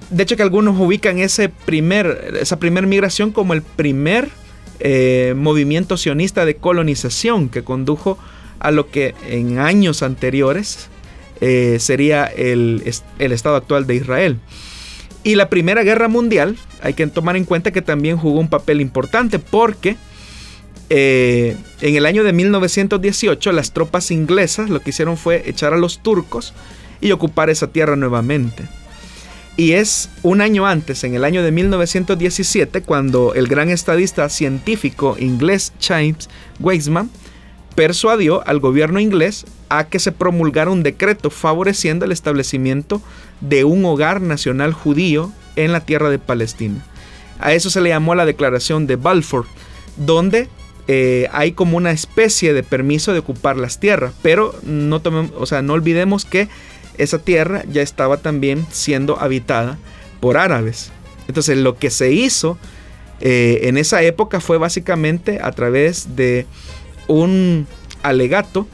De 0.09 0.23
hecho 0.23 0.35
que 0.37 0.43
algunos 0.43 0.79
ubican 0.79 1.19
ese 1.19 1.49
primer, 1.49 2.37
esa 2.41 2.57
primera 2.57 2.87
migración 2.87 3.31
como 3.31 3.53
el 3.53 3.61
primer 3.61 4.29
eh, 4.79 5.33
movimiento 5.35 5.97
sionista 5.97 6.45
de 6.45 6.55
colonización 6.55 7.49
que 7.49 7.63
condujo 7.63 8.17
a 8.59 8.71
lo 8.71 8.89
que 8.89 9.15
en 9.27 9.59
años 9.59 10.03
anteriores 10.03 10.89
eh, 11.41 11.77
sería 11.79 12.25
el, 12.25 12.83
estado 13.17 13.55
actual 13.55 13.87
de 13.87 13.95
Israel. 13.95 14.39
Y 15.23 15.35
la 15.35 15.49
Primera 15.49 15.83
Guerra 15.83 16.07
Mundial, 16.07 16.57
hay 16.81 16.93
que 16.93 17.05
tomar 17.07 17.35
en 17.35 17.45
cuenta 17.45 17.71
que 17.71 17.81
también 17.81 18.17
jugó 18.17 18.39
un 18.39 18.49
papel 18.49 18.81
importante 18.81 19.39
porque 19.39 19.97
eh, 20.89 21.55
en 21.81 21.95
el 21.95 22.05
año 22.05 22.23
de 22.23 22.33
1918 22.33 23.51
las 23.51 23.73
tropas 23.73 24.11
inglesas 24.11 24.69
lo 24.69 24.79
que 24.79 24.89
hicieron 24.91 25.17
fue 25.17 25.43
echar 25.45 25.73
a 25.73 25.77
los 25.77 25.99
turcos 25.99 26.53
y 27.01 27.11
ocupar 27.11 27.49
esa 27.49 27.67
tierra 27.67 27.95
nuevamente. 27.95 28.63
Y 29.59 29.73
es 29.73 30.09
un 30.23 30.39
año 30.39 30.65
antes, 30.65 31.03
en 31.03 31.15
el 31.15 31.25
año 31.25 31.43
de 31.43 31.51
1917, 31.51 32.81
cuando 32.81 33.33
el 33.33 33.49
gran 33.49 33.67
estadista 33.67 34.29
científico 34.29 35.17
inglés 35.19 35.73
James 35.81 36.29
Weisman 36.61 37.09
persuadió 37.75 38.41
al 38.47 38.61
gobierno 38.61 39.01
inglés 39.01 39.45
a 39.67 39.89
que 39.89 39.99
se 39.99 40.13
promulgara 40.13 40.71
un 40.71 40.81
decreto 40.81 41.29
favoreciendo 41.29 42.05
el 42.05 42.13
establecimiento 42.13 43.01
de 43.41 43.65
un 43.65 43.83
hogar 43.83 44.21
nacional 44.21 44.71
judío 44.71 45.29
en 45.57 45.73
la 45.73 45.81
tierra 45.81 46.09
de 46.09 46.19
Palestina. 46.19 46.85
A 47.41 47.51
eso 47.51 47.69
se 47.69 47.81
le 47.81 47.89
llamó 47.89 48.15
la 48.15 48.25
Declaración 48.25 48.87
de 48.87 48.95
Balfour, 48.95 49.45
donde 49.97 50.47
eh, 50.87 51.27
hay 51.33 51.51
como 51.51 51.75
una 51.75 51.91
especie 51.91 52.53
de 52.53 52.63
permiso 52.63 53.11
de 53.11 53.19
ocupar 53.19 53.57
las 53.57 53.77
tierras, 53.77 54.13
pero 54.21 54.55
no, 54.63 55.01
o 55.35 55.45
sea, 55.45 55.61
no 55.61 55.73
olvidemos 55.73 56.23
que 56.23 56.47
esa 56.99 57.19
tierra 57.19 57.63
ya 57.71 57.81
estaba 57.81 58.17
también 58.17 58.65
siendo 58.71 59.19
habitada 59.19 59.77
por 60.19 60.37
árabes. 60.37 60.91
Entonces 61.27 61.57
lo 61.57 61.77
que 61.77 61.89
se 61.89 62.11
hizo 62.11 62.57
eh, 63.21 63.61
en 63.63 63.77
esa 63.77 64.01
época 64.03 64.39
fue 64.39 64.57
básicamente 64.57 65.39
a 65.41 65.51
través 65.51 66.15
de 66.15 66.45
un 67.07 67.67
alegato 68.03 68.67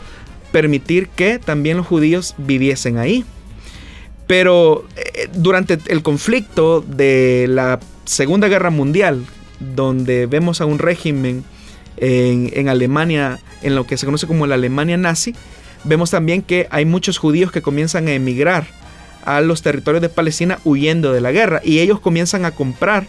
permitir 0.51 1.07
que 1.09 1.39
también 1.39 1.77
los 1.77 1.87
judíos 1.87 2.35
viviesen 2.37 2.97
ahí. 2.97 3.25
Pero 4.27 4.85
eh, 4.95 5.29
durante 5.33 5.77
el 5.87 6.01
conflicto 6.01 6.81
de 6.81 7.45
la 7.47 7.79
Segunda 8.05 8.47
Guerra 8.47 8.71
Mundial, 8.71 9.23
donde 9.59 10.25
vemos 10.25 10.61
a 10.61 10.65
un 10.65 10.79
régimen 10.79 11.43
en, 11.97 12.51
en 12.53 12.69
Alemania, 12.69 13.39
en 13.61 13.75
lo 13.75 13.85
que 13.85 13.97
se 13.97 14.05
conoce 14.05 14.27
como 14.27 14.47
la 14.47 14.55
Alemania 14.55 14.97
nazi, 14.97 15.35
Vemos 15.85 16.11
también 16.11 16.41
que 16.41 16.67
hay 16.71 16.85
muchos 16.85 17.17
judíos 17.17 17.51
que 17.51 17.61
comienzan 17.61 18.07
a 18.07 18.13
emigrar 18.13 18.65
a 19.23 19.41
los 19.41 19.61
territorios 19.61 20.01
de 20.01 20.09
Palestina 20.09 20.59
huyendo 20.63 21.13
de 21.13 21.21
la 21.21 21.31
guerra 21.31 21.61
y 21.63 21.79
ellos 21.79 21.99
comienzan 21.99 22.45
a 22.45 22.51
comprar 22.51 23.07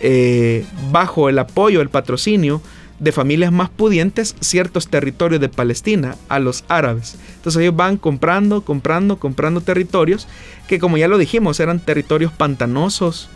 eh, 0.00 0.64
bajo 0.90 1.28
el 1.28 1.38
apoyo, 1.38 1.80
el 1.80 1.88
patrocinio 1.88 2.60
de 2.98 3.12
familias 3.12 3.50
más 3.50 3.68
pudientes 3.68 4.36
ciertos 4.40 4.88
territorios 4.88 5.40
de 5.40 5.48
Palestina 5.48 6.16
a 6.28 6.38
los 6.38 6.64
árabes. 6.68 7.16
Entonces 7.36 7.62
ellos 7.62 7.76
van 7.76 7.96
comprando, 7.96 8.62
comprando, 8.62 9.18
comprando 9.18 9.60
territorios 9.60 10.28
que 10.68 10.78
como 10.78 10.98
ya 10.98 11.08
lo 11.08 11.18
dijimos 11.18 11.60
eran 11.60 11.80
territorios 11.80 12.32
pantanosos, 12.32 13.28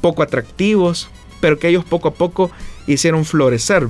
poco 0.00 0.22
atractivos, 0.22 1.08
pero 1.40 1.58
que 1.58 1.68
ellos 1.68 1.84
poco 1.84 2.08
a 2.08 2.14
poco 2.14 2.50
hicieron 2.86 3.24
florecer. 3.24 3.86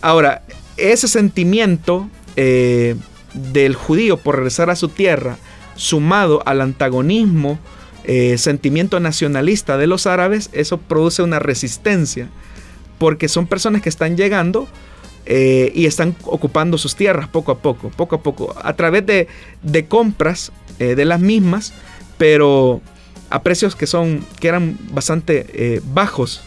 Ahora, 0.00 0.42
ese 0.76 1.08
sentimiento 1.08 2.08
eh, 2.36 2.96
del 3.34 3.74
judío 3.74 4.16
por 4.16 4.36
regresar 4.36 4.70
a 4.70 4.76
su 4.76 4.88
tierra, 4.88 5.36
sumado 5.76 6.42
al 6.46 6.60
antagonismo, 6.60 7.58
eh, 8.04 8.36
sentimiento 8.36 8.98
nacionalista 8.98 9.78
de 9.78 9.86
los 9.86 10.06
árabes, 10.06 10.50
eso 10.52 10.78
produce 10.78 11.22
una 11.22 11.38
resistencia 11.38 12.28
porque 12.98 13.28
son 13.28 13.46
personas 13.46 13.82
que 13.82 13.88
están 13.88 14.16
llegando 14.16 14.66
eh, 15.24 15.70
y 15.74 15.86
están 15.86 16.16
ocupando 16.24 16.78
sus 16.78 16.96
tierras 16.96 17.28
poco 17.28 17.52
a 17.52 17.58
poco, 17.58 17.90
poco 17.90 18.16
a 18.16 18.22
poco, 18.22 18.54
a 18.60 18.74
través 18.74 19.04
de, 19.06 19.86
compras 19.86 20.52
eh, 20.78 20.94
de 20.94 21.04
las 21.04 21.20
mismas, 21.20 21.72
pero 22.18 22.80
a 23.30 23.42
precios 23.42 23.76
que, 23.76 23.86
son, 23.86 24.24
que 24.40 24.48
eran 24.48 24.78
bastante 24.92 25.80
bajos. 25.92 26.42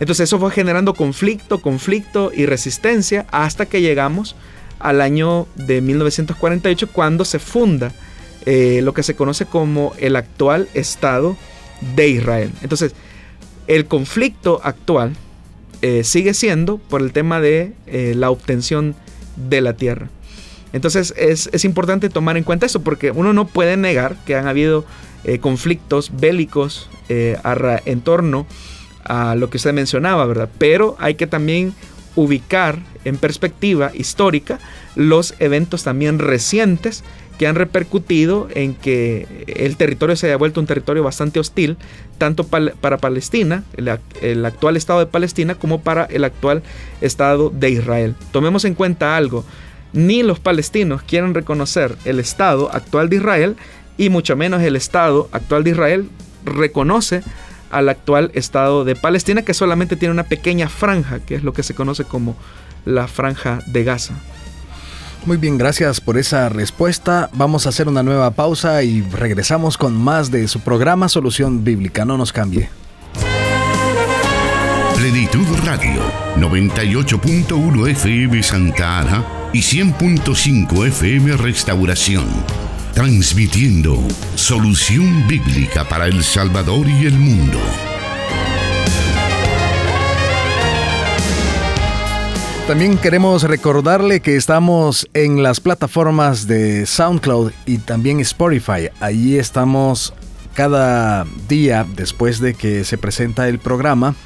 Entonces 0.00 0.24
eso 0.24 0.38
fue 0.38 0.50
generando 0.50 0.94
conflicto, 0.94 1.60
conflicto 1.60 2.30
y 2.34 2.46
resistencia 2.46 3.26
hasta 3.30 3.66
que 3.66 3.80
llegamos 3.80 4.36
al 4.78 5.00
año 5.00 5.46
de 5.54 5.80
1948 5.80 6.88
cuando 6.92 7.24
se 7.24 7.38
funda 7.38 7.92
lo 8.46 8.94
que 8.94 9.02
se 9.02 9.14
conoce 9.14 9.44
como 9.44 9.92
el 9.98 10.16
actual 10.16 10.68
Estado 10.72 11.36
de 11.94 12.08
Israel. 12.08 12.50
Entonces, 12.62 12.94
el 13.68 13.84
conflicto 13.84 14.60
actual 14.64 15.14
eh, 15.80 16.02
sigue 16.02 16.34
siendo 16.34 16.78
por 16.78 17.02
el 17.02 17.12
tema 17.12 17.40
de 17.40 17.72
eh, 17.86 18.14
la 18.16 18.30
obtención 18.30 18.96
de 19.36 19.60
la 19.60 19.74
tierra. 19.74 20.08
Entonces 20.72 21.14
es, 21.16 21.64
importante 21.64 22.10
tomar 22.10 22.36
en 22.36 22.44
cuenta 22.44 22.66
eso 22.66 22.82
porque 22.82 23.10
uno 23.10 23.32
no 23.32 23.46
puede 23.46 23.76
negar 23.76 24.16
que 24.26 24.34
han 24.34 24.48
habido 24.48 24.84
eh, 25.24 25.38
conflictos 25.38 26.10
bélicos 26.18 26.90
en 27.08 28.00
torno 28.02 28.46
a 29.04 29.34
lo 29.34 29.48
que 29.48 29.56
usted 29.56 29.72
mencionaba, 29.72 30.26
¿verdad? 30.26 30.50
Pero 30.58 30.94
hay 30.98 31.14
que 31.14 31.26
también 31.26 31.72
ubicar 32.16 32.78
en 33.04 33.16
perspectiva 33.16 33.90
histórica 33.94 34.58
los 34.96 35.34
eventos 35.38 35.84
también 35.84 36.18
recientes 36.18 37.04
que 37.38 37.46
han 37.46 37.54
repercutido 37.54 38.48
en 38.54 38.74
que 38.74 39.44
el 39.46 39.76
territorio 39.76 40.16
se 40.16 40.26
haya 40.26 40.36
vuelto 40.36 40.60
un 40.60 40.66
territorio 40.66 41.04
bastante 41.04 41.38
hostil, 41.38 41.76
tanto 42.18 42.44
para 42.44 42.98
Palestina, 42.98 43.62
el, 43.76 44.44
actual 44.44 44.76
Estado 44.76 44.98
de 44.98 45.06
Palestina, 45.06 45.54
como 45.54 45.80
para 45.80 46.04
el 46.06 46.24
actual 46.24 46.64
Estado 47.00 47.50
de 47.50 47.70
Israel. 47.70 48.16
Tomemos 48.32 48.64
en 48.64 48.74
cuenta 48.74 49.16
algo, 49.16 49.44
ni 49.92 50.24
los 50.24 50.40
palestinos 50.40 51.02
quieren 51.02 51.32
reconocer 51.32 51.96
el 52.04 52.18
Estado 52.18 52.70
actual 52.72 53.08
de 53.08 53.16
Israel, 53.16 53.56
y 53.96 54.10
mucho 54.10 54.34
menos 54.36 54.60
el 54.62 54.74
Estado 54.74 55.28
actual 55.30 55.62
de 55.62 55.70
Israel 55.70 56.08
reconoce 56.44 57.22
al 57.70 57.88
actual 57.88 58.30
Estado 58.34 58.84
de 58.84 58.96
Palestina, 58.96 59.42
que 59.42 59.54
solamente 59.54 59.96
tiene 59.96 60.12
una 60.12 60.24
pequeña 60.24 60.68
franja, 60.68 61.20
que 61.20 61.34
es 61.34 61.42
lo 61.42 61.52
que 61.52 61.62
se 61.62 61.74
conoce 61.74 62.04
como 62.04 62.36
la 62.84 63.06
franja 63.08 63.60
de 63.66 63.84
Gaza. 63.84 64.14
Muy 65.26 65.36
bien, 65.36 65.58
gracias 65.58 66.00
por 66.00 66.16
esa 66.16 66.48
respuesta. 66.48 67.28
Vamos 67.34 67.66
a 67.66 67.68
hacer 67.68 67.88
una 67.88 68.02
nueva 68.02 68.30
pausa 68.30 68.82
y 68.82 69.02
regresamos 69.02 69.76
con 69.76 69.94
más 69.94 70.30
de 70.30 70.48
su 70.48 70.60
programa 70.60 71.08
Solución 71.08 71.64
Bíblica. 71.64 72.04
No 72.04 72.16
nos 72.16 72.32
cambie. 72.32 72.70
Plenitud 74.96 75.46
Radio, 75.64 76.00
98.1 76.36 77.88
FM 77.90 78.42
Santa 78.42 79.00
Ana 79.00 79.24
y 79.52 79.60
100.5 79.60 80.86
FM 80.86 81.36
Restauración. 81.36 82.24
Transmitiendo 82.98 83.96
Solución 84.34 85.28
Bíblica 85.28 85.88
para 85.88 86.06
El 86.06 86.24
Salvador 86.24 86.88
y 86.88 87.06
el 87.06 87.16
mundo. 87.16 87.60
También 92.66 92.98
queremos 92.98 93.44
recordarle 93.44 94.18
que 94.18 94.34
estamos 94.34 95.08
en 95.14 95.44
las 95.44 95.60
plataformas 95.60 96.48
de 96.48 96.86
SoundCloud 96.86 97.52
y 97.66 97.78
también 97.78 98.18
Spotify. 98.18 98.88
Allí 98.98 99.38
estamos 99.38 100.12
cada 100.54 101.24
día 101.48 101.86
después 101.94 102.40
de 102.40 102.54
que 102.54 102.82
se 102.82 102.98
presenta 102.98 103.46
el 103.46 103.60
programa, 103.60 104.16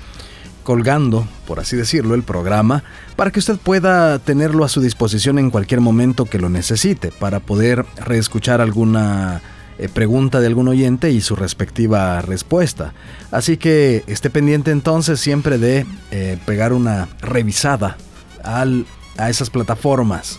colgando, 0.63 1.27
por 1.47 1.61
así 1.61 1.77
decirlo, 1.77 2.15
el 2.15 2.23
programa, 2.23 2.85
para 3.17 3.31
que 3.31 3.39
usted 3.39 3.57
pueda 3.57 4.19
tenerlo 4.19 4.65
a 4.65 4.69
su 4.69 4.81
disposición 4.81 5.39
en 5.39 5.51
cualquier 5.51 5.81
momento 5.81 6.25
que 6.25 6.39
lo 6.39 6.49
necesite, 6.49 7.11
para 7.11 7.41
poder 7.41 7.85
reescuchar 7.97 8.61
alguna 8.61 9.43
eh, 9.79 9.89
pregunta 9.89 10.41
de 10.41 10.47
algún 10.47 10.69
oyente 10.69 11.11
y 11.11 11.21
su 11.21 11.37
respectiva 11.37 12.21
respuesta. 12.23 12.95
Así 13.31 13.57
que 13.57 14.05
esté 14.07 14.31
pendiente 14.31 14.71
entonces 14.71 15.21
siempre 15.21 15.59
de 15.59 15.87
eh, 16.11 16.39
pegar 16.47 16.73
una 16.73 17.09
revisada 17.21 17.97
a 18.45 19.31
esas 19.31 19.51
plataformas. 19.51 20.39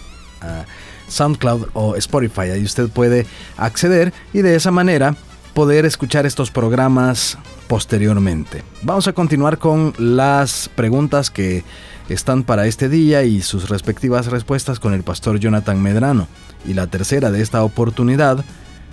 SoundCloud 1.08 1.68
o 1.74 1.96
Spotify. 1.96 2.52
Ahí 2.52 2.64
usted 2.64 2.90
puede 2.90 3.26
acceder 3.58 4.14
y 4.34 4.42
de 4.42 4.56
esa 4.56 4.72
manera 4.72 5.16
poder 5.54 5.86
escuchar 5.86 6.26
estos 6.26 6.52
programas 6.52 7.38
posteriormente. 7.68 8.64
Vamos 8.82 9.08
a 9.08 9.14
continuar 9.14 9.58
con 9.58 9.94
las 9.98 10.70
preguntas 10.76 11.30
que 11.30 11.64
están 12.10 12.44
para 12.44 12.68
este 12.68 12.90
día 12.90 13.24
y 13.24 13.42
sus 13.42 13.70
respectivas 13.70 14.28
respuestas 14.28 14.80
con 14.80 14.94
el 14.94 15.04
pastor 15.04 15.40
Jonathan 15.40 15.82
Medrano. 15.82 16.28
Y 16.66 16.74
la 16.74 16.88
tercera 16.88 17.32
de 17.32 17.42
esta 17.42 17.64
oportunidad 17.64 18.44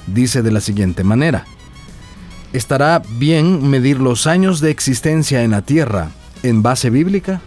dice 0.07 0.43
de 0.43 0.53
la 0.53 0.61
siguiente 0.61 1.05
manera. 1.05 1.45
¿Estará 2.53 3.03
bien 3.19 3.69
medir 3.69 4.01
los 4.01 4.27
años 4.27 4.61
de 4.61 4.71
existencia 4.71 5.45
en 5.45 5.53
la 5.53 5.63
Tierra 5.63 6.11
en 6.43 6.63
base 6.63 6.91
bíblica? 6.91 7.41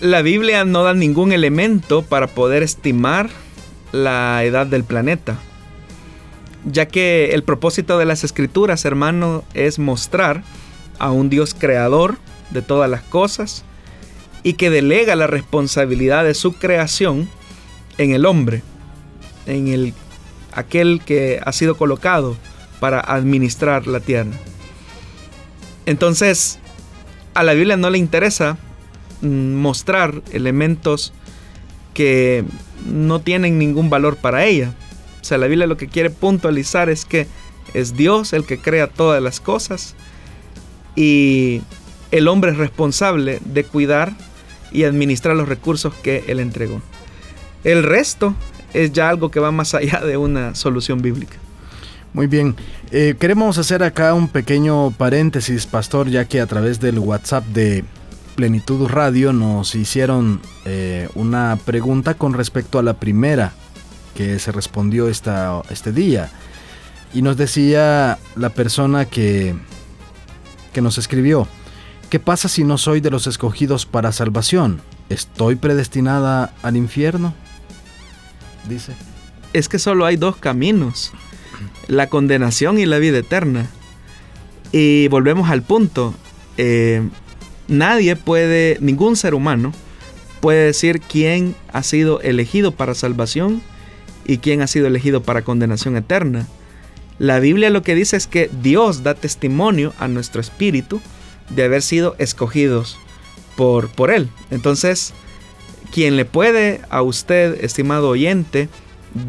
La 0.00 0.22
Biblia 0.22 0.64
no 0.64 0.82
da 0.82 0.94
ningún 0.94 1.32
elemento 1.32 2.02
para 2.02 2.26
poder 2.26 2.62
estimar 2.62 3.28
la 3.92 4.44
edad 4.44 4.66
del 4.66 4.84
planeta, 4.84 5.38
ya 6.66 6.86
que 6.86 7.30
el 7.32 7.42
propósito 7.42 7.98
de 7.98 8.04
las 8.04 8.24
escrituras, 8.24 8.84
hermano, 8.84 9.44
es 9.54 9.78
mostrar 9.78 10.42
a 10.98 11.10
un 11.10 11.30
Dios 11.30 11.54
creador 11.58 12.18
de 12.50 12.62
todas 12.62 12.90
las 12.90 13.02
cosas 13.02 13.64
y 14.42 14.54
que 14.54 14.70
delega 14.70 15.16
la 15.16 15.26
responsabilidad 15.26 16.24
de 16.24 16.34
su 16.34 16.52
creación 16.52 17.28
en 17.98 18.12
el 18.12 18.26
hombre, 18.26 18.62
en 19.46 19.68
el 19.68 19.94
aquel 20.52 21.00
que 21.04 21.40
ha 21.44 21.52
sido 21.52 21.76
colocado 21.76 22.36
para 22.80 23.00
administrar 23.00 23.86
la 23.86 24.00
tierra. 24.00 24.32
Entonces, 25.86 26.58
a 27.34 27.42
la 27.42 27.54
Biblia 27.54 27.76
no 27.76 27.90
le 27.90 27.98
interesa 27.98 28.58
Mm, 29.22 29.54
mostrar 29.54 30.22
elementos 30.32 31.12
que 31.94 32.44
no 32.84 33.20
tienen 33.20 33.58
ningún 33.58 33.88
valor 33.88 34.16
para 34.16 34.44
ella. 34.44 34.74
O 35.26 35.28
sea, 35.28 35.38
la 35.38 35.48
Biblia 35.48 35.66
lo 35.66 35.76
que 35.76 35.88
quiere 35.88 36.10
puntualizar 36.10 36.88
es 36.88 37.04
que 37.04 37.26
es 37.74 37.96
Dios 37.96 38.32
el 38.32 38.44
que 38.44 38.58
crea 38.58 38.86
todas 38.86 39.20
las 39.20 39.40
cosas 39.40 39.96
y 40.94 41.62
el 42.12 42.28
hombre 42.28 42.52
es 42.52 42.58
responsable 42.58 43.40
de 43.44 43.64
cuidar 43.64 44.12
y 44.70 44.84
administrar 44.84 45.34
los 45.34 45.48
recursos 45.48 45.92
que 45.94 46.22
Él 46.28 46.38
entregó. 46.38 46.80
El 47.64 47.82
resto 47.82 48.36
es 48.72 48.92
ya 48.92 49.08
algo 49.08 49.32
que 49.32 49.40
va 49.40 49.50
más 49.50 49.74
allá 49.74 49.98
de 49.98 50.16
una 50.16 50.54
solución 50.54 51.02
bíblica. 51.02 51.38
Muy 52.12 52.28
bien, 52.28 52.54
eh, 52.92 53.16
queremos 53.18 53.58
hacer 53.58 53.82
acá 53.82 54.14
un 54.14 54.28
pequeño 54.28 54.92
paréntesis, 54.92 55.66
pastor, 55.66 56.08
ya 56.08 56.26
que 56.26 56.40
a 56.40 56.46
través 56.46 56.78
del 56.78 57.00
WhatsApp 57.00 57.44
de 57.46 57.82
Plenitud 58.36 58.86
Radio 58.86 59.32
nos 59.32 59.74
hicieron 59.74 60.40
eh, 60.66 61.08
una 61.16 61.58
pregunta 61.64 62.14
con 62.14 62.32
respecto 62.32 62.78
a 62.78 62.84
la 62.84 62.94
primera 62.94 63.54
que 64.16 64.38
se 64.38 64.50
respondió 64.50 65.08
esta, 65.08 65.62
este 65.70 65.92
día. 65.92 66.30
Y 67.14 67.22
nos 67.22 67.36
decía 67.36 68.18
la 68.34 68.50
persona 68.50 69.04
que, 69.04 69.54
que 70.72 70.80
nos 70.80 70.98
escribió, 70.98 71.46
¿qué 72.10 72.18
pasa 72.18 72.48
si 72.48 72.64
no 72.64 72.78
soy 72.78 73.00
de 73.00 73.10
los 73.10 73.26
escogidos 73.26 73.86
para 73.86 74.10
salvación? 74.12 74.80
¿Estoy 75.08 75.54
predestinada 75.54 76.52
al 76.62 76.76
infierno? 76.76 77.34
Dice. 78.68 78.92
Es 79.52 79.68
que 79.68 79.78
solo 79.78 80.04
hay 80.04 80.16
dos 80.16 80.36
caminos, 80.36 81.12
la 81.86 82.08
condenación 82.08 82.78
y 82.78 82.86
la 82.86 82.98
vida 82.98 83.18
eterna. 83.18 83.66
Y 84.72 85.08
volvemos 85.08 85.48
al 85.48 85.62
punto. 85.62 86.14
Eh, 86.56 87.08
nadie 87.68 88.16
puede, 88.16 88.78
ningún 88.80 89.16
ser 89.16 89.34
humano 89.34 89.72
puede 90.40 90.66
decir 90.66 91.00
quién 91.00 91.54
ha 91.72 91.82
sido 91.82 92.20
elegido 92.20 92.72
para 92.72 92.94
salvación 92.94 93.62
y 94.26 94.38
quién 94.38 94.62
ha 94.62 94.66
sido 94.66 94.86
elegido 94.86 95.22
para 95.22 95.42
condenación 95.42 95.96
eterna. 95.96 96.46
La 97.18 97.40
Biblia 97.40 97.70
lo 97.70 97.82
que 97.82 97.94
dice 97.94 98.16
es 98.16 98.26
que 98.26 98.50
Dios 98.62 99.02
da 99.02 99.14
testimonio 99.14 99.94
a 99.98 100.08
nuestro 100.08 100.40
espíritu 100.40 101.00
de 101.48 101.64
haber 101.64 101.82
sido 101.82 102.14
escogidos 102.18 102.98
por, 103.56 103.88
por 103.88 104.10
Él. 104.10 104.28
Entonces, 104.50 105.14
quien 105.92 106.16
le 106.16 106.24
puede 106.24 106.82
a 106.90 107.02
usted, 107.02 107.64
estimado 107.64 108.08
oyente, 108.08 108.68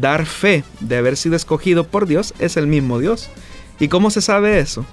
dar 0.00 0.26
fe 0.26 0.64
de 0.80 0.96
haber 0.98 1.16
sido 1.16 1.36
escogido 1.36 1.84
por 1.84 2.06
Dios 2.06 2.34
es 2.38 2.56
el 2.56 2.66
mismo 2.66 2.98
Dios. 2.98 3.30
¿Y 3.80 3.88
cómo 3.88 4.10
se 4.10 4.20
sabe 4.20 4.58
eso? 4.58 4.84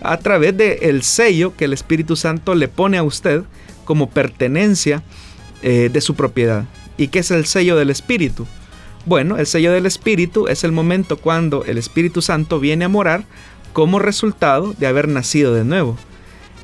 A 0.00 0.18
través 0.18 0.56
del 0.56 0.78
el 0.80 1.02
sello 1.02 1.54
que 1.56 1.66
el 1.66 1.74
Espíritu 1.74 2.16
Santo 2.16 2.54
le 2.54 2.68
pone 2.68 2.96
a 2.96 3.02
usted 3.02 3.42
como 3.84 4.08
pertenencia 4.08 5.02
eh, 5.62 5.90
de 5.92 6.00
su 6.00 6.14
propiedad. 6.14 6.64
¿Y 6.96 7.08
qué 7.08 7.18
es 7.18 7.30
el 7.30 7.44
sello 7.44 7.76
del 7.76 7.90
Espíritu? 7.90 8.46
Bueno, 9.06 9.38
el 9.38 9.46
sello 9.46 9.72
del 9.72 9.86
Espíritu 9.86 10.46
es 10.48 10.62
el 10.62 10.72
momento 10.72 11.16
cuando 11.16 11.64
el 11.64 11.78
Espíritu 11.78 12.20
Santo 12.20 12.60
viene 12.60 12.84
a 12.84 12.88
morar 12.88 13.24
como 13.72 13.98
resultado 13.98 14.74
de 14.78 14.86
haber 14.86 15.08
nacido 15.08 15.54
de 15.54 15.64
nuevo. 15.64 15.96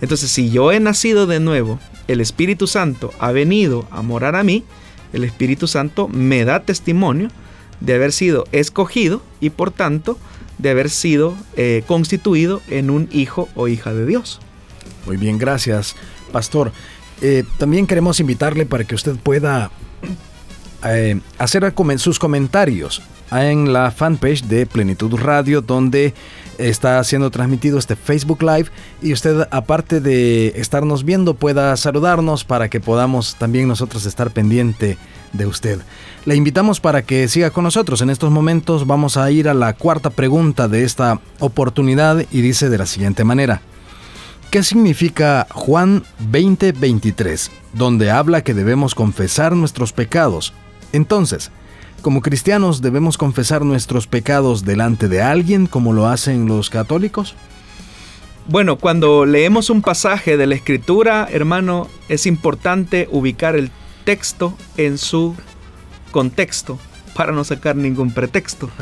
Entonces, 0.00 0.30
si 0.30 0.50
yo 0.50 0.72
he 0.72 0.80
nacido 0.80 1.26
de 1.26 1.40
nuevo, 1.40 1.78
el 2.08 2.20
Espíritu 2.20 2.66
Santo 2.66 3.12
ha 3.18 3.32
venido 3.32 3.86
a 3.90 4.02
morar 4.02 4.36
a 4.36 4.44
mí, 4.44 4.64
el 5.12 5.24
Espíritu 5.24 5.66
Santo 5.66 6.08
me 6.08 6.44
da 6.44 6.62
testimonio 6.62 7.30
de 7.80 7.94
haber 7.94 8.12
sido 8.12 8.44
escogido 8.52 9.22
y 9.40 9.50
por 9.50 9.70
tanto 9.70 10.18
de 10.58 10.70
haber 10.70 10.90
sido 10.90 11.34
eh, 11.56 11.84
constituido 11.86 12.60
en 12.68 12.90
un 12.90 13.08
hijo 13.12 13.48
o 13.54 13.68
hija 13.68 13.94
de 13.94 14.06
Dios. 14.06 14.40
Muy 15.06 15.16
bien, 15.16 15.38
gracias, 15.38 15.96
pastor. 16.32 16.72
Eh, 17.22 17.44
también 17.58 17.86
queremos 17.86 18.20
invitarle 18.20 18.66
para 18.66 18.84
que 18.84 18.94
usted 18.94 19.16
pueda 19.16 19.70
eh, 20.88 21.20
hacer 21.38 21.72
sus 21.98 22.18
comentarios 22.18 23.02
en 23.30 23.72
la 23.72 23.90
fanpage 23.90 24.44
de 24.44 24.66
Plenitud 24.66 25.14
Radio, 25.16 25.60
donde 25.60 26.14
está 26.58 27.02
siendo 27.04 27.30
transmitido 27.30 27.78
este 27.78 27.96
Facebook 27.96 28.42
Live 28.42 28.70
y 29.02 29.12
usted, 29.12 29.48
aparte 29.50 30.00
de 30.00 30.48
estarnos 30.56 31.04
viendo, 31.04 31.34
pueda 31.34 31.76
saludarnos 31.76 32.44
para 32.44 32.68
que 32.68 32.80
podamos 32.80 33.36
también 33.36 33.68
nosotros 33.68 34.06
estar 34.06 34.30
pendiente 34.30 34.96
de 35.32 35.46
usted. 35.46 35.80
Le 36.24 36.34
invitamos 36.34 36.80
para 36.80 37.02
que 37.02 37.28
siga 37.28 37.50
con 37.50 37.64
nosotros. 37.64 38.00
En 38.00 38.10
estos 38.10 38.30
momentos 38.30 38.86
vamos 38.86 39.16
a 39.16 39.30
ir 39.30 39.48
a 39.48 39.54
la 39.54 39.74
cuarta 39.74 40.10
pregunta 40.10 40.68
de 40.68 40.84
esta 40.84 41.20
oportunidad 41.40 42.24
y 42.30 42.40
dice 42.40 42.68
de 42.68 42.78
la 42.78 42.86
siguiente 42.86 43.24
manera. 43.24 43.60
¿Qué 44.50 44.62
significa 44.62 45.46
Juan 45.50 46.04
20:23, 46.30 47.50
donde 47.72 48.10
habla 48.10 48.42
que 48.42 48.54
debemos 48.54 48.94
confesar 48.94 49.54
nuestros 49.54 49.92
pecados? 49.92 50.52
Entonces, 50.92 51.50
como 52.02 52.20
cristianos 52.20 52.82
debemos 52.82 53.18
confesar 53.18 53.64
nuestros 53.64 54.06
pecados 54.06 54.64
delante 54.64 55.08
de 55.08 55.22
alguien 55.22 55.66
como 55.66 55.92
lo 55.92 56.06
hacen 56.06 56.46
los 56.46 56.70
católicos? 56.70 57.34
Bueno, 58.48 58.78
cuando 58.78 59.26
leemos 59.26 59.70
un 59.70 59.82
pasaje 59.82 60.36
de 60.36 60.46
la 60.46 60.54
escritura, 60.54 61.28
hermano, 61.30 61.88
es 62.08 62.26
importante 62.26 63.08
ubicar 63.10 63.56
el 63.56 63.72
texto 64.04 64.56
en 64.76 64.98
su 64.98 65.34
contexto 66.12 66.78
para 67.14 67.32
no 67.32 67.42
sacar 67.42 67.74
ningún 67.74 68.12
pretexto. 68.12 68.70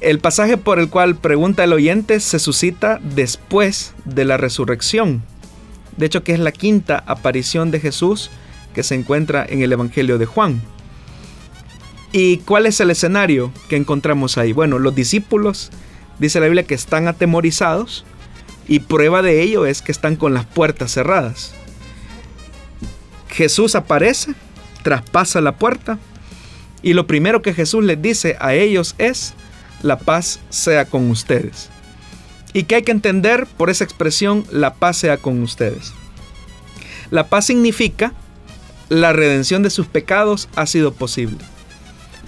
El 0.00 0.18
pasaje 0.18 0.56
por 0.56 0.78
el 0.78 0.88
cual 0.88 1.16
pregunta 1.16 1.62
el 1.62 1.74
oyente 1.74 2.20
se 2.20 2.38
suscita 2.38 2.98
después 3.02 3.92
de 4.06 4.24
la 4.24 4.38
resurrección. 4.38 5.22
De 5.98 6.06
hecho, 6.06 6.24
que 6.24 6.32
es 6.32 6.38
la 6.38 6.52
quinta 6.52 7.04
aparición 7.06 7.70
de 7.70 7.80
Jesús 7.80 8.30
que 8.72 8.82
se 8.82 8.94
encuentra 8.94 9.44
en 9.46 9.60
el 9.60 9.72
Evangelio 9.72 10.16
de 10.16 10.24
Juan. 10.24 10.62
¿Y 12.12 12.38
cuál 12.38 12.66
es 12.66 12.80
el 12.80 12.90
escenario 12.90 13.52
que 13.68 13.76
encontramos 13.76 14.36
ahí? 14.36 14.52
Bueno, 14.52 14.78
los 14.80 14.94
discípulos, 14.94 15.70
dice 16.18 16.40
la 16.40 16.46
Biblia, 16.46 16.64
que 16.64 16.74
están 16.74 17.06
atemorizados 17.06 18.04
y 18.66 18.80
prueba 18.80 19.22
de 19.22 19.42
ello 19.42 19.64
es 19.64 19.80
que 19.80 19.92
están 19.92 20.16
con 20.16 20.34
las 20.34 20.44
puertas 20.44 20.92
cerradas. 20.92 21.54
Jesús 23.28 23.76
aparece, 23.76 24.34
traspasa 24.82 25.40
la 25.40 25.56
puerta 25.56 25.98
y 26.82 26.94
lo 26.94 27.06
primero 27.06 27.42
que 27.42 27.54
Jesús 27.54 27.84
les 27.84 28.02
dice 28.02 28.36
a 28.40 28.54
ellos 28.54 28.96
es, 28.98 29.34
la 29.82 29.98
paz 29.98 30.40
sea 30.50 30.86
con 30.86 31.10
ustedes. 31.10 31.70
¿Y 32.52 32.64
qué 32.64 32.76
hay 32.76 32.82
que 32.82 32.90
entender 32.90 33.46
por 33.46 33.70
esa 33.70 33.84
expresión, 33.84 34.44
la 34.50 34.74
paz 34.74 34.96
sea 34.96 35.16
con 35.16 35.40
ustedes? 35.44 35.92
La 37.12 37.28
paz 37.28 37.46
significa 37.46 38.12
la 38.88 39.12
redención 39.12 39.62
de 39.62 39.70
sus 39.70 39.86
pecados 39.86 40.48
ha 40.56 40.66
sido 40.66 40.92
posible 40.92 41.38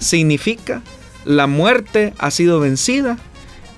significa 0.03 0.81
la 1.25 1.47
muerte 1.47 2.13
ha 2.17 2.31
sido 2.31 2.59
vencida 2.59 3.17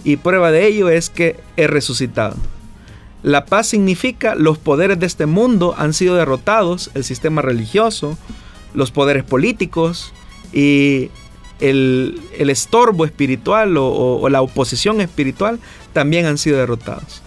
y 0.03 0.17
prueba 0.17 0.51
de 0.51 0.67
ello 0.67 0.89
es 0.89 1.09
que 1.09 1.37
he 1.57 1.67
resucitado. 1.67 2.35
La 3.23 3.45
paz 3.45 3.67
significa 3.67 4.35
los 4.35 4.57
poderes 4.57 4.99
de 4.99 5.07
este 5.07 5.25
mundo 5.25 5.73
han 5.77 5.93
sido 5.93 6.15
derrotados, 6.15 6.91
el 6.93 7.03
sistema 7.03 7.41
religioso, 7.41 8.17
los 8.73 8.91
poderes 8.91 9.23
políticos 9.23 10.13
y 10.53 11.09
el, 11.59 12.21
estorbo 12.37 13.05
espiritual 13.05 13.77
o, 13.77 14.19
o 14.19 14.29
la 14.29 14.41
oposición 14.41 15.01
espiritual 15.01 15.59
también 15.93 16.25
han 16.25 16.37
sido 16.37 16.57
derrotados. 16.57 17.21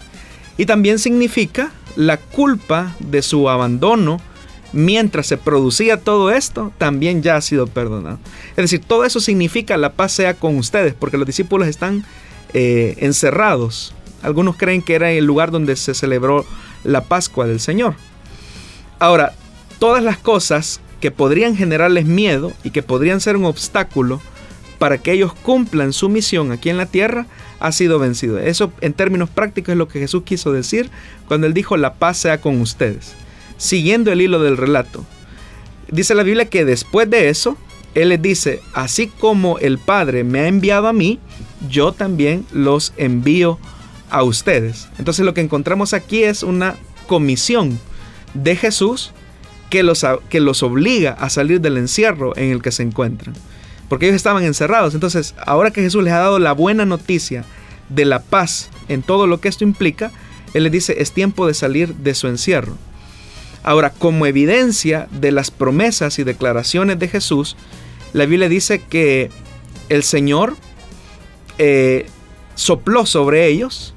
Y 0.57 0.65
también 0.65 0.99
significa 0.99 1.71
la 1.95 2.17
culpa 2.17 2.95
de 2.99 3.21
su 3.21 3.49
abandono 3.49 4.21
mientras 4.73 5.27
se 5.27 5.37
producía 5.37 5.97
todo 5.97 6.31
esto, 6.31 6.71
también 6.77 7.21
ya 7.21 7.35
ha 7.35 7.41
sido 7.41 7.67
perdonado. 7.67 8.19
Es 8.51 8.57
decir, 8.57 8.81
todo 8.81 9.05
eso 9.05 9.19
significa 9.19 9.77
la 9.77 9.93
paz 9.93 10.11
sea 10.13 10.33
con 10.33 10.57
ustedes, 10.57 10.93
porque 10.93 11.17
los 11.17 11.27
discípulos 11.27 11.67
están 11.67 12.05
eh, 12.53 12.95
encerrados. 12.99 13.93
Algunos 14.21 14.57
creen 14.57 14.81
que 14.81 14.95
era 14.95 15.11
el 15.11 15.25
lugar 15.25 15.51
donde 15.51 15.75
se 15.75 15.93
celebró 15.93 16.45
la 16.83 17.03
Pascua 17.03 17.47
del 17.47 17.59
Señor. 17.59 17.95
Ahora, 18.99 19.33
todas 19.79 20.03
las 20.03 20.17
cosas 20.17 20.81
que 20.99 21.11
podrían 21.11 21.55
generarles 21.55 22.05
miedo 22.05 22.51
y 22.63 22.71
que 22.71 22.83
podrían 22.83 23.21
ser 23.21 23.37
un 23.37 23.45
obstáculo 23.45 24.21
para 24.77 24.97
que 24.97 25.11
ellos 25.11 25.33
cumplan 25.33 25.93
su 25.93 26.09
misión 26.09 26.51
aquí 26.51 26.69
en 26.69 26.77
la 26.77 26.85
tierra, 26.85 27.25
ha 27.59 27.71
sido 27.71 27.99
vencido. 27.99 28.39
Eso 28.39 28.71
en 28.81 28.93
términos 28.93 29.29
prácticos 29.29 29.73
es 29.73 29.77
lo 29.77 29.87
que 29.87 29.99
Jesús 29.99 30.23
quiso 30.23 30.53
decir 30.53 30.89
cuando 31.27 31.47
él 31.47 31.53
dijo 31.53 31.75
la 31.75 31.95
paz 31.95 32.17
sea 32.17 32.39
con 32.39 32.61
ustedes 32.61 33.15
siguiendo 33.59 34.11
el 34.11 34.21
hilo 34.21 34.39
del 34.39 34.57
relato. 34.57 35.05
Dice 35.91 36.15
la 36.15 36.23
Biblia 36.23 36.49
que 36.49 36.65
después 36.65 37.07
de 37.07 37.29
eso, 37.29 37.55
Él 37.93 38.09
les 38.09 38.21
dice, 38.21 38.61
así 38.73 39.07
como 39.07 39.59
el 39.59 39.77
Padre 39.77 40.23
me 40.23 40.39
ha 40.39 40.47
enviado 40.47 40.87
a 40.87 40.93
mí, 40.93 41.19
yo 41.69 41.91
también 41.91 42.45
los 42.51 42.93
envío 42.97 43.59
a 44.09 44.23
ustedes. 44.23 44.87
Entonces 44.97 45.25
lo 45.25 45.35
que 45.35 45.41
encontramos 45.41 45.93
aquí 45.93 46.23
es 46.23 46.41
una 46.41 46.75
comisión 47.05 47.79
de 48.33 48.55
Jesús 48.55 49.11
que 49.69 49.83
los, 49.83 50.05
que 50.29 50.39
los 50.39 50.63
obliga 50.63 51.11
a 51.11 51.29
salir 51.29 51.61
del 51.61 51.77
encierro 51.77 52.35
en 52.37 52.51
el 52.51 52.61
que 52.61 52.71
se 52.71 52.83
encuentran. 52.83 53.35
Porque 53.87 54.05
ellos 54.05 54.15
estaban 54.15 54.43
encerrados. 54.43 54.93
Entonces, 54.93 55.35
ahora 55.45 55.71
que 55.71 55.81
Jesús 55.81 56.03
les 56.03 56.13
ha 56.13 56.19
dado 56.19 56.39
la 56.39 56.53
buena 56.53 56.85
noticia 56.85 57.43
de 57.89 58.05
la 58.05 58.21
paz 58.21 58.69
en 58.87 59.01
todo 59.01 59.27
lo 59.27 59.41
que 59.41 59.49
esto 59.49 59.63
implica, 59.63 60.11
Él 60.53 60.63
les 60.63 60.71
dice, 60.71 61.01
es 61.01 61.11
tiempo 61.11 61.47
de 61.47 61.55
salir 61.55 61.95
de 61.95 62.13
su 62.13 62.27
encierro. 62.27 62.77
Ahora, 63.63 63.89
como 63.89 64.25
evidencia 64.25 65.07
de 65.11 65.31
las 65.31 65.51
promesas 65.51 66.19
y 66.19 66.23
declaraciones 66.23 66.99
de 66.99 67.07
Jesús, 67.07 67.57
la 68.13 68.25
Biblia 68.25 68.49
dice 68.49 68.81
que 68.81 69.29
el 69.89 70.03
Señor 70.03 70.55
eh, 71.57 72.07
sopló 72.55 73.05
sobre 73.05 73.47
ellos 73.47 73.93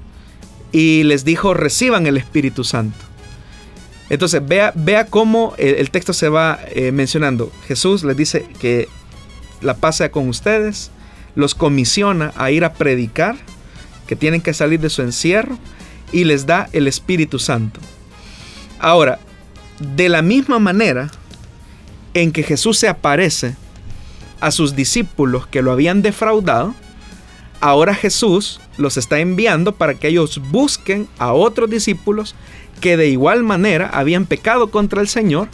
y 0.72 1.05
les 1.05 1.25
dijo, 1.25 1.55
reciban 1.55 2.07
el 2.07 2.16
Espíritu 2.16 2.64
Santo. 2.64 2.98
Entonces, 4.11 4.46
vea, 4.46 4.72
vea 4.75 5.07
cómo 5.07 5.55
el, 5.59 5.90
texto 5.90 6.12
se 6.12 6.29
va 6.29 6.61
eh, 6.70 6.92
mencionando. 6.92 7.51
Jesús 7.66 8.05
les 8.05 8.16
dice 8.16 8.46
que 8.59 8.88
la 9.62 9.75
paz 9.75 9.96
sea 9.96 10.11
con 10.11 10.29
ustedes, 10.29 10.90
los 11.35 11.55
comisiona 11.55 12.33
a 12.37 12.51
ir 12.51 12.64
a 12.64 12.75
predicar, 12.75 13.37
que 14.07 14.16
tienen 14.16 14.40
que 14.40 14.53
salir 14.53 14.81
de 14.81 14.90
su 14.90 15.03
encierro, 15.03 15.58
y 16.10 16.25
les 16.25 16.44
da 16.44 16.69
el 16.73 16.88
Espíritu 16.88 17.38
Santo. 17.38 17.81
Ahora, 18.79 19.19
de 19.79 20.08
la 20.08 20.23
misma 20.23 20.58
manera 20.58 21.10
en 22.14 22.33
que 22.33 22.42
Jesús 22.42 22.79
se 22.79 22.88
aparece 22.88 23.56
a 24.40 24.50
sus 24.50 24.75
discípulos 24.75 25.46
que 25.46 25.62
lo 25.62 25.73
habían 25.73 26.02
defraudado, 26.02 26.75
ahora 27.60 27.94
Jesús 27.94 28.60
los 28.77 28.96
está 28.96 29.20
enviando 29.20 29.73
para 29.75 29.94
que 29.94 30.08
ellos 30.08 30.40
busquen 30.50 31.08
a 31.18 31.33
otros 31.33 31.70
discípulos 31.70 32.35
que 32.81 32.96
de 32.96 33.08
igual 33.08 33.44
manera 33.44 33.88
habían 33.92 34.27
pecado 34.27 34.70
contra 34.70 35.00
el 35.00 35.08
Señor 35.08 35.48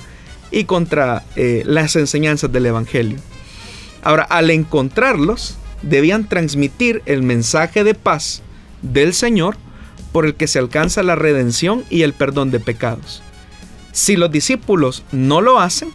y 0.51 0.65
contra 0.65 1.25
eh, 1.37 1.63
las 1.67 1.95
enseñanzas 1.97 2.51
del 2.51 2.67
Evangelio. 2.67 3.19
Ahora, 4.03 4.23
al 4.23 4.51
encontrarlos, 4.51 5.57
debían 5.83 6.29
transmitir 6.29 7.03
el 7.07 7.23
mensaje 7.23 7.85
de 7.85 7.95
paz 7.95 8.43
del 8.81 9.13
Señor 9.13 9.57
por 10.13 10.25
el 10.25 10.35
que 10.35 10.47
se 10.47 10.59
alcanza 10.59 11.03
la 11.03 11.17
redención 11.17 11.85
y 11.91 12.03
el 12.03 12.15
perdón 12.15 12.51
de 12.51 12.61
pecados. 12.61 13.23
Si 13.93 14.17
los 14.17 14.31
discípulos 14.31 15.03
no 15.13 15.41
lo 15.41 15.59
hacen, 15.61 15.91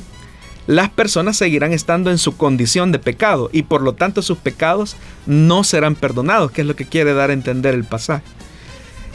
las 0.66 0.90
personas 0.90 1.36
seguirán 1.36 1.74
estando 1.74 2.10
en 2.10 2.18
su 2.18 2.38
condición 2.38 2.92
de 2.92 3.00
pecado 3.00 3.50
y 3.52 3.64
por 3.64 3.82
lo 3.82 3.94
tanto 3.94 4.22
sus 4.22 4.38
pecados 4.38 4.96
no 5.26 5.64
serán 5.64 5.96
perdonados, 5.96 6.52
que 6.52 6.62
es 6.62 6.68
lo 6.68 6.76
que 6.76 6.86
quiere 6.86 7.14
dar 7.14 7.30
a 7.30 7.34
entender 7.34 7.74
el 7.74 7.84
pasaje. 7.84 8.24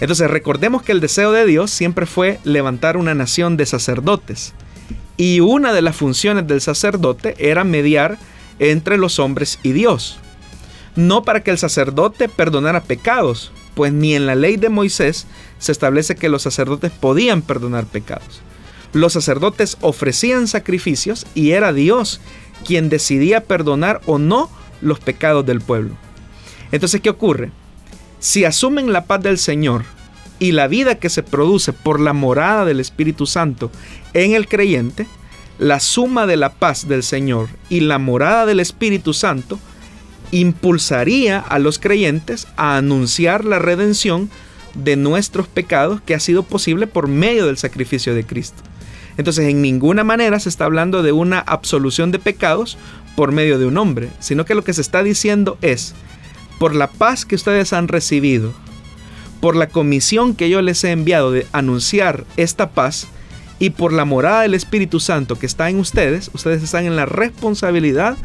Entonces 0.00 0.30
recordemos 0.30 0.82
que 0.82 0.92
el 0.92 1.00
deseo 1.00 1.32
de 1.32 1.46
Dios 1.46 1.70
siempre 1.70 2.06
fue 2.06 2.38
levantar 2.44 2.96
una 2.96 3.14
nación 3.14 3.56
de 3.56 3.66
sacerdotes. 3.66 4.54
Y 5.16 5.40
una 5.40 5.72
de 5.72 5.82
las 5.82 5.96
funciones 5.96 6.46
del 6.46 6.60
sacerdote 6.60 7.34
era 7.38 7.64
mediar 7.64 8.18
entre 8.58 8.98
los 8.98 9.18
hombres 9.18 9.58
y 9.62 9.72
Dios. 9.72 10.18
No 10.94 11.22
para 11.22 11.42
que 11.42 11.50
el 11.50 11.58
sacerdote 11.58 12.28
perdonara 12.28 12.82
pecados, 12.82 13.52
pues 13.74 13.92
ni 13.92 14.14
en 14.14 14.26
la 14.26 14.34
ley 14.34 14.56
de 14.56 14.68
Moisés 14.68 15.26
se 15.58 15.72
establece 15.72 16.14
que 16.14 16.28
los 16.28 16.42
sacerdotes 16.42 16.92
podían 16.92 17.42
perdonar 17.42 17.86
pecados. 17.86 18.42
Los 18.92 19.12
sacerdotes 19.12 19.76
ofrecían 19.80 20.48
sacrificios 20.48 21.26
y 21.34 21.50
era 21.50 21.72
Dios 21.72 22.20
quien 22.64 22.88
decidía 22.88 23.44
perdonar 23.44 24.00
o 24.06 24.18
no 24.18 24.50
los 24.80 25.00
pecados 25.00 25.44
del 25.44 25.60
pueblo. 25.60 25.94
Entonces, 26.72 27.00
¿qué 27.00 27.10
ocurre? 27.10 27.50
Si 28.18 28.44
asumen 28.44 28.92
la 28.92 29.04
paz 29.04 29.22
del 29.22 29.38
Señor 29.38 29.84
y 30.38 30.52
la 30.52 30.68
vida 30.68 30.96
que 30.96 31.08
se 31.08 31.22
produce 31.22 31.72
por 31.72 32.00
la 32.00 32.12
morada 32.12 32.64
del 32.64 32.80
Espíritu 32.80 33.26
Santo 33.26 33.70
en 34.12 34.34
el 34.34 34.48
creyente, 34.48 35.06
la 35.58 35.80
suma 35.80 36.26
de 36.26 36.36
la 36.36 36.52
paz 36.52 36.88
del 36.88 37.02
Señor 37.02 37.48
y 37.68 37.80
la 37.80 37.98
morada 37.98 38.46
del 38.46 38.60
Espíritu 38.60 39.12
Santo 39.12 39.58
impulsaría 40.30 41.40
a 41.40 41.58
los 41.58 41.78
creyentes 41.78 42.46
a 42.56 42.76
anunciar 42.76 43.44
la 43.44 43.58
redención 43.58 44.30
de 44.74 44.96
nuestros 44.96 45.48
pecados 45.48 46.00
que 46.02 46.14
ha 46.14 46.20
sido 46.20 46.42
posible 46.42 46.86
por 46.86 47.08
medio 47.08 47.46
del 47.46 47.56
sacrificio 47.56 48.14
de 48.14 48.24
Cristo. 48.24 48.62
Entonces, 49.18 49.48
en 49.48 49.60
ninguna 49.60 50.04
manera 50.04 50.40
se 50.40 50.48
está 50.48 50.64
hablando 50.64 51.02
de 51.02 51.12
una 51.12 51.40
absolución 51.40 52.10
de 52.10 52.18
pecados 52.18 52.78
por 53.16 53.32
medio 53.32 53.58
de 53.58 53.66
un 53.66 53.76
hombre, 53.76 54.08
sino 54.20 54.46
que 54.46 54.54
lo 54.54 54.64
que 54.64 54.72
se 54.72 54.80
está 54.80 55.02
diciendo 55.02 55.58
es, 55.60 55.94
por 56.58 56.74
la 56.74 56.86
paz 56.86 57.26
que 57.26 57.34
ustedes 57.34 57.74
han 57.74 57.88
recibido, 57.88 58.54
por 59.40 59.56
la 59.56 59.68
comisión 59.68 60.34
que 60.34 60.48
yo 60.48 60.62
les 60.62 60.82
he 60.84 60.92
enviado 60.92 61.30
de 61.32 61.46
anunciar 61.52 62.24
esta 62.36 62.70
paz, 62.70 63.08
y 63.58 63.70
por 63.70 63.92
la 63.92 64.04
morada 64.04 64.42
del 64.42 64.54
Espíritu 64.54 65.00
Santo 65.00 65.38
que 65.38 65.46
está 65.46 65.68
en 65.68 65.80
ustedes, 65.80 66.30
ustedes 66.32 66.62
están 66.62 66.86
en 66.86 66.96
la 66.96 67.06
responsabilidad 67.06 68.16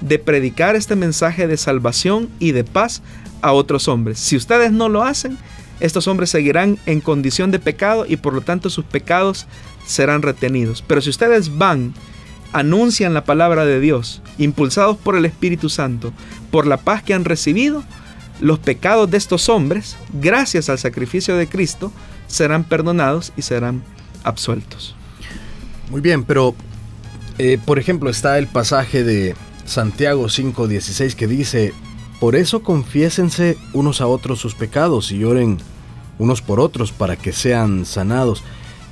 de 0.00 0.18
predicar 0.18 0.74
este 0.74 0.96
mensaje 0.96 1.46
de 1.46 1.56
salvación 1.56 2.28
y 2.40 2.52
de 2.52 2.64
paz 2.64 3.02
a 3.40 3.52
otros 3.52 3.86
hombres. 3.88 4.18
Si 4.18 4.36
ustedes 4.36 4.72
no 4.72 4.88
lo 4.88 5.04
hacen, 5.04 5.38
estos 5.82 6.06
hombres 6.06 6.30
seguirán 6.30 6.78
en 6.86 7.00
condición 7.00 7.50
de 7.50 7.58
pecado 7.58 8.06
y 8.08 8.16
por 8.16 8.34
lo 8.34 8.40
tanto 8.40 8.70
sus 8.70 8.84
pecados 8.84 9.46
serán 9.84 10.22
retenidos. 10.22 10.82
Pero 10.86 11.00
si 11.00 11.10
ustedes 11.10 11.58
van, 11.58 11.92
anuncian 12.52 13.14
la 13.14 13.24
palabra 13.24 13.64
de 13.64 13.80
Dios, 13.80 14.22
impulsados 14.38 14.96
por 14.96 15.16
el 15.16 15.24
Espíritu 15.24 15.68
Santo, 15.68 16.12
por 16.52 16.68
la 16.68 16.76
paz 16.76 17.02
que 17.02 17.14
han 17.14 17.24
recibido, 17.24 17.82
los 18.40 18.60
pecados 18.60 19.10
de 19.10 19.16
estos 19.16 19.48
hombres, 19.48 19.96
gracias 20.12 20.68
al 20.68 20.78
sacrificio 20.78 21.36
de 21.36 21.48
Cristo, 21.48 21.92
serán 22.28 22.62
perdonados 22.62 23.32
y 23.36 23.42
serán 23.42 23.82
absueltos. 24.22 24.94
Muy 25.90 26.00
bien, 26.00 26.22
pero 26.22 26.54
eh, 27.38 27.58
por 27.64 27.80
ejemplo 27.80 28.08
está 28.08 28.38
el 28.38 28.46
pasaje 28.46 29.02
de 29.02 29.34
Santiago 29.64 30.26
5:16 30.28 31.16
que 31.16 31.26
dice, 31.26 31.74
por 32.22 32.36
eso 32.36 32.62
confiésense 32.62 33.58
unos 33.72 34.00
a 34.00 34.06
otros 34.06 34.38
sus 34.38 34.54
pecados 34.54 35.10
y 35.10 35.24
oren 35.24 35.58
unos 36.20 36.40
por 36.40 36.60
otros 36.60 36.92
para 36.92 37.16
que 37.16 37.32
sean 37.32 37.84
sanados. 37.84 38.44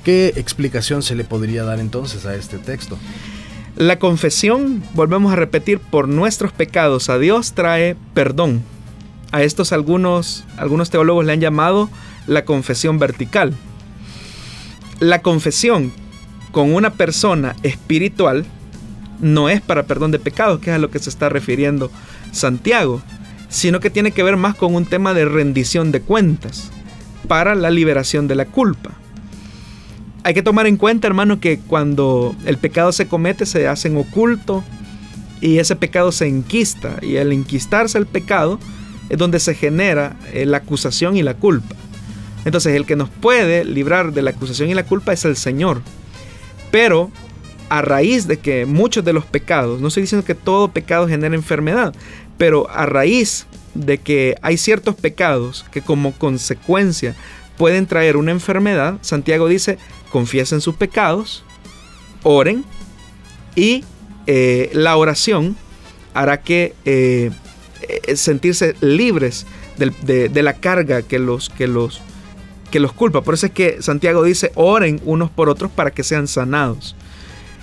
¿Qué 0.03 0.33
explicación 0.35 1.01
se 1.01 1.15
le 1.15 1.23
podría 1.23 1.63
dar 1.63 1.79
entonces 1.79 2.25
a 2.25 2.35
este 2.35 2.57
texto? 2.57 2.97
La 3.77 3.99
confesión, 3.99 4.83
volvemos 4.95 5.31
a 5.31 5.37
repetir, 5.37 5.79
por 5.79 6.09
nuestros 6.09 6.51
pecados 6.51 7.07
a 7.07 7.19
Dios 7.19 7.53
trae 7.53 7.95
perdón. 8.13 8.63
A 9.31 9.43
estos 9.43 9.71
algunos, 9.71 10.43
algunos 10.57 10.89
teólogos 10.89 11.23
le 11.23 11.31
han 11.31 11.39
llamado 11.39 11.89
la 12.27 12.43
confesión 12.43 12.99
vertical. 12.99 13.53
La 14.99 15.21
confesión 15.21 15.93
con 16.51 16.73
una 16.73 16.89
persona 16.95 17.55
espiritual 17.63 18.45
no 19.21 19.47
es 19.47 19.61
para 19.61 19.83
perdón 19.83 20.11
de 20.11 20.19
pecados, 20.19 20.59
que 20.59 20.71
es 20.71 20.75
a 20.75 20.79
lo 20.79 20.91
que 20.91 20.99
se 20.99 21.09
está 21.09 21.29
refiriendo 21.29 21.89
Santiago, 22.33 23.01
sino 23.51 23.79
que 23.79 23.91
tiene 23.91 24.11
que 24.11 24.23
ver 24.23 24.37
más 24.37 24.55
con 24.55 24.73
un 24.73 24.85
tema 24.85 25.13
de 25.13 25.25
rendición 25.25 25.91
de 25.91 26.01
cuentas 26.01 26.71
para 27.27 27.53
la 27.53 27.69
liberación 27.69 28.27
de 28.27 28.33
la 28.33 28.45
culpa 28.45 28.97
hay 30.23 30.33
que 30.33 30.43
tomar 30.43 30.67
en 30.67 30.77
cuenta, 30.77 31.07
hermano, 31.07 31.39
que 31.39 31.59
cuando 31.59 32.35
el 32.45 32.57
pecado 32.57 32.91
se 32.91 33.07
comete 33.07 33.45
se 33.45 33.67
hace 33.67 33.87
en 33.87 33.97
oculto 33.97 34.63
y 35.39 35.57
ese 35.57 35.75
pecado 35.75 36.11
se 36.11 36.27
enquista. 36.27 36.97
Y 37.01 37.17
al 37.17 37.31
enquistarse 37.31 37.97
el 37.97 38.05
pecado 38.05 38.59
es 39.09 39.17
donde 39.17 39.39
se 39.39 39.55
genera 39.55 40.15
eh, 40.33 40.45
la 40.45 40.57
acusación 40.57 41.17
y 41.17 41.23
la 41.23 41.33
culpa. 41.33 41.75
Entonces 42.45 42.75
el 42.75 42.85
que 42.85 42.95
nos 42.95 43.09
puede 43.09 43.65
librar 43.65 44.13
de 44.13 44.21
la 44.21 44.31
acusación 44.31 44.69
y 44.69 44.73
la 44.73 44.85
culpa 44.85 45.13
es 45.13 45.25
el 45.25 45.35
Señor. 45.35 45.81
Pero 46.69 47.11
a 47.69 47.81
raíz 47.81 48.27
de 48.27 48.37
que 48.37 48.65
muchos 48.65 49.03
de 49.03 49.13
los 49.13 49.25
pecados, 49.25 49.81
no 49.81 49.87
estoy 49.87 50.01
diciendo 50.01 50.25
que 50.25 50.35
todo 50.35 50.67
pecado 50.67 51.07
genera 51.07 51.33
enfermedad, 51.35 51.95
pero 52.41 52.67
a 52.71 52.87
raíz 52.87 53.45
de 53.75 53.99
que 53.99 54.35
hay 54.41 54.57
ciertos 54.57 54.95
pecados 54.95 55.63
que 55.71 55.83
como 55.83 56.11
consecuencia 56.13 57.15
pueden 57.55 57.85
traer 57.85 58.17
una 58.17 58.31
enfermedad, 58.31 58.97
Santiago 59.01 59.47
dice, 59.47 59.77
confiesen 60.11 60.59
sus 60.59 60.73
pecados, 60.73 61.43
oren 62.23 62.65
y 63.55 63.83
eh, 64.25 64.71
la 64.73 64.97
oración 64.97 65.55
hará 66.15 66.41
que 66.41 66.73
eh, 66.83 67.29
eh, 67.83 68.15
sentirse 68.15 68.75
libres 68.81 69.45
de, 69.77 70.31
la 70.41 70.53
carga 70.53 71.03
que 71.03 71.19
los, 71.19 71.51
que, 71.51 71.67
los, 71.67 72.01
que 72.71 72.79
los 72.79 72.91
culpa. 72.91 73.21
Por 73.21 73.35
eso 73.35 73.45
es 73.45 73.51
que 73.51 73.83
Santiago 73.83 74.23
dice, 74.23 74.51
oren 74.55 74.99
unos 75.05 75.29
por 75.29 75.47
otros 75.47 75.69
para 75.69 75.91
que 75.91 76.01
sean 76.01 76.27
sanados. 76.27 76.95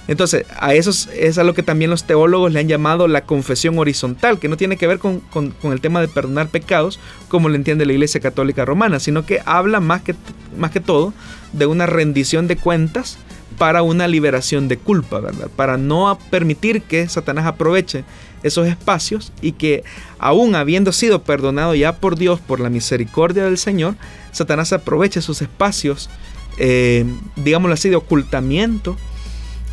Entonces, 0.08 0.46
a 0.58 0.74
eso 0.74 0.90
es 1.12 1.36
a 1.36 1.44
lo 1.44 1.52
que 1.52 1.62
también 1.62 1.90
los 1.90 2.04
teólogos 2.04 2.50
le 2.50 2.60
han 2.60 2.66
llamado 2.66 3.08
la 3.08 3.24
confesión 3.24 3.78
horizontal, 3.78 4.38
que 4.38 4.48
no 4.48 4.56
tiene 4.56 4.78
que 4.78 4.86
ver 4.86 4.98
con, 4.98 5.22
el 5.62 5.80
tema 5.82 6.00
de 6.00 6.08
perdonar 6.08 6.48
pecados, 6.48 6.98
como 7.28 7.50
lo 7.50 7.54
entiende 7.54 7.84
la 7.84 7.92
Iglesia 7.92 8.18
Católica 8.18 8.64
Romana, 8.64 9.00
sino 9.00 9.26
que 9.26 9.42
habla 9.44 9.80
más 9.80 10.00
que, 10.00 10.14
más 10.56 10.70
que 10.70 10.80
todo 10.80 11.12
de 11.52 11.66
una 11.66 11.84
rendición 11.84 12.48
de 12.48 12.56
cuentas 12.56 13.18
para 13.58 13.82
una 13.82 14.08
liberación 14.08 14.66
de 14.66 14.78
culpa, 14.78 15.20
¿verdad? 15.20 15.50
Para 15.54 15.76
no 15.76 16.18
permitir 16.30 16.80
que 16.82 17.06
Satanás 17.08 17.44
aproveche 17.44 18.04
esos 18.42 18.66
espacios 18.66 19.32
y 19.42 19.52
que 19.52 19.84
aún 20.18 20.54
habiendo 20.54 20.92
sido 20.92 21.22
perdonado 21.22 21.74
ya 21.74 21.96
por 21.96 22.16
Dios, 22.16 22.40
por 22.40 22.60
la 22.60 22.70
misericordia 22.70 23.44
del 23.44 23.58
Señor, 23.58 23.96
Satanás 24.32 24.72
aproveche 24.72 25.18
esos 25.18 25.42
espacios, 25.42 26.08
eh, 26.56 27.04
digámoslo 27.36 27.74
así, 27.74 27.90
de 27.90 27.96
ocultamiento 27.96 28.96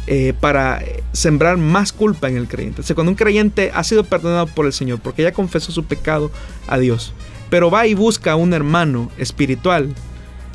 eh, 0.08 0.34
para 0.39 0.84
sembrar 1.14 1.58
más 1.58 1.91
culpa 1.91 2.30
en 2.30 2.38
el 2.38 2.47
creyente. 2.47 2.82
O 2.82 2.95
cuando 2.95 3.12
un 3.12 3.18
creyente 3.18 3.72
ha 3.74 3.84
sido 3.84 4.03
perdonado 4.03 4.45
por 4.45 4.68
el 4.68 4.74
Señor, 4.74 4.99
porque 4.99 5.24
ya 5.24 5.34
confesó 5.34 5.72
su 5.72 5.86
pecado 5.86 6.32
a 6.68 6.78
Dios, 6.78 7.14
pero 7.49 7.72
va 7.72 7.88
y 7.88 7.95
busca 7.95 8.34
a 8.34 8.36
un 8.36 8.53
hermano 8.53 9.12
espiritual, 9.18 9.95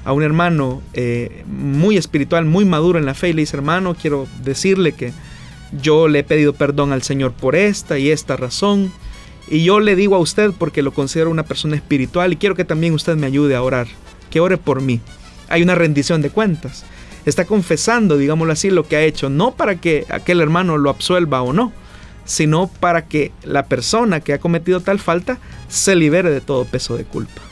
a 0.04 0.12
un 0.12 0.22
hermano 0.22 0.82
eh, 0.92 1.44
muy 1.46 1.96
espiritual, 1.96 2.44
muy 2.44 2.64
maduro 2.64 2.98
en 2.98 3.06
la 3.06 3.14
fe, 3.14 3.30
y 3.30 3.32
le 3.32 3.42
dice, 3.42 3.56
hermano, 3.56 3.96
quiero 4.00 4.28
decirle 4.44 4.92
que 4.92 5.12
yo 5.82 6.06
le 6.06 6.20
he 6.20 6.24
pedido 6.24 6.52
perdón 6.52 6.92
al 6.92 7.02
Señor 7.02 7.32
por 7.32 7.56
esta 7.56 7.98
y 7.98 8.10
esta 8.10 8.36
razón, 8.36 8.92
y 9.48 9.64
yo 9.64 9.80
le 9.80 9.96
digo 9.96 10.14
a 10.14 10.20
usted 10.20 10.52
porque 10.56 10.82
lo 10.82 10.92
considero 10.92 11.28
una 11.28 11.42
persona 11.42 11.74
espiritual 11.74 12.32
y 12.32 12.36
quiero 12.36 12.54
que 12.54 12.64
también 12.64 12.94
usted 12.94 13.16
me 13.16 13.26
ayude 13.26 13.56
a 13.56 13.62
orar, 13.62 13.88
que 14.30 14.38
ore 14.38 14.58
por 14.58 14.80
mí. 14.80 15.00
Hay 15.48 15.62
una 15.62 15.74
rendición 15.74 16.22
de 16.22 16.30
cuentas 16.30 16.84
está 17.26 17.44
confesando, 17.44 18.16
digámoslo 18.16 18.52
así, 18.52 18.70
lo 18.70 18.86
que 18.86 18.96
ha 18.96 19.02
hecho, 19.02 19.28
no 19.28 19.52
para 19.52 19.76
que 19.76 20.06
aquel 20.10 20.40
hermano 20.40 20.78
lo 20.78 20.90
absuelva 20.90 21.42
o 21.42 21.52
no, 21.52 21.72
sino 22.24 22.68
para 22.68 23.06
que 23.06 23.32
la 23.42 23.66
persona 23.66 24.20
que 24.20 24.32
ha 24.32 24.38
cometido 24.38 24.80
tal 24.80 24.98
falta 24.98 25.38
se 25.68 25.96
libere 25.96 26.30
de 26.30 26.40
todo 26.40 26.64
peso 26.64 26.96
de 26.96 27.04
culpa. 27.04 27.42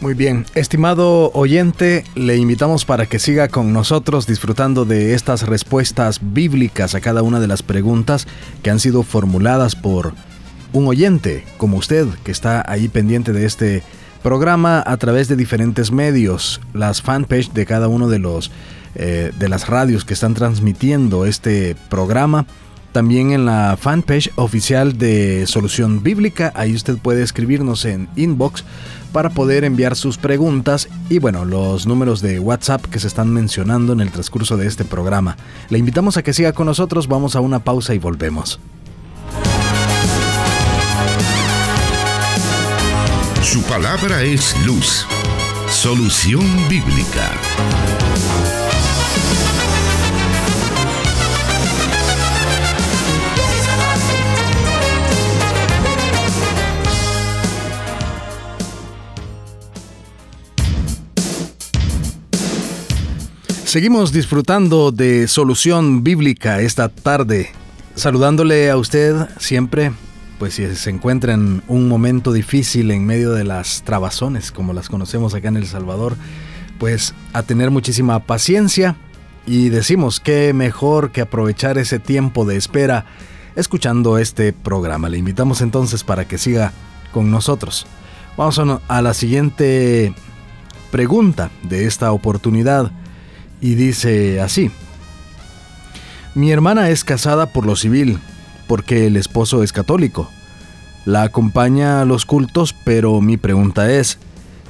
Muy 0.00 0.14
bien, 0.14 0.46
estimado 0.54 1.32
oyente, 1.32 2.04
le 2.14 2.36
invitamos 2.36 2.84
para 2.84 3.06
que 3.06 3.18
siga 3.18 3.48
con 3.48 3.72
nosotros 3.72 4.28
disfrutando 4.28 4.84
de 4.84 5.14
estas 5.14 5.42
respuestas 5.42 6.20
bíblicas 6.22 6.94
a 6.94 7.00
cada 7.00 7.22
una 7.22 7.40
de 7.40 7.48
las 7.48 7.64
preguntas 7.64 8.28
que 8.62 8.70
han 8.70 8.78
sido 8.78 9.02
formuladas 9.02 9.74
por 9.74 10.14
un 10.72 10.86
oyente 10.86 11.44
como 11.56 11.78
usted 11.78 12.06
que 12.22 12.30
está 12.30 12.64
ahí 12.70 12.88
pendiente 12.88 13.32
de 13.32 13.44
este 13.44 13.82
programa 14.22 14.82
a 14.86 14.96
través 14.96 15.28
de 15.28 15.36
diferentes 15.36 15.92
medios, 15.92 16.60
las 16.72 17.02
fanpage 17.02 17.52
de 17.52 17.66
cada 17.66 17.88
uno 17.88 18.08
de 18.08 18.18
los 18.18 18.50
eh, 18.94 19.32
de 19.38 19.48
las 19.48 19.68
radios 19.68 20.04
que 20.04 20.14
están 20.14 20.34
transmitiendo 20.34 21.24
este 21.26 21.76
programa. 21.88 22.46
También 22.92 23.32
en 23.32 23.44
la 23.44 23.76
fanpage 23.78 24.32
oficial 24.36 24.96
de 24.96 25.46
Solución 25.46 26.02
Bíblica, 26.02 26.52
ahí 26.56 26.74
usted 26.74 26.96
puede 26.96 27.22
escribirnos 27.22 27.84
en 27.84 28.08
inbox 28.16 28.64
para 29.12 29.30
poder 29.30 29.64
enviar 29.64 29.94
sus 29.94 30.18
preguntas 30.18 30.88
y 31.10 31.18
bueno, 31.18 31.44
los 31.44 31.86
números 31.86 32.22
de 32.22 32.40
WhatsApp 32.40 32.86
que 32.86 32.98
se 32.98 33.06
están 33.06 33.32
mencionando 33.32 33.92
en 33.92 34.00
el 34.00 34.10
transcurso 34.10 34.56
de 34.56 34.66
este 34.66 34.84
programa. 34.84 35.36
Le 35.68 35.78
invitamos 35.78 36.16
a 36.16 36.22
que 36.22 36.32
siga 36.32 36.52
con 36.52 36.66
nosotros, 36.66 37.08
vamos 37.08 37.36
a 37.36 37.40
una 37.40 37.60
pausa 37.60 37.94
y 37.94 37.98
volvemos. 37.98 38.58
Su 43.42 43.62
palabra 43.62 44.22
es 44.22 44.54
luz 44.66 45.06
Solución 45.68 46.44
Bíblica. 46.68 47.32
Seguimos 63.64 64.12
disfrutando 64.12 64.92
de 64.92 65.28
Solución 65.28 66.02
Bíblica 66.02 66.60
esta 66.60 66.88
tarde, 66.88 67.50
saludándole 67.94 68.70
a 68.70 68.76
usted 68.76 69.28
siempre, 69.38 69.92
pues 70.38 70.54
si 70.54 70.74
se 70.76 70.90
encuentra 70.90 71.34
en 71.34 71.62
un 71.68 71.88
momento 71.88 72.32
difícil 72.32 72.90
en 72.90 73.04
medio 73.04 73.32
de 73.32 73.44
las 73.44 73.82
trabazones, 73.82 74.52
como 74.52 74.72
las 74.72 74.88
conocemos 74.88 75.34
acá 75.34 75.48
en 75.48 75.56
El 75.56 75.66
Salvador, 75.66 76.16
pues 76.78 77.14
a 77.32 77.42
tener 77.42 77.70
muchísima 77.70 78.20
paciencia 78.20 78.96
y 79.46 79.70
decimos 79.70 80.20
que 80.20 80.52
mejor 80.52 81.10
que 81.10 81.22
aprovechar 81.22 81.78
ese 81.78 81.98
tiempo 81.98 82.44
de 82.44 82.56
espera 82.56 83.06
escuchando 83.56 84.18
este 84.18 84.52
programa. 84.52 85.08
Le 85.08 85.18
invitamos 85.18 85.60
entonces 85.60 86.04
para 86.04 86.26
que 86.26 86.38
siga 86.38 86.72
con 87.12 87.30
nosotros. 87.30 87.86
Vamos 88.36 88.60
a 88.86 89.02
la 89.02 89.14
siguiente 89.14 90.14
pregunta 90.92 91.50
de 91.64 91.86
esta 91.86 92.12
oportunidad 92.12 92.92
y 93.60 93.74
dice 93.74 94.40
así. 94.40 94.70
Mi 96.34 96.52
hermana 96.52 96.90
es 96.90 97.02
casada 97.02 97.52
por 97.52 97.66
lo 97.66 97.74
civil, 97.74 98.20
porque 98.68 99.06
el 99.06 99.16
esposo 99.16 99.64
es 99.64 99.72
católico. 99.72 100.30
La 101.04 101.22
acompaña 101.22 102.02
a 102.02 102.04
los 102.04 102.26
cultos, 102.26 102.74
pero 102.84 103.20
mi 103.20 103.36
pregunta 103.36 103.90
es, 103.90 104.18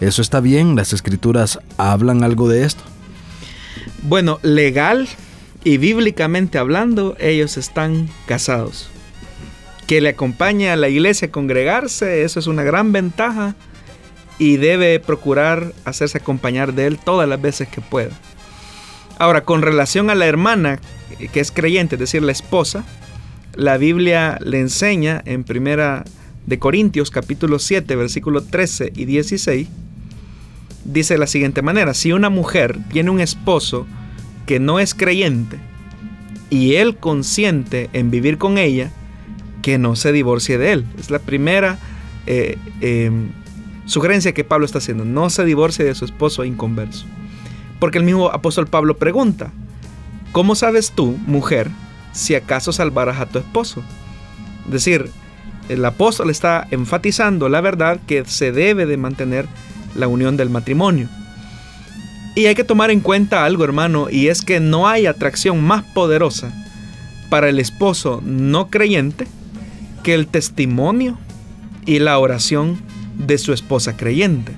¿eso 0.01 0.22
está 0.22 0.40
bien? 0.40 0.76
¿Las 0.76 0.92
escrituras 0.92 1.59
hablan 1.76 2.22
algo 2.22 2.49
de 2.49 2.64
esto? 2.64 2.82
Bueno, 4.03 4.38
legal 4.42 5.09
y 5.64 5.76
bíblicamente 5.78 6.57
hablando, 6.57 7.16
ellos 7.18 7.57
están 7.57 8.09
casados. 8.26 8.88
Que 9.86 10.01
le 10.01 10.11
acompañe 10.11 10.70
a 10.70 10.76
la 10.76 10.88
iglesia 10.88 11.28
a 11.28 11.32
congregarse, 11.32 12.22
eso 12.22 12.38
es 12.38 12.46
una 12.46 12.62
gran 12.62 12.92
ventaja 12.92 13.55
y 14.38 14.57
debe 14.57 15.01
procurar 15.01 15.72
hacerse 15.84 16.18
acompañar 16.18 16.74
de 16.74 16.86
él 16.86 16.99
todas 16.99 17.28
las 17.28 17.40
veces 17.40 17.68
que 17.68 17.80
pueda. 17.80 18.12
Ahora, 19.18 19.42
con 19.42 19.62
relación 19.62 20.11
a 20.11 20.14
la 20.14 20.26
hermana 20.26 20.78
que 21.32 21.40
es 21.40 21.51
creyente, 21.51 21.96
es 21.96 22.01
decir, 22.01 22.22
la 22.22 22.32
esposa, 22.32 22.84
la 23.59 23.76
Biblia 23.76 24.38
le 24.40 24.61
enseña 24.61 25.20
en 25.24 25.42
Primera 25.42 26.04
de 26.46 26.61
Corintios 26.61 27.11
capítulo 27.11 27.59
7, 27.59 27.96
versículo 27.96 28.40
13 28.40 28.92
y 28.94 29.04
16, 29.04 29.66
dice 30.84 31.14
de 31.14 31.18
la 31.18 31.26
siguiente 31.26 31.61
manera, 31.61 31.92
si 31.92 32.12
una 32.12 32.30
mujer 32.30 32.78
tiene 32.92 33.11
un 33.11 33.18
esposo 33.18 33.84
que 34.46 34.61
no 34.61 34.78
es 34.78 34.94
creyente 34.94 35.59
y 36.50 36.76
él 36.76 36.98
consiente 36.98 37.90
en 37.94 38.12
vivir 38.12 38.38
con 38.38 38.59
ella, 38.59 38.92
que 39.61 39.76
no 39.76 39.96
se 39.96 40.12
divorcie 40.12 40.56
de 40.56 40.74
él. 40.74 40.86
Es 40.96 41.11
la 41.11 41.18
primera 41.18 41.80
eh, 42.26 42.59
em, 42.80 43.30
sugerencia 43.86 44.34
que 44.34 44.44
Pablo 44.44 44.66
está 44.66 44.78
haciendo, 44.78 45.04
no 45.04 45.30
se 45.30 45.44
divorcie 45.44 45.84
de 45.84 45.96
su 45.96 46.04
esposo 46.04 46.44
inconverso. 46.44 47.06
Porque 47.80 47.98
el 47.98 48.04
mismo 48.04 48.28
apóstol 48.28 48.68
Pablo 48.68 48.98
pregunta, 48.98 49.50
¿cómo 50.30 50.54
sabes 50.54 50.92
tú, 50.92 51.18
mujer, 51.26 51.68
si 52.19 52.35
acaso 52.35 52.73
salvarás 52.73 53.21
a 53.21 53.27
tu 53.27 53.39
esposo? 53.39 53.83
Es 54.66 54.73
decir, 54.73 55.11
el 55.69 55.85
apóstol 55.85 56.31
está 56.31 56.66
enfatizando 56.71 57.49
la 57.49 57.61
verdad 57.61 58.01
que 58.07 58.25
se 58.25 58.53
debe 58.53 58.87
de 58.87 58.97
mantener 58.97 59.47
la 59.95 60.09
unión 60.09 60.37
del 60.37 60.51
matrimonio. 60.51 61.09
Y 62.35 62.47
hay 62.47 62.55
que 62.55 62.64
tomar 62.64 62.91
en 62.91 63.01
cuenta 63.01 63.45
algo, 63.45 63.64
hermano, 63.64 64.09
y 64.11 64.29
es 64.29 64.43
que 64.43 64.61
no 64.61 64.89
hay 64.89 65.07
atracción 65.07 65.62
más 65.62 65.85
poderosa 65.95 66.53
para 67.31 67.49
el 67.49 67.59
esposo 67.59 68.23
no 68.25 68.69
creyente 68.69 69.27
que 70.03 70.14
el 70.14 70.27
testimonio 70.27 71.19
y 71.85 71.99
la 71.99 72.19
oración 72.19 72.81
de 73.16 73.39
su 73.39 73.53
esposa 73.53 73.97
creyente. 73.97 74.53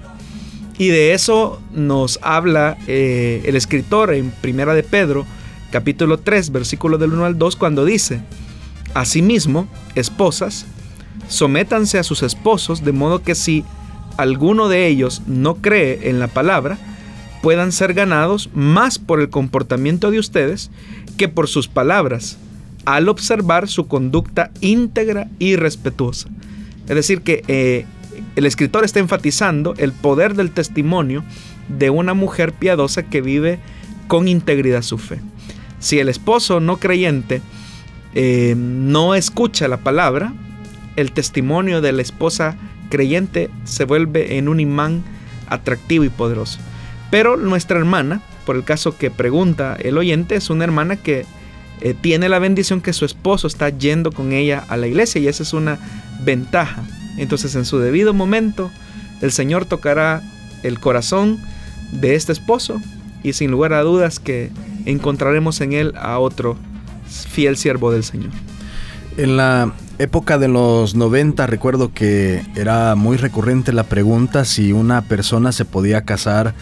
Y 0.78 0.88
de 0.88 1.12
eso 1.12 1.60
nos 1.72 2.18
habla 2.22 2.78
eh, 2.86 3.42
el 3.44 3.56
escritor 3.56 4.14
en 4.14 4.30
Primera 4.30 4.74
de 4.74 4.82
Pedro, 4.82 5.26
capítulo 5.70 6.18
3, 6.18 6.52
versículo 6.52 6.98
del 6.98 7.12
1 7.12 7.24
al 7.24 7.38
2, 7.38 7.56
cuando 7.56 7.84
dice, 7.84 8.20
Asimismo, 8.94 9.68
esposas, 9.94 10.66
sométanse 11.28 11.98
a 11.98 12.02
sus 12.02 12.22
esposos, 12.22 12.84
de 12.84 12.92
modo 12.92 13.22
que 13.22 13.34
si 13.34 13.64
alguno 14.16 14.68
de 14.68 14.86
ellos 14.86 15.22
no 15.26 15.56
cree 15.56 16.10
en 16.10 16.18
la 16.18 16.28
palabra, 16.28 16.78
puedan 17.42 17.72
ser 17.72 17.94
ganados 17.94 18.50
más 18.52 18.98
por 18.98 19.20
el 19.20 19.30
comportamiento 19.30 20.10
de 20.10 20.18
ustedes 20.18 20.70
que 21.16 21.28
por 21.28 21.48
sus 21.48 21.68
palabras, 21.68 22.36
al 22.84 23.08
observar 23.08 23.68
su 23.68 23.86
conducta 23.86 24.50
íntegra 24.60 25.28
y 25.38 25.56
respetuosa. 25.56 26.28
Es 26.88 26.96
decir, 26.96 27.22
que 27.22 27.42
eh, 27.46 27.86
el 28.36 28.46
escritor 28.46 28.84
está 28.84 28.98
enfatizando 28.98 29.74
el 29.78 29.92
poder 29.92 30.34
del 30.34 30.50
testimonio 30.50 31.24
de 31.68 31.90
una 31.90 32.14
mujer 32.14 32.52
piadosa 32.52 33.04
que 33.04 33.20
vive 33.20 33.60
con 34.08 34.28
integridad 34.28 34.82
su 34.82 34.98
fe. 34.98 35.20
Si 35.80 35.98
el 35.98 36.08
esposo 36.08 36.60
no 36.60 36.76
creyente 36.76 37.42
eh, 38.14 38.54
no 38.56 39.14
escucha 39.14 39.66
la 39.66 39.78
palabra, 39.78 40.32
el 40.96 41.12
testimonio 41.12 41.80
de 41.80 41.92
la 41.92 42.02
esposa 42.02 42.56
creyente 42.90 43.50
se 43.64 43.84
vuelve 43.84 44.36
en 44.36 44.48
un 44.48 44.60
imán 44.60 45.02
atractivo 45.48 46.04
y 46.04 46.10
poderoso. 46.10 46.58
Pero 47.10 47.36
nuestra 47.36 47.78
hermana, 47.78 48.20
por 48.46 48.56
el 48.56 48.64
caso 48.64 48.96
que 48.96 49.10
pregunta 49.10 49.76
el 49.80 49.96
oyente, 49.98 50.36
es 50.36 50.50
una 50.50 50.64
hermana 50.64 50.96
que 50.96 51.24
eh, 51.80 51.94
tiene 51.98 52.28
la 52.28 52.38
bendición 52.38 52.80
que 52.80 52.92
su 52.92 53.04
esposo 53.04 53.46
está 53.46 53.70
yendo 53.70 54.12
con 54.12 54.32
ella 54.32 54.64
a 54.68 54.76
la 54.76 54.86
iglesia 54.86 55.20
y 55.20 55.28
esa 55.28 55.42
es 55.42 55.52
una 55.52 55.78
ventaja. 56.22 56.82
Entonces 57.16 57.54
en 57.54 57.64
su 57.64 57.78
debido 57.78 58.12
momento 58.12 58.70
el 59.22 59.32
Señor 59.32 59.64
tocará 59.64 60.22
el 60.62 60.78
corazón 60.78 61.40
de 61.92 62.14
este 62.14 62.32
esposo 62.32 62.80
y 63.22 63.32
sin 63.32 63.50
lugar 63.50 63.72
a 63.72 63.82
dudas 63.82 64.18
que 64.18 64.50
encontraremos 64.86 65.60
en 65.60 65.72
él 65.72 65.94
a 65.96 66.18
otro 66.18 66.56
fiel 67.06 67.56
siervo 67.56 67.92
del 67.92 68.04
Señor. 68.04 68.30
En 69.16 69.36
la 69.36 69.72
época 69.98 70.38
de 70.38 70.48
los 70.48 70.94
90 70.94 71.46
recuerdo 71.46 71.92
que 71.92 72.42
era 72.54 72.94
muy 72.94 73.16
recurrente 73.16 73.72
la 73.72 73.84
pregunta 73.84 74.44
si 74.44 74.72
una 74.72 75.02
persona 75.02 75.52
se 75.52 75.64
podía 75.64 76.02
casar, 76.02 76.54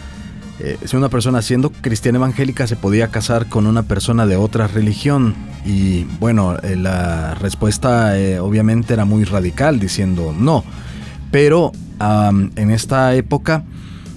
eh, 0.59 0.77
si 0.83 0.97
una 0.97 1.07
persona 1.09 1.41
siendo 1.41 1.69
cristiana 1.69 2.17
evangélica 2.17 2.67
se 2.67 2.75
podía 2.75 3.09
casar 3.09 3.47
con 3.47 3.65
una 3.65 3.83
persona 3.83 4.25
de 4.25 4.35
otra 4.35 4.67
religión. 4.67 5.35
Y 5.65 6.03
bueno, 6.19 6.57
eh, 6.63 6.75
la 6.75 7.35
respuesta 7.35 8.17
eh, 8.19 8.39
obviamente 8.39 8.93
era 8.93 9.05
muy 9.05 9.23
radical 9.23 9.79
diciendo 9.79 10.35
no. 10.37 10.63
Pero 11.31 11.71
en 12.01 12.71
esta 12.71 13.13
época 13.13 13.63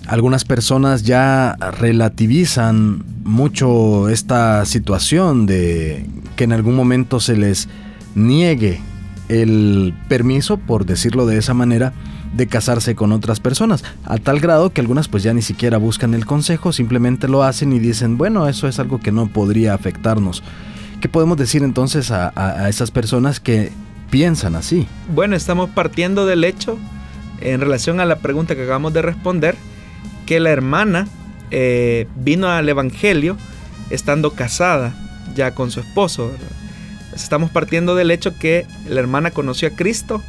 algunas 0.06 0.44
personas 0.44 1.02
ya 1.02 1.56
relativizan 1.78 3.04
mucho 3.24 4.08
esta 4.08 4.64
situación 4.64 5.46
de 5.46 6.06
que 6.36 6.44
en 6.44 6.52
algún 6.52 6.74
momento 6.74 7.20
se 7.20 7.36
les 7.36 7.68
niegue 8.14 8.80
el 9.28 9.94
permiso, 10.08 10.58
por 10.58 10.84
decirlo 10.84 11.26
de 11.26 11.38
esa 11.38 11.54
manera, 11.54 11.92
de 12.34 12.46
casarse 12.46 12.94
con 12.94 13.12
otras 13.12 13.40
personas, 13.40 13.84
a 14.04 14.16
tal 14.16 14.40
grado 14.40 14.70
que 14.70 14.80
algunas 14.80 15.08
pues 15.08 15.22
ya 15.22 15.34
ni 15.34 15.42
siquiera 15.42 15.78
buscan 15.78 16.14
el 16.14 16.26
consejo, 16.26 16.72
simplemente 16.72 17.28
lo 17.28 17.42
hacen 17.42 17.72
y 17.72 17.78
dicen, 17.78 18.16
bueno, 18.18 18.48
eso 18.48 18.68
es 18.68 18.78
algo 18.78 19.00
que 19.00 19.12
no 19.12 19.28
podría 19.28 19.74
afectarnos. 19.74 20.42
¿Qué 21.00 21.08
podemos 21.08 21.36
decir 21.36 21.62
entonces 21.62 22.10
a, 22.10 22.68
esas 22.68 22.90
personas 22.90 23.40
que 23.40 23.72
piensan 24.10 24.54
así? 24.54 24.86
Bueno, 25.14 25.36
estamos 25.36 25.70
partiendo 25.70 26.26
del 26.26 26.44
hecho, 26.44 26.78
en 27.40 27.60
relación 27.60 28.00
a 28.00 28.04
la 28.04 28.16
pregunta 28.16 28.54
que 28.54 28.62
acabamos 28.62 28.92
de 28.92 29.02
responder, 29.02 29.56
que 30.26 30.40
la 30.40 30.50
hermana 30.50 31.08
eh, 31.50 32.06
vino 32.16 32.48
al 32.48 32.68
Evangelio 32.68 33.36
estando 33.90 34.32
casada 34.32 34.94
ya 35.34 35.54
con 35.54 35.70
su 35.70 35.80
esposo. 35.80 36.32
Estamos 37.14 37.50
partiendo 37.50 37.94
del 37.94 38.10
hecho 38.10 38.38
que 38.38 38.66
la 38.88 39.00
hermana 39.00 39.30
conoció 39.30 39.68
a 39.68 39.72
Cristo 39.72 40.22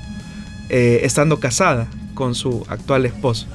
eh, 0.69 1.01
estando 1.03 1.39
casada 1.39 1.87
con 2.13 2.35
su 2.35 2.65
actual 2.69 3.05
esposo. 3.05 3.47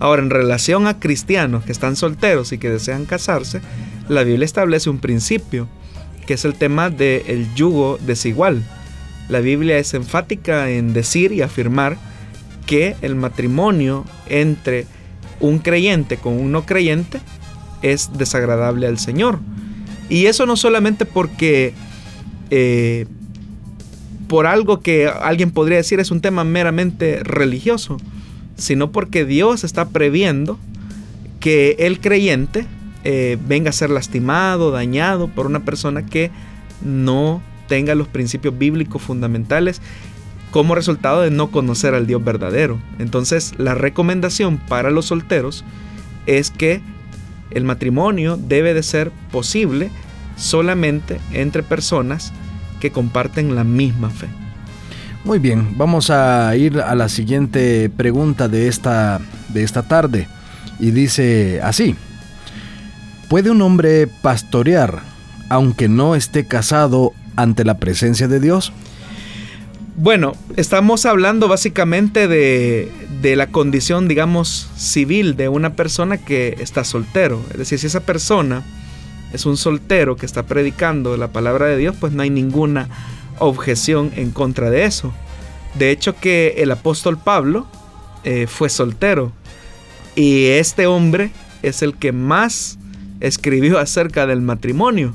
Ahora, 0.00 0.22
en 0.22 0.30
relación 0.30 0.86
a 0.86 0.98
cristianos 0.98 1.64
que 1.64 1.72
están 1.72 1.96
solteros 1.96 2.52
y 2.52 2.58
que 2.58 2.70
desean 2.70 3.06
casarse, 3.06 3.60
la 4.08 4.24
Biblia 4.24 4.44
establece 4.44 4.90
un 4.90 4.98
principio 4.98 5.68
que 6.26 6.34
es 6.34 6.44
el 6.44 6.54
tema 6.54 6.90
del 6.90 7.54
yugo 7.54 7.98
desigual. 8.04 8.62
La 9.28 9.40
Biblia 9.40 9.78
es 9.78 9.94
enfática 9.94 10.70
en 10.70 10.92
decir 10.92 11.32
y 11.32 11.42
afirmar 11.42 11.96
que 12.66 12.96
el 13.02 13.14
matrimonio 13.14 14.04
entre 14.26 14.86
un 15.40 15.58
creyente 15.58 16.16
con 16.16 16.34
un 16.34 16.52
no 16.52 16.66
creyente 16.66 17.20
es 17.82 18.10
desagradable 18.16 18.86
al 18.86 18.98
Señor. 18.98 19.38
Y 20.08 20.26
eso 20.26 20.46
no 20.46 20.56
solamente 20.56 21.06
porque 21.06 21.74
eh, 22.50 23.06
por 24.28 24.46
algo 24.46 24.80
que 24.80 25.06
alguien 25.08 25.50
podría 25.50 25.78
decir 25.78 26.00
es 26.00 26.10
un 26.10 26.20
tema 26.20 26.44
meramente 26.44 27.20
religioso, 27.22 27.98
sino 28.56 28.90
porque 28.92 29.24
Dios 29.24 29.64
está 29.64 29.88
previendo 29.88 30.58
que 31.40 31.76
el 31.78 32.00
creyente 32.00 32.66
eh, 33.04 33.36
venga 33.46 33.70
a 33.70 33.72
ser 33.72 33.90
lastimado, 33.90 34.70
dañado 34.70 35.28
por 35.28 35.46
una 35.46 35.64
persona 35.64 36.06
que 36.06 36.30
no 36.82 37.42
tenga 37.68 37.94
los 37.94 38.08
principios 38.08 38.56
bíblicos 38.56 39.02
fundamentales 39.02 39.80
como 40.54 40.76
resultado 40.76 41.22
de 41.22 41.32
no 41.32 41.50
conocer 41.50 41.96
al 41.96 42.06
Dios 42.06 42.22
verdadero. 42.22 42.78
Entonces 43.00 43.54
la 43.58 43.74
recomendación 43.74 44.58
para 44.58 44.92
los 44.92 45.06
solteros 45.06 45.64
es 46.26 46.52
que 46.52 46.80
el 47.50 47.64
matrimonio 47.64 48.36
debe 48.36 48.72
de 48.72 48.84
ser 48.84 49.10
posible 49.32 49.90
solamente 50.36 51.18
entre 51.32 51.64
personas 51.64 52.32
que 52.78 52.92
comparten 52.92 53.56
la 53.56 53.64
misma 53.64 54.10
fe. 54.10 54.28
Muy 55.24 55.40
bien, 55.40 55.76
vamos 55.76 56.10
a 56.10 56.54
ir 56.54 56.78
a 56.78 56.94
la 56.94 57.08
siguiente 57.08 57.90
pregunta 57.90 58.46
de 58.46 58.68
esta, 58.68 59.20
de 59.48 59.64
esta 59.64 59.82
tarde. 59.82 60.28
Y 60.78 60.92
dice 60.92 61.62
así, 61.64 61.96
¿puede 63.28 63.50
un 63.50 63.60
hombre 63.60 64.06
pastorear 64.06 65.02
aunque 65.48 65.88
no 65.88 66.14
esté 66.14 66.46
casado 66.46 67.12
ante 67.34 67.64
la 67.64 67.78
presencia 67.78 68.28
de 68.28 68.38
Dios? 68.38 68.72
Bueno, 69.96 70.32
estamos 70.56 71.06
hablando 71.06 71.46
básicamente 71.46 72.26
de, 72.26 72.90
la 73.36 73.46
condición, 73.46 74.08
digamos, 74.08 74.68
civil 74.76 75.36
de 75.36 75.48
una 75.48 75.74
persona 75.76 76.18
que 76.18 76.56
está 76.58 76.82
soltero. 76.82 77.40
Es 77.52 77.58
decir, 77.58 77.78
si 77.78 77.86
esa 77.86 78.00
persona 78.00 78.64
es 79.32 79.46
un 79.46 79.56
soltero 79.56 80.16
que 80.16 80.26
está 80.26 80.42
predicando 80.42 81.16
la 81.16 81.28
palabra 81.28 81.66
de 81.66 81.76
Dios, 81.76 81.94
pues 81.98 82.12
no 82.12 82.22
hay 82.22 82.30
ninguna 82.30 82.88
objeción 83.38 84.12
en 84.16 84.32
contra 84.32 84.68
de 84.68 84.84
eso. 84.84 85.14
De 85.78 85.90
hecho 85.90 86.16
que 86.16 86.56
el 86.58 86.72
apóstol 86.72 87.16
Pablo 87.16 87.66
eh, 88.24 88.46
fue 88.48 88.70
soltero 88.70 89.32
y 90.16 90.46
este 90.46 90.86
hombre 90.86 91.30
es 91.62 91.82
el 91.82 91.94
que 91.94 92.10
más 92.10 92.78
escribió 93.20 93.78
acerca 93.78 94.26
del 94.26 94.40
matrimonio. 94.40 95.14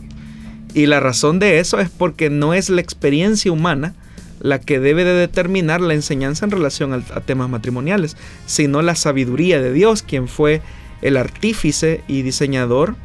Y 0.74 0.86
la 0.86 1.02
razón 1.02 1.38
de 1.38 1.60
eso 1.60 1.80
es 1.80 1.90
porque 1.90 2.30
no 2.30 2.54
es 2.54 2.70
la 2.70 2.80
experiencia 2.80 3.52
humana 3.52 3.94
la 4.40 4.60
que 4.60 4.80
debe 4.80 5.04
de 5.04 5.14
determinar 5.14 5.82
la 5.82 5.94
enseñanza 5.94 6.46
en 6.46 6.52
relación 6.52 6.94
a, 6.94 7.22
temas 7.22 7.50
matrimoniales, 7.50 8.18
sino 8.46 8.82
la 8.82 8.96
sabiduría 8.96 9.62
de 9.62 9.74
Dios, 9.74 10.04
quien 10.04 10.28
fue 10.28 10.62
el 11.02 11.18
artífice 11.18 12.04
y 12.08 12.22
diseñador 12.22 12.96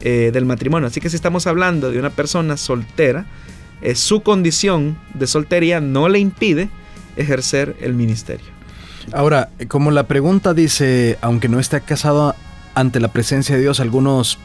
eh, 0.00 0.30
del 0.32 0.44
matrimonio. 0.44 0.88
Así 0.88 1.00
que 1.00 1.10
si 1.10 1.16
estamos 1.16 1.46
hablando 1.46 1.90
de 1.90 1.98
una 1.98 2.10
persona 2.10 2.56
soltera, 2.56 3.26
eh, 3.82 3.94
su 3.94 4.22
condición 4.22 4.96
de 5.14 5.26
soltería 5.26 5.80
no 5.80 6.08
le 6.08 6.18
impide 6.18 6.68
ejercer 7.16 7.76
el 7.80 7.94
ministerio. 7.94 8.46
Ahora, 9.12 9.50
como 9.68 9.90
la 9.90 10.04
pregunta 10.04 10.54
dice, 10.54 11.18
aunque 11.20 11.48
no 11.48 11.60
esté 11.60 11.80
casado 11.80 12.34
ante 12.74 13.00
la 13.00 13.08
presencia 13.08 13.54
de 13.54 13.62
Dios, 13.62 13.80
algunos 13.80 14.38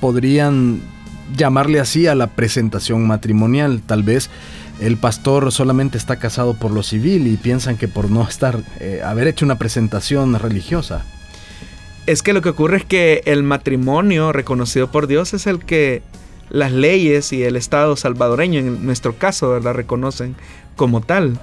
podrían 0.00 0.80
llamarle 1.36 1.80
así 1.80 2.06
a 2.06 2.14
la 2.14 2.28
presentación 2.28 3.06
matrimonial. 3.06 3.80
Tal 3.84 4.02
vez 4.02 4.30
el 4.80 4.96
pastor 4.96 5.50
solamente 5.52 5.96
está 5.96 6.16
casado 6.16 6.54
por 6.54 6.70
lo 6.70 6.82
civil 6.82 7.26
y 7.26 7.36
piensan 7.36 7.76
que 7.76 7.88
por 7.88 8.10
no 8.10 8.26
estar, 8.28 8.60
eh, 8.80 9.00
haber 9.04 9.26
hecho 9.28 9.44
una 9.44 9.58
presentación 9.58 10.38
religiosa. 10.38 11.04
Es 12.06 12.22
que 12.22 12.32
lo 12.32 12.42
que 12.42 12.50
ocurre 12.50 12.78
es 12.78 12.84
que 12.84 13.22
el 13.24 13.42
matrimonio 13.42 14.32
reconocido 14.32 14.90
por 14.90 15.06
Dios 15.06 15.34
es 15.34 15.46
el 15.46 15.64
que 15.64 16.02
las 16.50 16.72
leyes 16.72 17.32
y 17.32 17.42
el 17.42 17.56
Estado 17.56 17.96
salvadoreño, 17.96 18.60
en 18.60 18.86
nuestro 18.86 19.16
caso, 19.16 19.50
¿verdad? 19.50 19.74
reconocen 19.74 20.36
como 20.76 21.00
tal. 21.00 21.40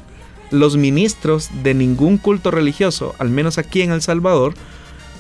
Los 0.51 0.77
ministros 0.77 1.49
de 1.63 1.73
ningún 1.73 2.17
culto 2.17 2.51
religioso, 2.51 3.15
al 3.17 3.29
menos 3.29 3.57
aquí 3.57 3.81
en 3.81 3.91
El 3.91 4.01
Salvador, 4.01 4.53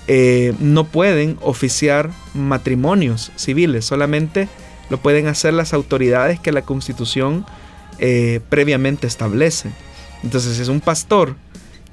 eh, 0.07 0.53
no 0.59 0.83
pueden 0.85 1.37
oficiar 1.41 2.11
matrimonios 2.33 3.31
civiles, 3.35 3.85
solamente 3.85 4.47
lo 4.89 4.97
pueden 4.97 5.27
hacer 5.27 5.53
las 5.53 5.73
autoridades 5.73 6.39
que 6.39 6.51
la 6.51 6.61
constitución 6.61 7.45
eh, 7.99 8.39
previamente 8.49 9.07
establece. 9.07 9.71
Entonces, 10.23 10.59
es 10.59 10.67
un 10.67 10.81
pastor 10.81 11.35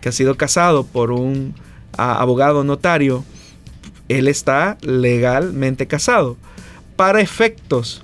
que 0.00 0.08
ha 0.08 0.12
sido 0.12 0.36
casado 0.36 0.84
por 0.84 1.12
un 1.12 1.54
abogado 1.96 2.64
notario, 2.64 3.24
él 4.08 4.28
está 4.28 4.78
legalmente 4.80 5.86
casado. 5.86 6.36
Para 6.96 7.20
efectos 7.20 8.02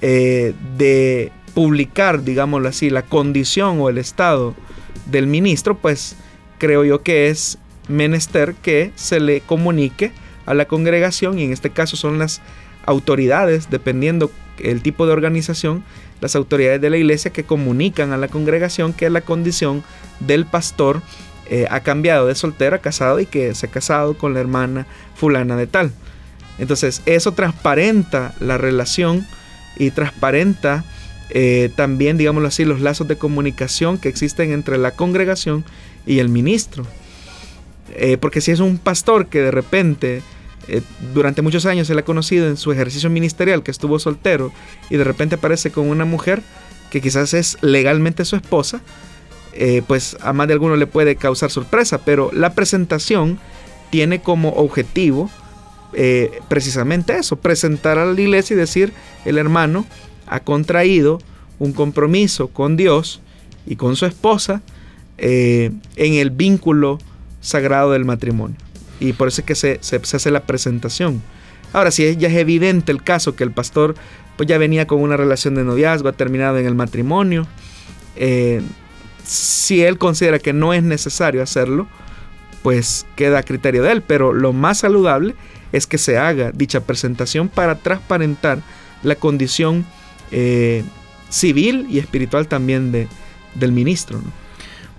eh, 0.00 0.54
de 0.76 1.32
publicar, 1.54 2.24
digámoslo 2.24 2.68
así, 2.68 2.90
la 2.90 3.02
condición 3.02 3.80
o 3.80 3.88
el 3.88 3.98
estado 3.98 4.54
del 5.06 5.26
ministro, 5.26 5.76
pues 5.76 6.16
creo 6.58 6.84
yo 6.84 7.02
que 7.02 7.28
es 7.28 7.58
menester 7.88 8.54
que 8.54 8.92
se 8.94 9.20
le 9.20 9.40
comunique 9.40 10.12
a 10.46 10.54
la 10.54 10.66
congregación 10.66 11.38
y 11.38 11.44
en 11.44 11.52
este 11.52 11.70
caso 11.70 11.96
son 11.96 12.18
las 12.18 12.40
autoridades, 12.86 13.70
dependiendo 13.70 14.30
el 14.58 14.82
tipo 14.82 15.06
de 15.06 15.12
organización, 15.12 15.84
las 16.22 16.36
autoridades 16.36 16.80
de 16.80 16.88
la 16.88 16.96
iglesia 16.96 17.32
que 17.32 17.44
comunican 17.44 18.12
a 18.12 18.16
la 18.16 18.28
congregación 18.28 18.92
que 18.92 19.10
la 19.10 19.22
condición 19.22 19.82
del 20.20 20.46
pastor 20.46 21.02
eh, 21.50 21.66
ha 21.68 21.80
cambiado 21.80 22.28
de 22.28 22.36
soltero 22.36 22.76
a 22.76 22.78
casado 22.78 23.18
y 23.18 23.26
que 23.26 23.54
se 23.56 23.66
ha 23.66 23.70
casado 23.70 24.16
con 24.16 24.32
la 24.32 24.40
hermana 24.40 24.86
fulana 25.16 25.56
de 25.56 25.66
tal. 25.66 25.90
Entonces 26.58 27.02
eso 27.06 27.32
transparenta 27.32 28.34
la 28.38 28.56
relación 28.56 29.26
y 29.76 29.90
transparenta 29.90 30.84
eh, 31.30 31.70
también, 31.74 32.18
digámoslo 32.18 32.46
así, 32.46 32.64
los 32.64 32.80
lazos 32.80 33.08
de 33.08 33.16
comunicación 33.16 33.98
que 33.98 34.08
existen 34.08 34.52
entre 34.52 34.78
la 34.78 34.92
congregación 34.92 35.64
y 36.06 36.20
el 36.20 36.28
ministro. 36.28 36.86
Eh, 37.94 38.16
porque 38.16 38.40
si 38.40 38.52
es 38.52 38.60
un 38.60 38.78
pastor 38.78 39.26
que 39.26 39.40
de 39.40 39.50
repente 39.50 40.22
eh, 40.68 40.82
durante 41.12 41.42
muchos 41.42 41.66
años 41.66 41.86
se 41.86 41.94
le 41.94 42.00
ha 42.00 42.04
conocido 42.04 42.46
en 42.46 42.56
su 42.56 42.72
ejercicio 42.72 43.10
ministerial 43.10 43.62
que 43.62 43.70
estuvo 43.70 43.98
soltero 43.98 44.52
y 44.90 44.96
de 44.96 45.04
repente 45.04 45.36
aparece 45.36 45.70
con 45.70 45.88
una 45.88 46.04
mujer 46.04 46.42
que 46.90 47.00
quizás 47.00 47.34
es 47.34 47.58
legalmente 47.62 48.24
su 48.24 48.36
esposa, 48.36 48.80
eh, 49.54 49.82
pues 49.86 50.16
a 50.20 50.32
más 50.32 50.46
de 50.46 50.54
alguno 50.54 50.76
le 50.76 50.86
puede 50.86 51.16
causar 51.16 51.50
sorpresa, 51.50 51.98
pero 52.04 52.30
la 52.32 52.54
presentación 52.54 53.38
tiene 53.90 54.20
como 54.20 54.50
objetivo 54.50 55.30
precisamente 56.48 57.18
eso, 57.18 57.36
presentar 57.36 57.98
a 57.98 58.06
la 58.06 58.18
iglesia 58.18 58.54
y 58.54 58.56
decir, 58.56 58.94
el 59.26 59.36
hermano 59.36 59.84
ha 60.26 60.40
contraído 60.40 61.18
un 61.58 61.74
compromiso 61.74 62.48
con 62.48 62.78
Dios 62.78 63.20
y 63.66 63.76
con 63.76 63.94
su 63.96 64.06
esposa 64.06 64.62
en 65.18 65.82
el 65.96 66.30
vínculo 66.30 66.98
sagrado 67.42 67.90
del 67.90 68.06
matrimonio. 68.06 68.56
Y 69.02 69.14
por 69.14 69.28
eso 69.28 69.40
es 69.40 69.46
que 69.46 69.54
se, 69.56 69.80
hace 69.96 70.30
la 70.30 70.44
presentación. 70.44 71.20
Ahora, 71.72 71.90
si 71.90 72.16
ya 72.16 72.28
es 72.28 72.36
evidente 72.36 72.92
el 72.92 73.02
caso 73.02 73.34
que 73.34 73.42
el 73.42 73.50
pastor 73.50 73.96
pues 74.36 74.48
ya 74.48 74.58
venía 74.58 74.86
con 74.86 75.00
una 75.00 75.16
relación 75.16 75.56
de 75.56 75.64
noviazgo, 75.64 76.08
ha 76.08 76.12
terminado 76.12 76.58
en 76.58 76.66
el 76.66 76.74
matrimonio, 76.74 77.46
eh, 78.14 78.62
si 79.24 79.82
él 79.82 79.98
considera 79.98 80.38
que 80.38 80.52
no 80.52 80.72
es 80.72 80.84
necesario 80.84 81.42
hacerlo, 81.42 81.88
pues 82.62 83.06
queda 83.16 83.38
a 83.38 83.42
criterio 83.42 83.82
de 83.82 83.90
él. 83.90 84.02
Pero 84.02 84.32
lo 84.32 84.52
más 84.52 84.78
saludable 84.78 85.34
es 85.72 85.88
que 85.88 85.98
se 85.98 86.16
haga 86.16 86.52
dicha 86.52 86.80
presentación 86.80 87.48
para 87.48 87.74
transparentar 87.74 88.60
la 89.02 89.16
condición 89.16 89.84
eh, 90.30 90.84
civil 91.28 91.86
y 91.90 91.98
espiritual 91.98 92.46
también 92.46 92.92
de, 92.92 93.08
del 93.56 93.72
ministro. 93.72 94.20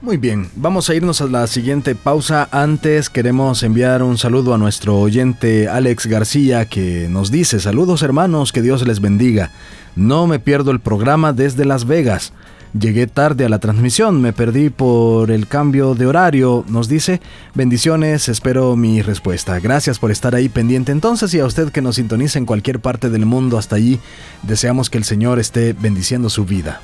Muy 0.03 0.17
bien, 0.17 0.49
vamos 0.57 0.89
a 0.89 0.95
irnos 0.95 1.21
a 1.21 1.27
la 1.27 1.47
siguiente 1.47 1.95
pausa. 1.95 2.49
Antes 2.51 3.09
queremos 3.09 3.63
enviar 3.63 4.03
un 4.03 4.17
saludo 4.17 4.53
a 4.53 4.57
nuestro 4.57 4.99
oyente 4.99 5.69
Alex 5.69 6.07
García 6.07 6.65
que 6.65 7.07
nos 7.09 7.31
dice, 7.31 7.61
saludos 7.61 8.03
hermanos, 8.03 8.51
que 8.51 8.61
Dios 8.61 8.85
les 8.85 8.99
bendiga. 8.99 9.51
No 9.95 10.27
me 10.27 10.39
pierdo 10.39 10.71
el 10.71 10.81
programa 10.81 11.31
desde 11.31 11.63
Las 11.63 11.85
Vegas. 11.85 12.33
Llegué 12.77 13.07
tarde 13.07 13.45
a 13.45 13.49
la 13.49 13.59
transmisión, 13.59 14.21
me 14.21 14.33
perdí 14.33 14.69
por 14.69 15.31
el 15.31 15.47
cambio 15.47 15.95
de 15.95 16.05
horario. 16.05 16.65
Nos 16.67 16.89
dice, 16.89 17.21
bendiciones, 17.53 18.27
espero 18.27 18.75
mi 18.75 19.01
respuesta. 19.01 19.57
Gracias 19.61 19.99
por 19.99 20.11
estar 20.11 20.35
ahí 20.35 20.49
pendiente 20.49 20.91
entonces 20.91 21.33
y 21.33 21.39
a 21.39 21.45
usted 21.45 21.71
que 21.71 21.81
nos 21.81 21.95
sintoniza 21.95 22.39
en 22.39 22.45
cualquier 22.45 22.81
parte 22.81 23.09
del 23.09 23.25
mundo 23.25 23.57
hasta 23.57 23.77
allí, 23.77 24.01
deseamos 24.41 24.89
que 24.89 24.97
el 24.97 25.05
Señor 25.05 25.39
esté 25.39 25.71
bendiciendo 25.71 26.29
su 26.29 26.43
vida. 26.43 26.81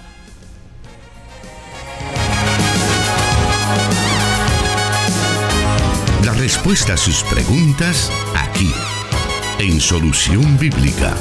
Respuesta 6.40 6.94
a 6.94 6.98
sus 6.98 7.22
preguntas 7.24 8.10
aquí, 8.34 8.72
en 9.60 9.82
Solución 9.82 10.58
Bíblica. 10.58 11.14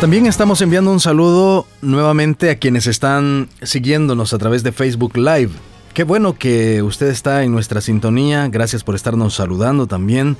También 0.00 0.24
estamos 0.24 0.62
enviando 0.62 0.90
un 0.90 1.00
saludo 1.00 1.66
nuevamente 1.82 2.48
a 2.50 2.58
quienes 2.58 2.86
están 2.86 3.50
siguiéndonos 3.60 4.32
a 4.32 4.38
través 4.38 4.62
de 4.62 4.72
Facebook 4.72 5.18
Live. 5.18 5.50
Qué 5.92 6.04
bueno 6.04 6.38
que 6.38 6.82
usted 6.82 7.08
está 7.08 7.44
en 7.44 7.52
nuestra 7.52 7.82
sintonía, 7.82 8.48
gracias 8.48 8.84
por 8.84 8.94
estarnos 8.94 9.34
saludando 9.34 9.86
también. 9.86 10.38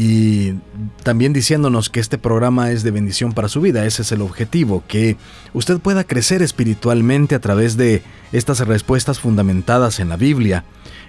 Y 0.00 0.54
también 1.02 1.32
diciéndonos 1.32 1.90
que 1.90 1.98
este 1.98 2.18
programa 2.18 2.70
es 2.70 2.84
de 2.84 2.92
bendición 2.92 3.32
para 3.32 3.48
su 3.48 3.60
vida. 3.60 3.84
Ese 3.84 4.02
es 4.02 4.12
el 4.12 4.22
objetivo, 4.22 4.84
que 4.86 5.16
usted 5.54 5.80
pueda 5.80 6.04
crecer 6.04 6.40
espiritualmente 6.40 7.34
a 7.34 7.40
través 7.40 7.76
de 7.76 8.04
estas 8.30 8.60
respuestas 8.60 9.18
fundamentadas 9.18 9.98
en 9.98 10.08
la 10.08 10.16
Biblia, 10.16 10.64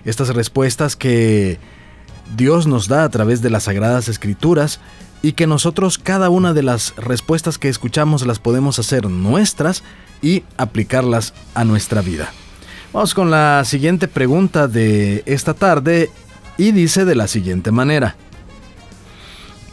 estas 0.05 0.29
respuestas 0.29 0.95
que 0.95 1.59
Dios 2.35 2.65
nos 2.65 2.87
da 2.87 3.03
a 3.03 3.09
través 3.09 3.43
de 3.43 3.51
las 3.51 3.65
sagradas 3.65 4.07
escrituras 4.07 4.79
y 5.21 5.33
que 5.33 5.45
nosotros 5.45 5.99
cada 5.99 6.31
una 6.31 6.55
de 6.55 6.63
las 6.63 6.95
respuestas 6.95 7.59
que 7.59 7.69
escuchamos 7.69 8.25
las 8.25 8.39
podemos 8.39 8.79
hacer 8.79 9.07
nuestras 9.07 9.83
y 10.23 10.41
aplicarlas 10.57 11.35
a 11.53 11.63
nuestra 11.63 12.01
vida. 12.01 12.31
Vamos 12.91 13.13
con 13.13 13.29
la 13.29 13.63
siguiente 13.65 14.07
pregunta 14.07 14.67
de 14.67 15.21
esta 15.27 15.53
tarde 15.53 16.09
y 16.57 16.71
dice 16.71 17.05
de 17.05 17.13
la 17.13 17.27
siguiente 17.27 17.69
manera. 17.69 18.15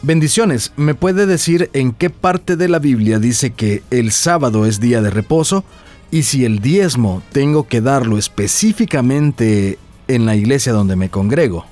Bendiciones, 0.03 0.73
¿me 0.77 0.93
puede 0.93 1.25
decir 1.25 1.71
en 1.73 1.91
qué 1.91 2.11
parte 2.11 2.55
de 2.55 2.69
la 2.69 2.77
Biblia 2.77 3.17
dice 3.17 3.51
que 3.51 3.81
el 3.89 4.11
sábado 4.11 4.65
es 4.65 4.79
día 4.79 5.01
de 5.01 5.09
reposo? 5.09 5.65
Y 6.11 6.23
si 6.23 6.45
el 6.45 6.59
diezmo 6.59 7.23
tengo 7.31 7.67
que 7.67 7.81
darlo 7.81 8.17
específicamente 8.17 9.79
en 10.07 10.25
la 10.25 10.35
iglesia 10.35 10.71
donde 10.71 10.95
me 10.95 11.09
congrego. 11.09 11.65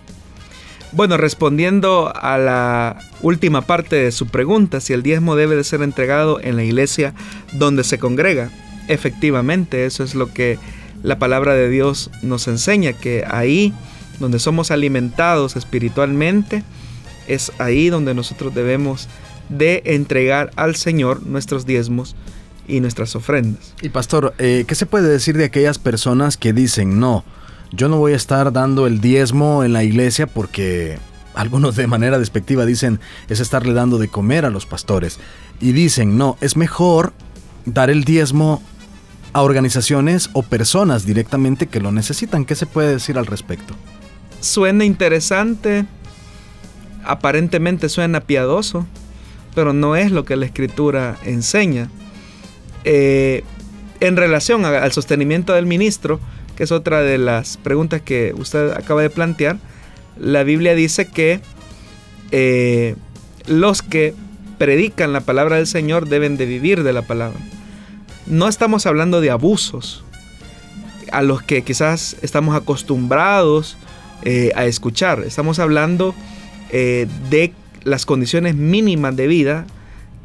Bueno, 0.91 1.17
respondiendo 1.17 2.11
a 2.15 2.37
la 2.37 2.97
última 3.21 3.61
parte 3.61 3.95
de 3.97 4.11
su 4.11 4.27
pregunta, 4.27 4.81
si 4.81 4.93
el 4.93 5.03
diezmo 5.03 5.35
debe 5.35 5.55
de 5.55 5.63
ser 5.63 5.83
entregado 5.83 6.39
en 6.41 6.55
la 6.55 6.63
iglesia 6.63 7.13
donde 7.53 7.83
se 7.83 7.99
congrega, 7.99 8.49
efectivamente, 8.87 9.85
eso 9.85 10.03
es 10.03 10.15
lo 10.15 10.33
que 10.33 10.57
la 11.03 11.19
palabra 11.19 11.53
de 11.53 11.69
Dios 11.69 12.09
nos 12.23 12.47
enseña, 12.47 12.93
que 12.93 13.23
ahí 13.29 13.71
donde 14.19 14.39
somos 14.39 14.71
alimentados 14.71 15.55
espiritualmente, 15.55 16.63
es 17.27 17.51
ahí 17.59 17.89
donde 17.89 18.13
nosotros 18.13 18.53
debemos 18.53 19.07
de 19.49 19.83
entregar 19.85 20.51
al 20.55 20.75
Señor 20.75 21.25
nuestros 21.25 21.65
diezmos 21.65 22.15
y 22.67 22.79
nuestras 22.79 23.15
ofrendas. 23.15 23.73
Y 23.81 23.89
pastor, 23.89 24.33
eh, 24.37 24.65
¿qué 24.67 24.75
se 24.75 24.85
puede 24.85 25.09
decir 25.09 25.37
de 25.37 25.45
aquellas 25.45 25.77
personas 25.77 26.37
que 26.37 26.53
dicen, 26.53 26.99
no, 26.99 27.23
yo 27.71 27.89
no 27.89 27.97
voy 27.97 28.13
a 28.13 28.15
estar 28.15 28.51
dando 28.51 28.87
el 28.87 29.01
diezmo 29.01 29.63
en 29.63 29.73
la 29.73 29.83
iglesia 29.83 30.27
porque 30.27 30.97
algunos 31.33 31.75
de 31.75 31.87
manera 31.87 32.17
despectiva 32.17 32.65
dicen 32.65 32.99
es 33.27 33.39
estarle 33.39 33.73
dando 33.73 33.97
de 33.97 34.07
comer 34.07 34.45
a 34.45 34.49
los 34.49 34.65
pastores? 34.65 35.19
Y 35.59 35.71
dicen, 35.71 36.17
no, 36.17 36.37
es 36.41 36.57
mejor 36.57 37.13
dar 37.65 37.89
el 37.89 38.03
diezmo 38.03 38.61
a 39.33 39.41
organizaciones 39.41 40.29
o 40.33 40.43
personas 40.43 41.05
directamente 41.05 41.67
que 41.67 41.81
lo 41.81 41.91
necesitan. 41.91 42.45
¿Qué 42.45 42.55
se 42.55 42.65
puede 42.65 42.93
decir 42.93 43.17
al 43.17 43.25
respecto? 43.25 43.75
Suena 44.39 44.85
interesante, 44.85 45.85
aparentemente 47.05 47.89
suena 47.89 48.21
piadoso, 48.21 48.85
pero 49.53 49.73
no 49.73 49.95
es 49.95 50.11
lo 50.11 50.25
que 50.25 50.35
la 50.35 50.45
escritura 50.45 51.17
enseña. 51.23 51.89
Eh, 52.83 53.43
en 53.99 54.17
relación 54.17 54.65
al 54.65 54.91
sostenimiento 54.91 55.53
del 55.53 55.65
ministro, 55.65 56.19
que 56.55 56.63
es 56.63 56.71
otra 56.71 57.01
de 57.01 57.17
las 57.17 57.57
preguntas 57.57 58.01
que 58.01 58.33
usted 58.37 58.71
acaba 58.71 59.01
de 59.01 59.09
plantear, 59.09 59.57
la 60.19 60.43
Biblia 60.43 60.75
dice 60.75 61.07
que 61.07 61.41
eh, 62.31 62.95
los 63.47 63.81
que 63.81 64.13
predican 64.57 65.13
la 65.13 65.21
palabra 65.21 65.57
del 65.57 65.67
Señor 65.67 66.07
deben 66.07 66.37
de 66.37 66.45
vivir 66.45 66.83
de 66.83 66.93
la 66.93 67.01
palabra. 67.01 67.39
No 68.25 68.47
estamos 68.47 68.85
hablando 68.85 69.21
de 69.21 69.29
abusos 69.29 70.03
a 71.11 71.21
los 71.21 71.41
que 71.41 71.63
quizás 71.63 72.17
estamos 72.21 72.55
acostumbrados 72.55 73.77
eh, 74.23 74.51
a 74.55 74.65
escuchar. 74.65 75.23
Estamos 75.25 75.59
hablando 75.59 76.15
eh, 76.71 77.07
de 77.29 77.53
las 77.83 78.05
condiciones 78.05 78.55
mínimas 78.55 79.15
de 79.15 79.27
vida 79.27 79.65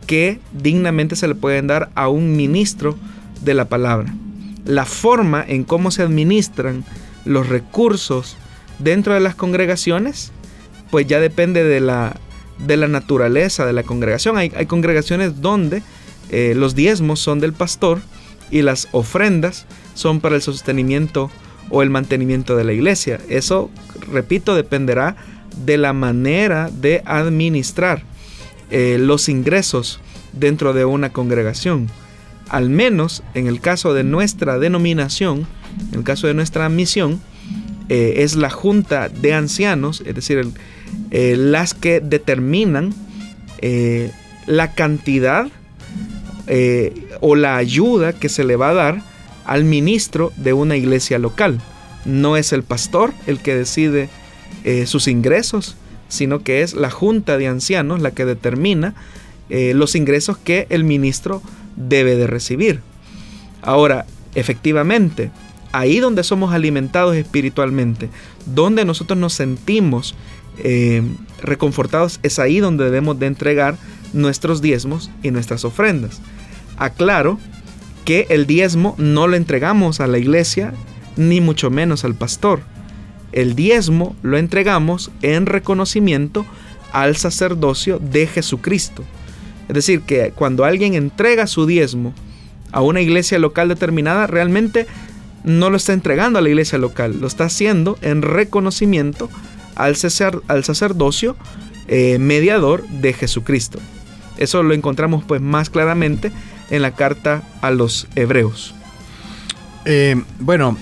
que 0.07 0.41
dignamente 0.53 1.15
se 1.17 1.29
le 1.29 1.35
pueden 1.35 1.67
dar 1.67 1.91
a 1.95 2.09
un 2.09 2.37
ministro 2.37 2.97
de 3.43 3.55
la 3.55 3.67
palabra. 3.67 4.13
La 4.65 4.85
forma 4.85 5.45
en 5.47 5.65
cómo 5.65 5.91
se 5.91 6.03
administran 6.03 6.85
los 7.25 7.49
recursos 7.49 8.37
dentro 8.79 9.15
de 9.15 9.21
las 9.21 9.35
congregaciones, 9.35 10.33
pues 10.91 11.07
ya 11.07 11.21
depende 11.21 11.63
de 11.65 11.81
la, 11.81 12.17
de 12.67 12.77
la 12.77 12.89
naturaleza 12.89 13.67
de 13.67 13.73
la 13.73 13.83
congregación. 13.83 14.37
Hay, 14.37 14.51
congregaciones 14.67 15.41
donde 15.41 15.83
eh, 16.31 16.55
los 16.57 16.75
diezmos 16.75 17.21
son 17.21 17.41
del 17.41 17.53
pastor 17.53 18.01
y 18.51 18.63
las 18.63 18.89
ofrendas 18.93 19.67
son 19.95 20.21
para 20.21 20.35
el 20.35 20.43
sostenimiento 20.43 21.31
o 21.69 21.83
el 21.83 21.91
mantenimiento 21.91 22.57
de 22.57 22.65
la 22.65 22.73
iglesia. 22.73 23.21
Eso, 23.29 23.71
repito, 24.11 24.55
dependerá 24.55 25.17
de 25.57 25.77
la 25.77 25.93
manera 25.93 26.71
de 26.71 27.03
administrar 27.05 28.03
eh, 28.71 28.99
los 29.01 29.29
ingresos 29.29 30.01
dentro 30.33 30.73
de 30.73 30.85
una 30.85 31.13
congregación. 31.13 31.89
Al 32.49 32.71
menos 32.71 33.23
en 33.35 33.47
el 33.47 33.61
caso 33.61 33.95
de 33.95 34.05
nuestra 34.05 34.59
denominación, 34.59 35.47
en 35.93 35.99
el 35.99 36.05
caso 36.05 36.27
de 36.27 36.35
nuestra 36.35 36.69
misión, 36.69 37.21
eh, 37.89 38.15
es 38.19 38.37
la 38.37 38.51
junta 38.51 39.09
de 39.09 39.35
ancianos, 39.35 40.03
es 40.07 40.15
decir, 40.15 40.47
eh, 41.11 41.37
las 41.37 41.75
que 41.75 42.01
determinan 42.01 42.95
la 44.47 44.73
cantidad 44.73 45.49
o 47.21 47.37
la 47.37 47.57
ayuda 47.57 48.15
que 48.15 48.31
se 48.31 48.43
le 48.43 48.57
va 48.57 48.71
a 48.71 48.75
dar 48.75 49.03
al 49.45 49.65
ministro 49.65 50.33
de 50.37 50.55
una 50.55 50.77
iglesia 50.77 51.19
local. 51.19 51.61
No 52.07 52.37
es 52.37 52.53
el 52.53 52.63
pastor 52.63 53.13
el 53.27 53.41
que 53.41 53.55
decide 53.55 54.09
eh, 54.65 54.87
sus 54.87 55.09
ingresos, 55.09 55.77
sino 56.09 56.41
que 56.41 56.63
es 56.63 56.75
la 56.75 56.91
junta 56.91 57.39
de 57.39 57.49
ancianos 57.49 58.01
la 58.01 58.11
que 58.11 58.27
determina 58.27 58.95
eh, 59.49 59.73
los 59.75 59.95
ingresos 59.95 60.37
que 60.37 60.67
el 60.69 60.85
ministro 60.85 61.41
debe 61.77 62.17
de 62.17 62.27
recibir. 62.27 62.81
Ahora, 63.63 64.05
efectivamente, 64.35 65.31
ahí 65.73 65.99
donde 65.99 66.25
somos 66.25 66.53
alimentados 66.53 67.17
espiritualmente, 67.17 68.11
donde 68.45 68.85
nosotros 68.85 69.19
nos 69.19 69.33
sentimos 69.33 70.15
eh, 70.59 71.03
reconfortados, 71.43 72.21
es 72.23 72.39
ahí 72.39 72.61
donde 72.61 72.85
debemos 72.85 73.19
de 73.19 73.27
entregar 73.27 73.79
nuestros 74.13 74.61
diezmos 74.61 75.11
y 75.23 75.31
nuestras 75.31 75.65
ofrendas. 75.65 76.21
Aclaro 76.77 77.39
que 78.05 78.27
el 78.31 78.47
diezmo 78.47 78.95
no 78.99 79.27
lo 79.27 79.37
entregamos 79.37 80.01
a 80.01 80.07
la 80.07 80.19
iglesia, 80.19 80.75
ni 81.17 81.41
mucho 81.41 81.71
menos 81.71 82.05
al 82.05 82.15
pastor 82.15 82.61
el 83.33 83.55
diezmo 83.55 84.17
lo 84.23 84.39
entregamos 84.39 85.11
en 85.23 85.47
reconocimiento 85.47 86.47
al 86.93 87.17
sacerdocio 87.17 87.99
de 87.99 88.27
Jesucristo. 88.27 89.05
Es 89.69 89.75
decir, 89.75 90.03
que 90.03 90.33
cuando 90.35 90.65
alguien 90.65 90.95
entrega 90.95 91.47
su 91.47 91.67
diezmo 91.67 92.13
a 92.73 92.83
una 92.83 93.01
iglesia 93.01 93.39
local 93.39 93.69
determinada, 93.69 94.27
realmente 94.27 94.87
no 95.45 95.71
lo 95.71 95.77
está 95.77 95.93
entregando 95.93 96.39
a 96.39 96.43
la 96.43 96.49
iglesia 96.49 96.79
local, 96.79 97.21
lo 97.21 97.27
está 97.27 97.45
haciendo 97.45 97.99
en 98.03 98.23
reconocimiento 98.23 99.31
al, 99.77 99.97
sacerdocio 99.97 101.37
eh, 101.89 102.19
mediador 102.19 102.87
de 102.89 103.13
Jesucristo. 103.13 103.79
Eso 104.37 104.63
lo 104.63 104.75
encontramos 104.75 105.25
pues 105.25 105.41
más 105.41 105.71
claramente 105.71 106.33
en 106.71 106.83
la 106.83 106.93
carta 106.93 107.43
a 107.63 107.71
los 107.71 108.07
hebreos. 108.15 108.75
Eh, 109.85 110.21
bueno, 110.39 110.77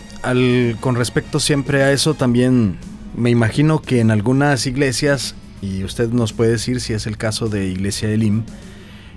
con 0.81 0.97
respecto 0.97 1.41
siempre 1.41 1.83
a 1.83 1.93
eso, 1.93 2.15
también 2.15 2.79
me 3.17 3.31
imagino 3.31 3.81
que 3.81 4.01
en 4.01 4.11
algunas 4.11 4.67
iglesias, 4.67 5.35
y 5.61 5.85
usted 5.85 6.11
nos 6.11 6.33
puede 6.33 6.53
decir 6.53 6.81
si 6.81 6.93
es 6.93 7.07
el 7.07 7.17
caso 7.17 7.49
de 7.49 7.67
Iglesia 7.67 8.11
Elim, 8.11 8.45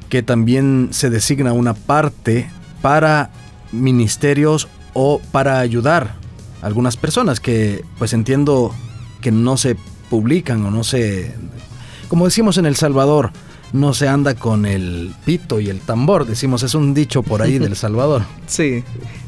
que 0.09 0.23
también 0.23 0.89
se 0.91 1.09
designa 1.09 1.53
una 1.53 1.73
parte 1.73 2.49
para 2.81 3.29
ministerios 3.71 4.67
o 4.93 5.21
para 5.31 5.59
ayudar 5.59 6.15
a 6.61 6.65
algunas 6.65 6.97
personas 6.97 7.39
que 7.39 7.85
pues 7.97 8.13
entiendo 8.13 8.73
que 9.21 9.31
no 9.31 9.57
se 9.57 9.77
publican 10.09 10.65
o 10.65 10.71
no 10.71 10.83
se, 10.83 11.33
como 12.09 12.25
decimos 12.25 12.57
en 12.57 12.65
El 12.65 12.75
Salvador, 12.75 13.31
no 13.73 13.93
se 13.93 14.07
anda 14.07 14.35
con 14.35 14.65
el 14.65 15.13
pito 15.25 15.59
y 15.59 15.69
el 15.69 15.79
tambor, 15.79 16.25
decimos, 16.25 16.63
es 16.63 16.75
un 16.75 16.93
dicho 16.93 17.23
por 17.23 17.41
ahí 17.41 17.57
del 17.57 17.75
Salvador. 17.77 18.23
Sí, 18.47 18.83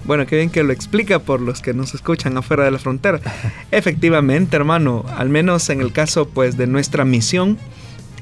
bueno, 0.05 0.25
qué 0.25 0.35
bien 0.37 0.49
que 0.49 0.63
lo 0.63 0.73
explica 0.73 1.19
por 1.19 1.41
los 1.41 1.61
que 1.61 1.73
nos 1.73 1.93
escuchan 1.93 2.37
afuera 2.37 2.65
de 2.65 2.71
la 2.71 2.79
frontera. 2.79 3.19
Efectivamente, 3.71 4.55
hermano, 4.55 5.05
al 5.17 5.29
menos 5.29 5.69
en 5.69 5.81
el 5.81 5.91
caso 5.91 6.27
pues 6.27 6.57
de 6.57 6.67
nuestra 6.67 7.05
misión, 7.05 7.57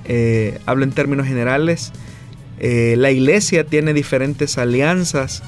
eh, 0.06 0.60
hablo 0.66 0.84
en 0.84 0.92
términos 0.92 1.28
generales, 1.28 1.92
eh, 2.60 2.96
la 2.98 3.10
iglesia 3.10 3.66
tiene 3.66 3.94
diferentes 3.94 4.60
alianzas, 4.60 5.42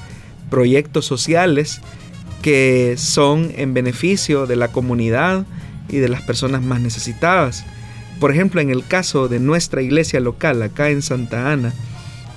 proyectos 0.50 1.06
sociales 1.06 1.80
que 2.42 2.96
son 2.98 3.52
en 3.56 3.72
beneficio 3.72 4.46
de 4.46 4.56
la 4.56 4.68
comunidad 4.68 5.46
y 5.88 5.98
de 5.98 6.08
las 6.08 6.22
personas 6.22 6.62
más 6.62 6.80
necesitadas. 6.80 7.64
Por 8.24 8.30
ejemplo, 8.30 8.62
en 8.62 8.70
el 8.70 8.86
caso 8.86 9.28
de 9.28 9.38
nuestra 9.38 9.82
iglesia 9.82 10.18
local, 10.18 10.62
acá 10.62 10.88
en 10.88 11.02
Santa 11.02 11.52
Ana, 11.52 11.74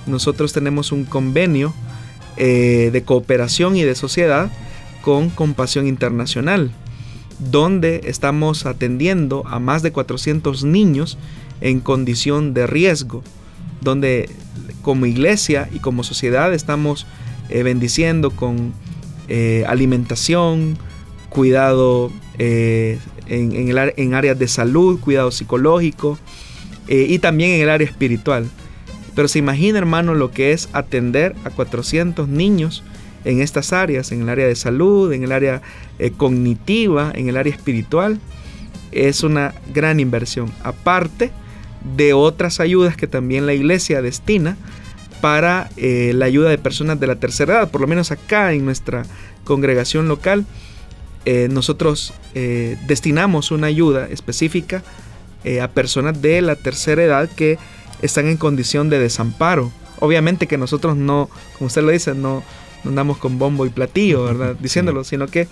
nosotros 0.06 0.52
tenemos 0.52 0.92
un 0.92 1.06
convenio 1.06 1.72
eh, 2.36 2.90
de 2.92 3.02
cooperación 3.04 3.74
y 3.74 3.84
de 3.84 3.94
sociedad 3.94 4.52
con 5.00 5.30
Compasión 5.30 5.86
Internacional, 5.86 6.72
donde 7.38 8.02
estamos 8.04 8.66
atendiendo 8.66 9.46
a 9.46 9.60
más 9.60 9.82
de 9.82 9.90
400 9.90 10.62
niños 10.64 11.16
en 11.62 11.80
condición 11.80 12.52
de 12.52 12.66
riesgo, 12.66 13.22
donde 13.80 14.28
como 14.82 15.06
iglesia 15.06 15.70
y 15.72 15.78
como 15.78 16.04
sociedad 16.04 16.52
estamos 16.52 17.06
eh, 17.48 17.62
bendiciendo 17.62 18.30
con 18.30 18.74
eh, 19.28 19.64
alimentación, 19.66 20.76
cuidado 21.28 22.10
eh, 22.38 22.98
en, 23.26 23.52
en, 23.96 24.14
áreas 24.14 24.38
de 24.38 24.48
salud, 24.48 25.00
cuidado 25.00 25.30
psicológico 25.30 26.18
y 26.90 27.18
también 27.18 27.50
en 27.50 27.60
el 27.60 27.68
área 27.68 27.86
espiritual. 27.86 28.46
Pero 29.14 29.28
se 29.28 29.38
imagina, 29.38 29.78
hermano, 29.78 30.14
lo 30.14 30.30
que 30.30 30.52
es 30.52 30.70
atender 30.72 31.34
a 31.44 31.50
400 31.50 32.28
niños 32.28 32.82
en 33.26 33.42
estas 33.42 33.74
áreas, 33.74 34.10
en 34.10 34.22
el 34.22 34.28
área 34.30 34.46
de 34.46 34.54
salud, 34.54 35.12
en 35.12 35.22
el 35.22 35.32
área 35.32 35.60
cognitiva, 36.16 37.12
en 37.14 37.28
el 37.28 37.36
área 37.36 37.52
espiritual. 37.52 38.18
Es 38.90 39.22
una 39.22 39.52
gran 39.74 40.00
inversión. 40.00 40.50
Aparte 40.62 41.30
de 41.96 42.12
otras 42.12 42.60
ayudas 42.60 42.96
que 42.96 43.06
también 43.06 43.46
la 43.46 43.54
iglesia 43.54 44.02
destina 44.02 44.56
para 45.20 45.70
eh, 45.76 46.12
la 46.14 46.26
ayuda 46.26 46.50
de 46.50 46.58
personas 46.58 47.00
de 47.00 47.06
la 47.06 47.16
tercera 47.16 47.54
edad. 47.54 47.70
Por 47.70 47.80
lo 47.80 47.86
menos 47.86 48.10
acá 48.10 48.52
en 48.52 48.64
nuestra 48.64 49.04
congregación 49.44 50.08
local, 50.08 50.46
eh, 51.24 51.48
nosotros 51.50 52.12
eh, 52.34 52.78
destinamos 52.86 53.50
una 53.50 53.66
ayuda 53.66 54.08
específica 54.08 54.82
a 55.62 55.68
personas 55.68 56.20
de 56.20 56.42
la 56.42 56.56
tercera 56.56 57.02
edad 57.02 57.30
que 57.30 57.58
están 58.02 58.26
en 58.26 58.36
condición 58.36 58.90
de 58.90 58.98
desamparo. 58.98 59.72
Obviamente 59.98 60.46
que 60.46 60.58
nosotros 60.58 60.94
no, 60.96 61.30
como 61.54 61.68
usted 61.68 61.82
lo 61.82 61.90
dice, 61.90 62.14
no, 62.14 62.42
andamos 62.84 63.16
con 63.16 63.38
bombo 63.38 63.64
y 63.64 63.70
platillo, 63.70 64.24
¿verdad? 64.26 64.56
Diciéndolo, 64.60 65.04
sino 65.04 65.26
que 65.26 65.48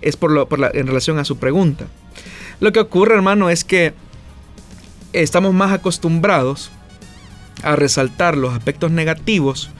es 0.00 0.16
por 0.16 0.30
lo, 0.30 0.48
por 0.48 0.60
la, 0.60 0.70
en 0.72 0.86
relación 0.86 1.18
a 1.18 1.24
su 1.24 1.38
pregunta. 1.38 1.86
Lo 2.60 2.72
que 2.72 2.78
ocurre, 2.78 3.14
hermano, 3.16 3.50
es 3.50 3.64
que 3.64 3.94
estamos 5.12 5.52
más 5.52 5.72
acostumbrados 5.72 6.70
a 7.62 7.76
resaltar 7.76 8.36
los 8.36 8.54
aspectos 8.54 8.90
negativos 8.90 9.70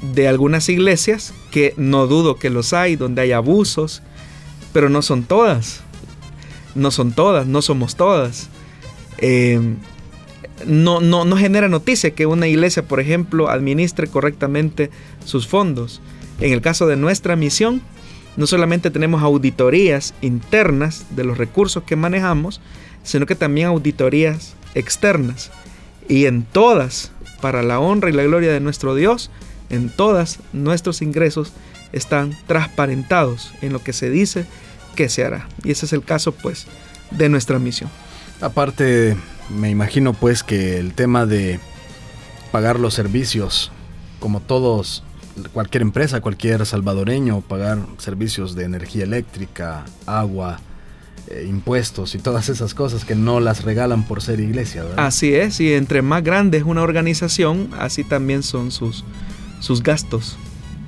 de 0.00 0.28
algunas 0.28 0.68
iglesias, 0.68 1.32
que 1.56 1.72
no 1.78 2.06
dudo 2.06 2.36
que 2.36 2.50
los 2.50 2.74
hay, 2.74 2.96
donde 2.96 3.22
hay 3.22 3.32
abusos, 3.32 4.02
pero 4.74 4.90
no 4.90 5.00
son 5.00 5.22
todas. 5.22 5.80
No 6.74 6.90
son 6.90 7.12
todas, 7.12 7.46
no 7.46 7.62
somos 7.62 7.96
todas. 7.96 8.50
Eh, 9.16 9.58
no, 10.66 11.00
no, 11.00 11.24
no 11.24 11.36
genera 11.38 11.70
noticia 11.70 12.10
que 12.10 12.26
una 12.26 12.46
iglesia, 12.46 12.86
por 12.86 13.00
ejemplo, 13.00 13.48
administre 13.48 14.06
correctamente 14.06 14.90
sus 15.24 15.48
fondos. 15.48 16.02
En 16.40 16.52
el 16.52 16.60
caso 16.60 16.86
de 16.86 16.96
nuestra 16.96 17.36
misión, 17.36 17.80
no 18.36 18.46
solamente 18.46 18.90
tenemos 18.90 19.22
auditorías 19.22 20.12
internas 20.20 21.06
de 21.16 21.24
los 21.24 21.38
recursos 21.38 21.84
que 21.84 21.96
manejamos, 21.96 22.60
sino 23.02 23.24
que 23.24 23.34
también 23.34 23.68
auditorías 23.68 24.56
externas. 24.74 25.50
Y 26.06 26.26
en 26.26 26.42
todas, 26.42 27.12
para 27.40 27.62
la 27.62 27.80
honra 27.80 28.10
y 28.10 28.12
la 28.12 28.24
gloria 28.24 28.52
de 28.52 28.60
nuestro 28.60 28.94
Dios, 28.94 29.30
en 29.70 29.88
todas 29.88 30.38
nuestros 30.52 31.02
ingresos 31.02 31.52
están 31.92 32.36
transparentados 32.46 33.52
en 33.62 33.72
lo 33.72 33.82
que 33.82 33.92
se 33.92 34.10
dice 34.10 34.46
que 34.94 35.08
se 35.08 35.24
hará. 35.24 35.48
Y 35.64 35.70
ese 35.70 35.86
es 35.86 35.92
el 35.92 36.02
caso 36.02 36.32
pues 36.32 36.66
de 37.10 37.28
nuestra 37.28 37.58
misión. 37.58 37.90
Aparte, 38.40 39.16
me 39.50 39.70
imagino 39.70 40.12
pues 40.12 40.42
que 40.42 40.78
el 40.78 40.92
tema 40.94 41.26
de 41.26 41.60
pagar 42.52 42.80
los 42.80 42.94
servicios, 42.94 43.70
como 44.20 44.40
todos, 44.40 45.04
cualquier 45.52 45.82
empresa, 45.82 46.20
cualquier 46.20 46.64
salvadoreño, 46.66 47.40
pagar 47.42 47.78
servicios 47.98 48.54
de 48.54 48.64
energía 48.64 49.04
eléctrica, 49.04 49.84
agua, 50.06 50.58
eh, 51.28 51.46
impuestos 51.48 52.14
y 52.14 52.18
todas 52.18 52.48
esas 52.48 52.72
cosas 52.74 53.04
que 53.04 53.14
no 53.14 53.40
las 53.40 53.64
regalan 53.64 54.04
por 54.04 54.22
ser 54.22 54.40
iglesia. 54.40 54.84
Así 54.96 55.34
es, 55.34 55.60
y 55.60 55.74
entre 55.74 56.02
más 56.02 56.22
grande 56.22 56.58
es 56.58 56.64
una 56.64 56.82
organización, 56.82 57.70
así 57.78 58.04
también 58.04 58.42
son 58.42 58.70
sus, 58.70 59.04
sus 59.60 59.82
gastos 59.82 60.36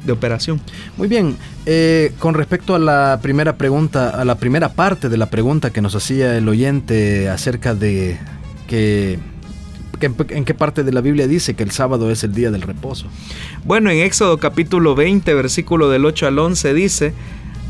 de 0.05 0.13
operación. 0.13 0.61
Muy 0.97 1.09
bien, 1.09 1.37
eh, 1.67 2.13
con 2.19 2.35
respecto 2.35 2.75
a 2.75 2.79
la 2.79 3.19
primera 3.23 3.57
pregunta, 3.57 4.11
a 4.11 4.25
la 4.25 4.37
primera 4.37 4.71
parte 4.71 5.09
de 5.09 5.17
la 5.17 5.27
pregunta 5.27 5.71
que 5.71 5.83
nos 5.83 5.95
hacía 5.95 6.37
el 6.37 6.49
oyente 6.49 7.29
acerca 7.29 7.75
de 7.75 8.19
que 8.67 9.19
¿En 10.01 10.45
qué 10.45 10.55
parte 10.55 10.85
de 10.85 10.93
la 10.93 11.01
Biblia 11.01 11.27
dice 11.27 11.55
que 11.55 11.65
el 11.65 11.73
sábado 11.73 12.11
es 12.13 12.23
el 12.23 12.33
día 12.33 12.53
del 12.53 12.63
reposo? 12.63 13.07
Bueno, 13.65 13.91
en 13.91 13.99
Éxodo 13.99 14.39
capítulo 14.39 14.95
20, 14.95 15.35
versículo 15.35 15.91
del 15.91 16.05
8 16.05 16.29
al 16.29 16.39
11 16.39 16.73
dice, 16.73 17.15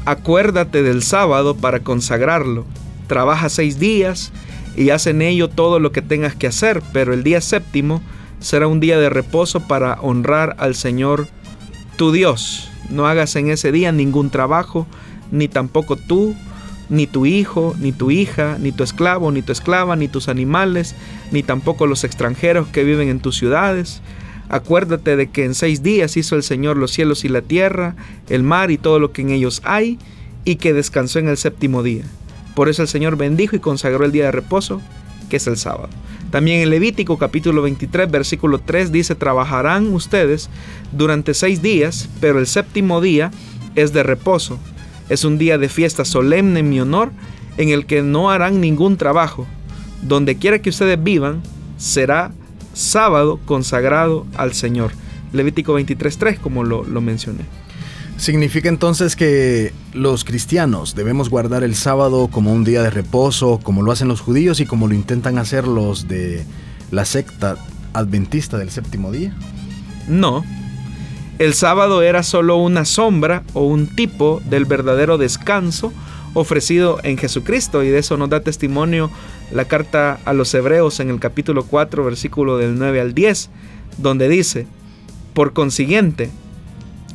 Acuérdate 0.04 0.82
del 0.82 1.02
sábado 1.02 1.56
para 1.56 1.80
consagrarlo. 1.80 2.66
Trabaja 3.06 3.48
seis 3.48 3.78
días 3.78 4.30
y 4.76 4.90
haz 4.90 5.06
en 5.06 5.22
ello 5.22 5.48
todo 5.48 5.80
lo 5.80 5.90
que 5.90 6.02
tengas 6.02 6.34
que 6.34 6.46
hacer, 6.46 6.82
pero 6.92 7.14
el 7.14 7.24
día 7.24 7.40
séptimo 7.40 8.02
será 8.40 8.66
un 8.66 8.80
día 8.80 8.98
de 8.98 9.10
reposo 9.10 9.66
para 9.66 9.94
honrar 10.00 10.56
al 10.58 10.74
Señor 10.74 11.28
tu 11.96 12.12
Dios. 12.12 12.70
No 12.90 13.06
hagas 13.06 13.36
en 13.36 13.50
ese 13.50 13.72
día 13.72 13.92
ningún 13.92 14.30
trabajo, 14.30 14.86
ni 15.30 15.48
tampoco 15.48 15.96
tú, 15.96 16.34
ni 16.88 17.06
tu 17.06 17.26
hijo, 17.26 17.74
ni 17.78 17.92
tu 17.92 18.10
hija, 18.10 18.56
ni 18.58 18.72
tu 18.72 18.82
esclavo, 18.82 19.30
ni 19.30 19.42
tu 19.42 19.52
esclava, 19.52 19.96
ni 19.96 20.08
tus 20.08 20.28
animales, 20.28 20.94
ni 21.32 21.42
tampoco 21.42 21.86
los 21.86 22.04
extranjeros 22.04 22.68
que 22.68 22.84
viven 22.84 23.08
en 23.08 23.20
tus 23.20 23.36
ciudades, 23.36 24.00
Acuérdate 24.48 25.16
de 25.16 25.30
que 25.30 25.44
en 25.44 25.54
seis 25.54 25.82
días 25.82 26.16
hizo 26.16 26.34
el 26.34 26.42
Señor 26.42 26.78
los 26.78 26.92
cielos 26.92 27.24
y 27.24 27.28
la 27.28 27.42
tierra, 27.42 27.96
el 28.30 28.42
mar 28.42 28.70
y 28.70 28.78
todo 28.78 28.98
lo 28.98 29.12
que 29.12 29.22
en 29.22 29.30
ellos 29.30 29.60
hay, 29.64 29.98
y 30.44 30.56
que 30.56 30.72
descansó 30.72 31.18
en 31.18 31.28
el 31.28 31.36
séptimo 31.36 31.82
día. 31.82 32.04
Por 32.54 32.70
eso 32.70 32.80
el 32.80 32.88
Señor 32.88 33.16
bendijo 33.16 33.56
y 33.56 33.60
consagró 33.60 34.06
el 34.06 34.12
día 34.12 34.24
de 34.24 34.32
reposo, 34.32 34.80
que 35.28 35.36
es 35.36 35.46
el 35.46 35.56
sábado. 35.56 35.88
También 36.30 36.60
en 36.60 36.70
Levítico 36.70 37.16
capítulo 37.16 37.62
23 37.62 38.10
versículo 38.10 38.58
3 38.58 38.92
dice, 38.92 39.14
trabajarán 39.14 39.92
ustedes 39.94 40.50
durante 40.92 41.32
seis 41.34 41.62
días, 41.62 42.08
pero 42.20 42.38
el 42.38 42.46
séptimo 42.46 43.00
día 43.00 43.30
es 43.74 43.92
de 43.92 44.02
reposo. 44.02 44.58
Es 45.08 45.24
un 45.24 45.38
día 45.38 45.56
de 45.56 45.68
fiesta 45.68 46.04
solemne 46.04 46.60
en 46.60 46.68
mi 46.68 46.80
honor, 46.80 47.12
en 47.56 47.70
el 47.70 47.86
que 47.86 48.02
no 48.02 48.30
harán 48.30 48.60
ningún 48.60 48.96
trabajo. 48.96 49.46
Donde 50.02 50.36
quiera 50.36 50.60
que 50.60 50.70
ustedes 50.70 51.02
vivan, 51.02 51.42
será 51.78 52.32
sábado 52.74 53.40
consagrado 53.46 54.26
al 54.36 54.52
Señor. 54.52 54.92
Levítico 55.32 55.78
23.3, 55.78 56.38
como 56.38 56.62
lo, 56.62 56.84
lo 56.84 57.00
mencioné. 57.00 57.44
Significa 58.18 58.68
entonces 58.68 59.14
que 59.14 59.72
los 59.92 60.24
cristianos 60.24 60.96
debemos 60.96 61.30
guardar 61.30 61.62
el 61.62 61.76
sábado 61.76 62.28
como 62.28 62.52
un 62.52 62.64
día 62.64 62.82
de 62.82 62.90
reposo, 62.90 63.60
como 63.62 63.82
lo 63.82 63.92
hacen 63.92 64.08
los 64.08 64.20
judíos 64.20 64.58
y 64.58 64.66
como 64.66 64.88
lo 64.88 64.94
intentan 64.94 65.38
hacer 65.38 65.68
los 65.68 66.08
de 66.08 66.44
la 66.90 67.04
secta 67.04 67.56
adventista 67.92 68.58
del 68.58 68.70
séptimo 68.70 69.12
día? 69.12 69.32
No. 70.08 70.44
El 71.38 71.54
sábado 71.54 72.02
era 72.02 72.24
solo 72.24 72.56
una 72.56 72.84
sombra 72.84 73.44
o 73.54 73.64
un 73.64 73.86
tipo 73.86 74.42
del 74.50 74.64
verdadero 74.64 75.16
descanso 75.16 75.92
ofrecido 76.34 76.98
en 77.04 77.18
Jesucristo 77.18 77.84
y 77.84 77.88
de 77.88 78.00
eso 78.00 78.16
nos 78.16 78.30
da 78.30 78.40
testimonio 78.40 79.12
la 79.52 79.66
carta 79.66 80.18
a 80.24 80.32
los 80.32 80.52
hebreos 80.54 80.98
en 80.98 81.10
el 81.10 81.20
capítulo 81.20 81.64
4 81.64 82.04
versículo 82.04 82.58
del 82.58 82.78
9 82.78 83.00
al 83.00 83.14
10 83.14 83.48
donde 83.98 84.28
dice, 84.28 84.66
por 85.34 85.52
consiguiente, 85.52 86.30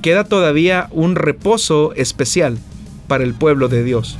queda 0.03 0.25
todavía 0.25 0.89
un 0.91 1.15
reposo 1.15 1.93
especial 1.95 2.59
para 3.07 3.23
el 3.23 3.33
pueblo 3.33 3.69
de 3.69 3.83
Dios, 3.83 4.17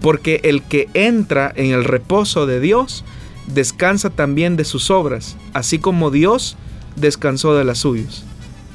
porque 0.00 0.40
el 0.44 0.62
que 0.62 0.88
entra 0.94 1.52
en 1.54 1.72
el 1.72 1.84
reposo 1.84 2.46
de 2.46 2.60
Dios 2.60 3.04
descansa 3.46 4.10
también 4.10 4.56
de 4.56 4.64
sus 4.64 4.90
obras, 4.90 5.36
así 5.52 5.80
como 5.80 6.10
Dios 6.10 6.56
descansó 6.96 7.56
de 7.56 7.64
las 7.64 7.78
suyas, 7.78 8.24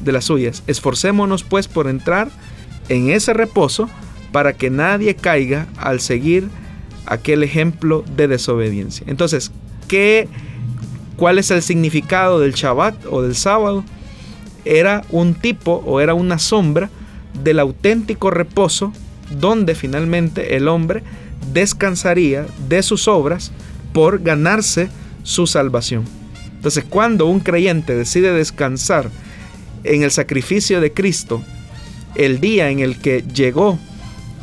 de 0.03 0.11
las 0.11 0.25
suyas. 0.25 0.63
Esforcémonos 0.67 1.43
pues 1.43 1.67
por 1.67 1.87
entrar 1.87 2.29
en 2.89 3.09
ese 3.09 3.33
reposo 3.33 3.89
para 4.33 4.53
que 4.53 4.69
nadie 4.69 5.15
caiga 5.15 5.67
al 5.77 6.01
seguir 6.01 6.49
aquel 7.05 7.43
ejemplo 7.43 8.03
de 8.17 8.27
desobediencia. 8.27 9.05
Entonces, 9.07 9.51
¿qué, 9.87 10.27
¿cuál 11.15 11.39
es 11.39 11.51
el 11.51 11.61
significado 11.61 12.41
del 12.41 12.53
Shabbat 12.53 13.05
o 13.09 13.21
del 13.21 13.35
sábado? 13.35 13.85
Era 14.65 15.03
un 15.09 15.35
tipo 15.35 15.83
o 15.85 15.99
era 15.99 16.13
una 16.13 16.39
sombra 16.39 16.89
del 17.43 17.59
auténtico 17.59 18.31
reposo 18.31 18.93
donde 19.39 19.75
finalmente 19.75 20.55
el 20.55 20.67
hombre 20.67 21.03
descansaría 21.51 22.45
de 22.69 22.83
sus 22.83 23.07
obras 23.07 23.51
por 23.93 24.21
ganarse 24.21 24.89
su 25.23 25.47
salvación. 25.47 26.03
Entonces, 26.55 26.85
cuando 26.87 27.25
un 27.25 27.39
creyente 27.39 27.95
decide 27.95 28.31
descansar 28.31 29.09
en 29.83 30.03
el 30.03 30.11
sacrificio 30.11 30.79
de 30.79 30.93
Cristo, 30.93 31.43
el 32.15 32.39
día 32.39 32.69
en 32.69 32.79
el 32.79 32.99
que 32.99 33.21
llegó 33.21 33.77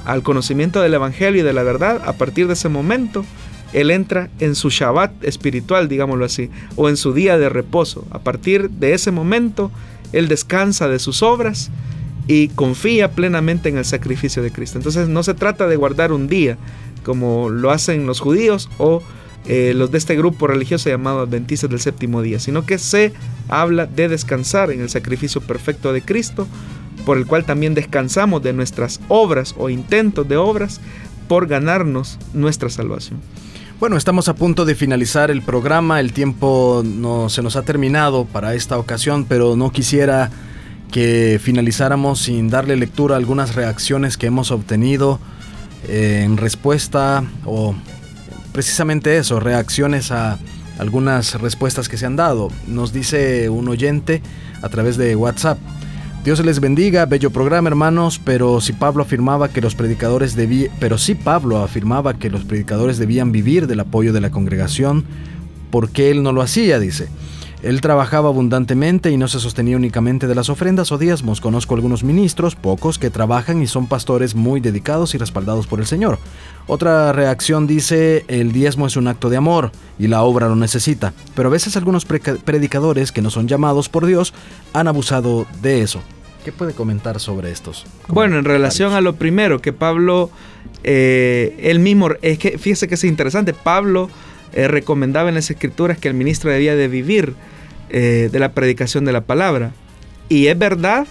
al 0.04 0.22
conocimiento 0.22 0.80
del 0.80 0.94
Evangelio 0.94 1.40
y 1.40 1.44
de 1.44 1.52
la 1.52 1.62
verdad, 1.62 2.02
a 2.04 2.14
partir 2.14 2.46
de 2.46 2.54
ese 2.54 2.68
momento, 2.68 3.24
él 3.72 3.90
entra 3.90 4.28
en 4.40 4.54
su 4.54 4.68
Shabbat 4.70 5.24
espiritual, 5.24 5.88
digámoslo 5.88 6.24
así, 6.24 6.50
o 6.76 6.88
en 6.88 6.96
su 6.96 7.12
día 7.12 7.38
de 7.38 7.48
reposo. 7.48 8.04
A 8.10 8.18
partir 8.18 8.68
de 8.70 8.94
ese 8.94 9.12
momento, 9.12 9.70
él 10.12 10.28
descansa 10.28 10.88
de 10.88 10.98
sus 10.98 11.22
obras 11.22 11.70
y 12.26 12.48
confía 12.48 13.10
plenamente 13.12 13.68
en 13.68 13.78
el 13.78 13.84
sacrificio 13.84 14.42
de 14.42 14.52
Cristo. 14.52 14.78
Entonces 14.78 15.08
no 15.08 15.22
se 15.22 15.34
trata 15.34 15.66
de 15.66 15.76
guardar 15.76 16.12
un 16.12 16.28
día, 16.28 16.58
como 17.02 17.50
lo 17.50 17.70
hacen 17.70 18.06
los 18.06 18.20
judíos 18.20 18.68
o 18.78 19.02
eh, 19.46 19.72
los 19.74 19.90
de 19.90 19.98
este 19.98 20.16
grupo 20.16 20.46
religioso 20.46 20.90
llamado 20.90 21.20
Adventistas 21.20 21.70
del 21.70 21.80
Séptimo 21.80 22.22
Día, 22.22 22.38
sino 22.38 22.66
que 22.66 22.78
se 22.78 23.12
habla 23.48 23.86
de 23.86 24.08
descansar 24.08 24.70
en 24.70 24.80
el 24.80 24.90
sacrificio 24.90 25.40
perfecto 25.40 25.92
de 25.92 26.02
Cristo, 26.02 26.46
por 27.06 27.16
el 27.16 27.26
cual 27.26 27.44
también 27.44 27.74
descansamos 27.74 28.42
de 28.42 28.52
nuestras 28.52 29.00
obras 29.08 29.54
o 29.56 29.70
intentos 29.70 30.28
de 30.28 30.36
obras 30.36 30.80
por 31.26 31.46
ganarnos 31.46 32.18
nuestra 32.34 32.68
salvación. 32.68 33.20
Bueno, 33.80 33.96
estamos 33.96 34.28
a 34.28 34.34
punto 34.34 34.66
de 34.66 34.74
finalizar 34.74 35.30
el 35.30 35.40
programa, 35.40 36.00
el 36.00 36.12
tiempo 36.12 36.82
no 36.84 37.30
se 37.30 37.40
nos 37.40 37.56
ha 37.56 37.62
terminado 37.62 38.26
para 38.26 38.52
esta 38.52 38.76
ocasión, 38.76 39.24
pero 39.24 39.56
no 39.56 39.72
quisiera 39.72 40.30
que 40.92 41.40
finalizáramos 41.42 42.20
sin 42.20 42.50
darle 42.50 42.76
lectura 42.76 43.14
a 43.14 43.18
algunas 43.18 43.54
reacciones 43.54 44.18
que 44.18 44.26
hemos 44.26 44.50
obtenido 44.50 45.18
eh, 45.88 46.24
en 46.26 46.36
respuesta 46.36 47.24
o 47.46 47.74
precisamente 48.52 49.16
eso, 49.16 49.40
reacciones 49.40 50.12
a 50.12 50.38
algunas 50.78 51.40
respuestas 51.40 51.88
que 51.88 51.96
se 51.96 52.04
han 52.04 52.16
dado. 52.16 52.50
Nos 52.66 52.92
dice 52.92 53.48
un 53.48 53.66
oyente 53.66 54.20
a 54.60 54.68
través 54.68 54.98
de 54.98 55.16
WhatsApp. 55.16 55.58
Dios 56.22 56.44
les 56.44 56.60
bendiga, 56.60 57.06
bello 57.06 57.30
programa 57.30 57.70
hermanos, 57.70 58.20
pero 58.22 58.60
si 58.60 58.74
Pablo 58.74 59.02
afirmaba 59.02 59.48
que 59.48 59.62
los 59.62 59.74
predicadores 59.74 60.36
debían, 60.36 60.70
pero 60.78 60.98
si 60.98 61.14
Pablo 61.14 61.62
afirmaba 61.62 62.18
que 62.18 62.28
los 62.28 62.44
predicadores 62.44 62.98
debían 62.98 63.32
vivir 63.32 63.66
del 63.66 63.80
apoyo 63.80 64.12
de 64.12 64.20
la 64.20 64.30
congregación, 64.30 65.06
¿por 65.70 65.88
qué 65.88 66.10
él 66.10 66.22
no 66.22 66.32
lo 66.32 66.42
hacía? 66.42 66.78
dice. 66.78 67.08
Él 67.62 67.82
trabajaba 67.82 68.30
abundantemente 68.30 69.10
y 69.10 69.18
no 69.18 69.28
se 69.28 69.38
sostenía 69.38 69.76
únicamente 69.76 70.26
de 70.26 70.34
las 70.34 70.48
ofrendas 70.48 70.92
o 70.92 70.98
diezmos. 70.98 71.42
Conozco 71.42 71.74
algunos 71.74 72.04
ministros, 72.04 72.56
pocos, 72.56 72.98
que 72.98 73.10
trabajan 73.10 73.62
y 73.62 73.66
son 73.66 73.86
pastores 73.86 74.34
muy 74.34 74.60
dedicados 74.60 75.14
y 75.14 75.18
respaldados 75.18 75.66
por 75.66 75.78
el 75.78 75.86
Señor. 75.86 76.18
Otra 76.66 77.12
reacción 77.12 77.66
dice, 77.66 78.24
el 78.28 78.52
diezmo 78.52 78.86
es 78.86 78.96
un 78.96 79.08
acto 79.08 79.28
de 79.28 79.36
amor 79.36 79.72
y 79.98 80.06
la 80.06 80.22
obra 80.22 80.48
lo 80.48 80.56
necesita, 80.56 81.12
pero 81.34 81.48
a 81.48 81.52
veces 81.52 81.76
algunos 81.76 82.06
predicadores 82.06 83.12
que 83.12 83.20
no 83.20 83.28
son 83.28 83.46
llamados 83.46 83.90
por 83.90 84.06
Dios 84.06 84.32
han 84.72 84.88
abusado 84.88 85.46
de 85.60 85.82
eso. 85.82 86.00
¿Qué 86.44 86.52
puede 86.52 86.72
comentar 86.72 87.20
sobre 87.20 87.50
estos? 87.50 87.84
Bueno, 88.08 88.38
en 88.38 88.46
relación 88.46 88.94
a 88.94 89.02
lo 89.02 89.16
primero, 89.16 89.60
que 89.60 89.74
Pablo, 89.74 90.30
eh, 90.82 91.58
él 91.60 91.80
mismo, 91.80 92.08
es 92.22 92.38
que 92.38 92.56
fíjese 92.56 92.88
que 92.88 92.94
es 92.94 93.04
interesante, 93.04 93.52
Pablo 93.52 94.08
eh, 94.52 94.68
recomendaba 94.68 95.28
en 95.28 95.34
las 95.34 95.50
escrituras 95.50 95.98
que 95.98 96.08
el 96.08 96.14
ministro 96.14 96.50
debía 96.50 96.76
de 96.76 96.88
vivir 96.88 97.34
eh, 97.90 98.28
de 98.30 98.38
la 98.38 98.52
predicación 98.52 99.04
de 99.04 99.12
la 99.12 99.22
palabra. 99.22 99.72
Y 100.28 100.46
es 100.46 100.58
verdad 100.58 101.06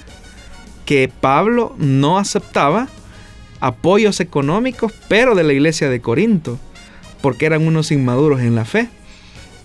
que 0.85 1.11
Pablo 1.21 1.75
no 1.77 2.17
aceptaba 2.17 2.87
apoyos 3.59 4.19
económicos, 4.19 4.93
pero 5.07 5.35
de 5.35 5.43
la 5.43 5.53
iglesia 5.53 5.89
de 5.89 6.01
Corinto, 6.01 6.57
porque 7.21 7.45
eran 7.45 7.67
unos 7.67 7.91
inmaduros 7.91 8.41
en 8.41 8.55
la 8.55 8.65
fe. 8.65 8.87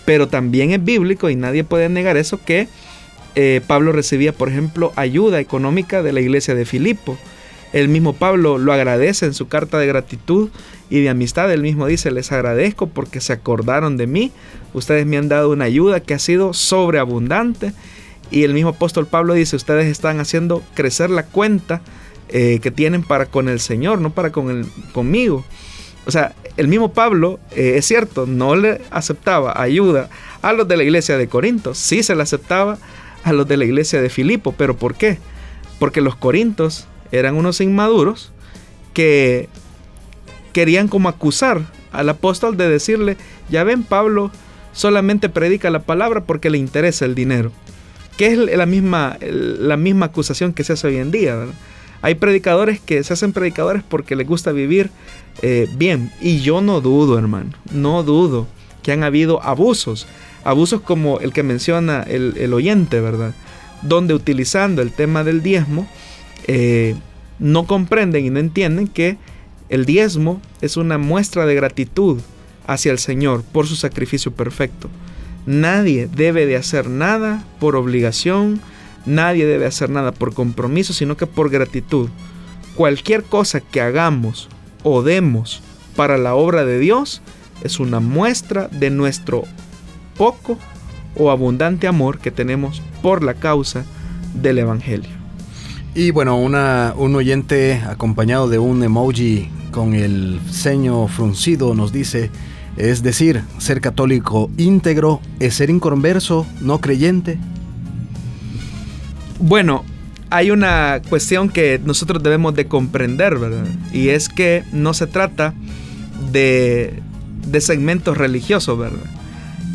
Pero 0.04 0.28
también 0.28 0.72
es 0.72 0.84
bíblico 0.84 1.30
y 1.30 1.36
nadie 1.36 1.64
puede 1.64 1.88
negar 1.88 2.16
eso 2.16 2.44
que 2.44 2.68
eh, 3.36 3.60
Pablo 3.66 3.92
recibía, 3.92 4.32
por 4.32 4.48
ejemplo, 4.48 4.92
ayuda 4.96 5.40
económica 5.40 6.02
de 6.02 6.12
la 6.12 6.20
iglesia 6.20 6.54
de 6.54 6.64
Filipo. 6.64 7.16
El 7.72 7.88
mismo 7.88 8.12
Pablo 8.12 8.58
lo 8.58 8.72
agradece 8.72 9.26
en 9.26 9.34
su 9.34 9.48
carta 9.48 9.78
de 9.78 9.86
gratitud 9.86 10.50
y 10.90 11.00
de 11.00 11.08
amistad. 11.08 11.52
Él 11.52 11.62
mismo 11.62 11.86
dice, 11.86 12.10
les 12.10 12.32
agradezco 12.32 12.88
porque 12.88 13.20
se 13.20 13.32
acordaron 13.32 13.96
de 13.96 14.06
mí. 14.06 14.32
Ustedes 14.72 15.06
me 15.06 15.16
han 15.16 15.28
dado 15.28 15.50
una 15.50 15.64
ayuda 15.64 16.00
que 16.00 16.14
ha 16.14 16.18
sido 16.18 16.52
sobreabundante. 16.52 17.72
Y 18.30 18.44
el 18.44 18.54
mismo 18.54 18.70
apóstol 18.70 19.06
Pablo 19.06 19.34
dice, 19.34 19.56
ustedes 19.56 19.86
están 19.86 20.20
haciendo 20.20 20.62
crecer 20.74 21.10
la 21.10 21.24
cuenta 21.24 21.82
eh, 22.28 22.58
que 22.62 22.70
tienen 22.70 23.02
para 23.02 23.26
con 23.26 23.48
el 23.48 23.60
Señor, 23.60 24.00
no 24.00 24.10
para 24.10 24.32
con 24.32 24.50
el, 24.50 24.66
conmigo. 24.92 25.44
O 26.06 26.10
sea, 26.10 26.34
el 26.56 26.68
mismo 26.68 26.92
Pablo, 26.92 27.38
eh, 27.52 27.74
es 27.76 27.86
cierto, 27.86 28.26
no 28.26 28.56
le 28.56 28.80
aceptaba 28.90 29.60
ayuda 29.60 30.08
a 30.42 30.52
los 30.52 30.68
de 30.68 30.76
la 30.76 30.82
iglesia 30.82 31.16
de 31.16 31.28
Corinto, 31.28 31.74
sí 31.74 32.02
se 32.02 32.14
le 32.14 32.22
aceptaba 32.22 32.78
a 33.24 33.32
los 33.32 33.48
de 33.48 33.56
la 33.56 33.64
iglesia 33.64 34.00
de 34.02 34.10
Filipo, 34.10 34.54
pero 34.56 34.76
¿por 34.76 34.94
qué? 34.94 35.18
Porque 35.78 36.00
los 36.00 36.16
corintos 36.16 36.86
eran 37.10 37.36
unos 37.36 37.60
inmaduros 37.60 38.32
que 38.92 39.48
querían 40.54 40.88
como 40.88 41.10
acusar 41.10 41.60
al 41.92 42.08
apóstol 42.08 42.56
de 42.56 42.70
decirle, 42.70 43.18
ya 43.50 43.64
ven, 43.64 43.82
Pablo 43.82 44.30
solamente 44.72 45.28
predica 45.28 45.68
la 45.68 45.80
palabra 45.80 46.24
porque 46.24 46.48
le 46.48 46.56
interesa 46.56 47.04
el 47.04 47.14
dinero. 47.14 47.52
Que 48.16 48.28
es 48.28 48.38
la 48.38 48.64
misma, 48.64 49.18
la 49.20 49.76
misma 49.76 50.06
acusación 50.06 50.54
que 50.54 50.64
se 50.64 50.72
hace 50.72 50.86
hoy 50.86 50.96
en 50.96 51.10
día, 51.10 51.34
¿verdad? 51.34 51.54
Hay 52.00 52.14
predicadores 52.14 52.80
que 52.80 53.02
se 53.02 53.12
hacen 53.12 53.32
predicadores 53.32 53.82
porque 53.82 54.14
les 54.14 54.26
gusta 54.26 54.52
vivir 54.52 54.90
eh, 55.42 55.68
bien. 55.76 56.12
Y 56.20 56.40
yo 56.40 56.60
no 56.60 56.80
dudo, 56.80 57.18
hermano, 57.18 57.50
no 57.72 58.02
dudo 58.02 58.46
que 58.82 58.92
han 58.92 59.02
habido 59.02 59.42
abusos. 59.42 60.06
Abusos 60.44 60.80
como 60.82 61.18
el 61.20 61.32
que 61.32 61.42
menciona 61.42 62.02
el, 62.02 62.52
oyente, 62.52 63.00
¿verdad? 63.00 63.34
Donde 63.82 64.14
utilizando 64.14 64.82
el 64.82 64.92
tema 64.92 65.24
del 65.24 65.42
diezmo, 65.42 65.88
eh, 66.46 66.94
no 67.38 67.66
comprenden 67.66 68.26
y 68.26 68.30
no 68.30 68.38
entienden 68.38 68.86
que 68.86 69.16
el 69.68 69.84
diezmo 69.84 70.40
es 70.60 70.76
una 70.76 70.98
muestra 70.98 71.46
de 71.46 71.54
gratitud 71.54 72.20
hacia 72.66 72.92
el 72.92 72.98
Señor 72.98 73.42
por 73.42 73.66
su 73.66 73.76
sacrificio 73.76 74.32
perfecto. 74.32 74.88
Nadie 75.46 76.08
debe 76.14 76.46
de 76.46 76.56
hacer 76.56 76.88
nada 76.88 77.44
por 77.60 77.76
obligación, 77.76 78.60
Nadie 79.06 79.44
debe 79.44 79.66
hacer 79.66 79.90
nada 79.90 80.12
por 80.12 80.32
compromiso, 80.32 80.92
sino 80.92 81.16
que 81.16 81.26
por 81.26 81.50
gratitud. 81.50 82.08
Cualquier 82.74 83.22
cosa 83.22 83.60
que 83.60 83.80
hagamos 83.80 84.48
o 84.82 85.02
demos 85.02 85.62
para 85.94 86.16
la 86.16 86.34
obra 86.34 86.64
de 86.64 86.78
Dios 86.78 87.20
es 87.62 87.80
una 87.80 88.00
muestra 88.00 88.68
de 88.68 88.90
nuestro 88.90 89.44
poco 90.16 90.58
o 91.16 91.30
abundante 91.30 91.86
amor 91.86 92.18
que 92.18 92.30
tenemos 92.30 92.82
por 93.02 93.22
la 93.22 93.34
causa 93.34 93.84
del 94.34 94.58
Evangelio. 94.58 95.23
Y 95.94 96.10
bueno, 96.10 96.36
un 96.38 97.14
oyente 97.14 97.80
acompañado 97.86 98.48
de 98.48 98.58
un 98.58 98.82
emoji 98.82 99.48
con 99.70 99.94
el 99.94 100.40
ceño 100.50 101.06
fruncido 101.06 101.74
nos 101.74 101.92
dice, 101.92 102.30
es 102.76 103.02
decir, 103.02 103.42
ser 103.58 103.80
católico 103.80 104.50
íntegro 104.56 105.20
es 105.38 105.54
ser 105.54 105.70
inconverso, 105.70 106.46
no 106.60 106.80
creyente, 106.80 107.38
bueno, 109.38 109.84
hay 110.30 110.50
una 110.50 111.02
cuestión 111.08 111.48
que 111.48 111.80
nosotros 111.84 112.22
debemos 112.22 112.54
de 112.54 112.66
comprender, 112.66 113.38
¿verdad? 113.38 113.66
Y 113.92 114.08
es 114.08 114.28
que 114.28 114.64
no 114.72 114.94
se 114.94 115.06
trata 115.06 115.54
de, 116.32 117.02
de 117.46 117.60
segmentos 117.60 118.16
religiosos, 118.16 118.78
¿verdad? 118.78 119.04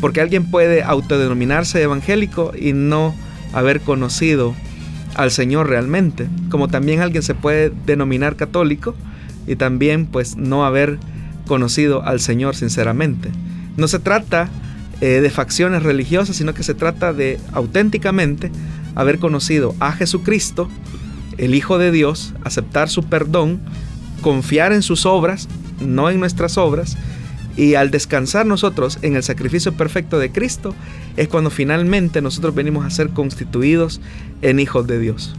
Porque 0.00 0.20
alguien 0.20 0.50
puede 0.50 0.82
autodenominarse 0.82 1.80
evangélico 1.82 2.52
y 2.58 2.72
no 2.72 3.14
haber 3.52 3.80
conocido 3.80 4.54
al 5.14 5.30
Señor 5.30 5.68
realmente. 5.68 6.28
Como 6.50 6.68
también 6.68 7.00
alguien 7.00 7.22
se 7.22 7.34
puede 7.34 7.72
denominar 7.86 8.36
católico 8.36 8.94
y 9.46 9.56
también 9.56 10.06
pues 10.06 10.36
no 10.36 10.64
haber 10.64 10.98
conocido 11.46 12.04
al 12.04 12.20
Señor 12.20 12.56
sinceramente. 12.56 13.30
No 13.76 13.88
se 13.88 13.98
trata 13.98 14.48
eh, 15.00 15.20
de 15.20 15.30
facciones 15.30 15.82
religiosas, 15.82 16.36
sino 16.36 16.54
que 16.54 16.62
se 16.62 16.74
trata 16.74 17.12
de 17.12 17.40
auténticamente 17.52 18.50
haber 18.94 19.18
conocido 19.18 19.74
a 19.80 19.92
Jesucristo, 19.92 20.68
el 21.38 21.54
Hijo 21.54 21.78
de 21.78 21.90
Dios, 21.90 22.34
aceptar 22.44 22.88
su 22.88 23.04
perdón, 23.04 23.60
confiar 24.20 24.72
en 24.72 24.82
sus 24.82 25.06
obras, 25.06 25.48
no 25.80 26.10
en 26.10 26.20
nuestras 26.20 26.58
obras, 26.58 26.98
y 27.56 27.74
al 27.74 27.90
descansar 27.90 28.46
nosotros 28.46 28.98
en 29.02 29.16
el 29.16 29.22
sacrificio 29.22 29.72
perfecto 29.72 30.18
de 30.18 30.30
Cristo, 30.30 30.74
es 31.16 31.28
cuando 31.28 31.50
finalmente 31.50 32.22
nosotros 32.22 32.54
venimos 32.54 32.84
a 32.84 32.90
ser 32.90 33.10
constituidos 33.10 34.00
en 34.42 34.60
hijos 34.60 34.86
de 34.86 34.98
Dios. 34.98 35.34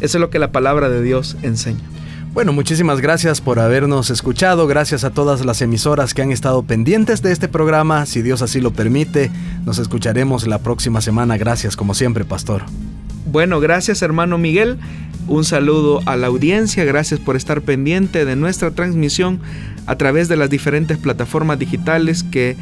Eso 0.00 0.18
es 0.18 0.20
lo 0.20 0.30
que 0.30 0.38
la 0.38 0.52
palabra 0.52 0.88
de 0.88 1.02
Dios 1.02 1.36
enseña. 1.42 1.80
Bueno, 2.34 2.54
muchísimas 2.54 3.00
gracias 3.02 3.42
por 3.42 3.58
habernos 3.58 4.08
escuchado, 4.08 4.66
gracias 4.66 5.04
a 5.04 5.10
todas 5.10 5.44
las 5.44 5.60
emisoras 5.60 6.14
que 6.14 6.22
han 6.22 6.32
estado 6.32 6.62
pendientes 6.62 7.20
de 7.20 7.30
este 7.30 7.46
programa, 7.46 8.06
si 8.06 8.22
Dios 8.22 8.40
así 8.40 8.58
lo 8.62 8.72
permite, 8.72 9.30
nos 9.66 9.78
escucharemos 9.78 10.46
la 10.46 10.58
próxima 10.58 11.02
semana, 11.02 11.36
gracias 11.36 11.76
como 11.76 11.92
siempre, 11.92 12.24
pastor. 12.24 12.62
Bueno, 13.26 13.60
gracias 13.60 14.00
hermano 14.00 14.38
Miguel, 14.38 14.78
un 15.28 15.44
saludo 15.44 16.00
a 16.06 16.16
la 16.16 16.26
audiencia, 16.26 16.84
gracias 16.84 17.20
por 17.20 17.36
estar 17.36 17.62
pendiente 17.62 18.24
de 18.24 18.36
nuestra 18.36 18.70
transmisión 18.70 19.40
a 19.86 19.96
través 19.96 20.28
de 20.28 20.36
las 20.36 20.50
diferentes 20.50 20.98
plataformas 20.98 21.58
digitales 21.58 22.22
que 22.22 22.56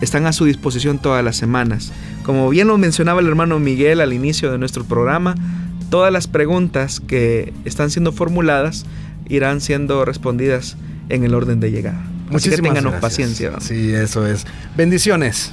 están 0.00 0.26
a 0.26 0.32
su 0.32 0.44
disposición 0.44 0.98
todas 0.98 1.24
las 1.24 1.36
semanas. 1.36 1.92
Como 2.24 2.48
bien 2.50 2.68
lo 2.68 2.78
mencionaba 2.78 3.20
el 3.20 3.28
hermano 3.28 3.58
Miguel 3.58 4.00
al 4.00 4.12
inicio 4.12 4.50
de 4.50 4.58
nuestro 4.58 4.84
programa, 4.84 5.34
todas 5.90 6.12
las 6.12 6.26
preguntas 6.26 7.00
que 7.00 7.52
están 7.64 7.90
siendo 7.90 8.12
formuladas 8.12 8.84
irán 9.28 9.60
siendo 9.60 10.04
respondidas 10.04 10.76
en 11.08 11.24
el 11.24 11.34
orden 11.34 11.60
de 11.60 11.70
llegada. 11.70 12.02
Muchísimas 12.30 12.76
Así 12.76 12.88
paciencia. 13.00 13.60
Sí, 13.60 13.92
eso 13.92 14.26
es. 14.26 14.46
Bendiciones. 14.76 15.52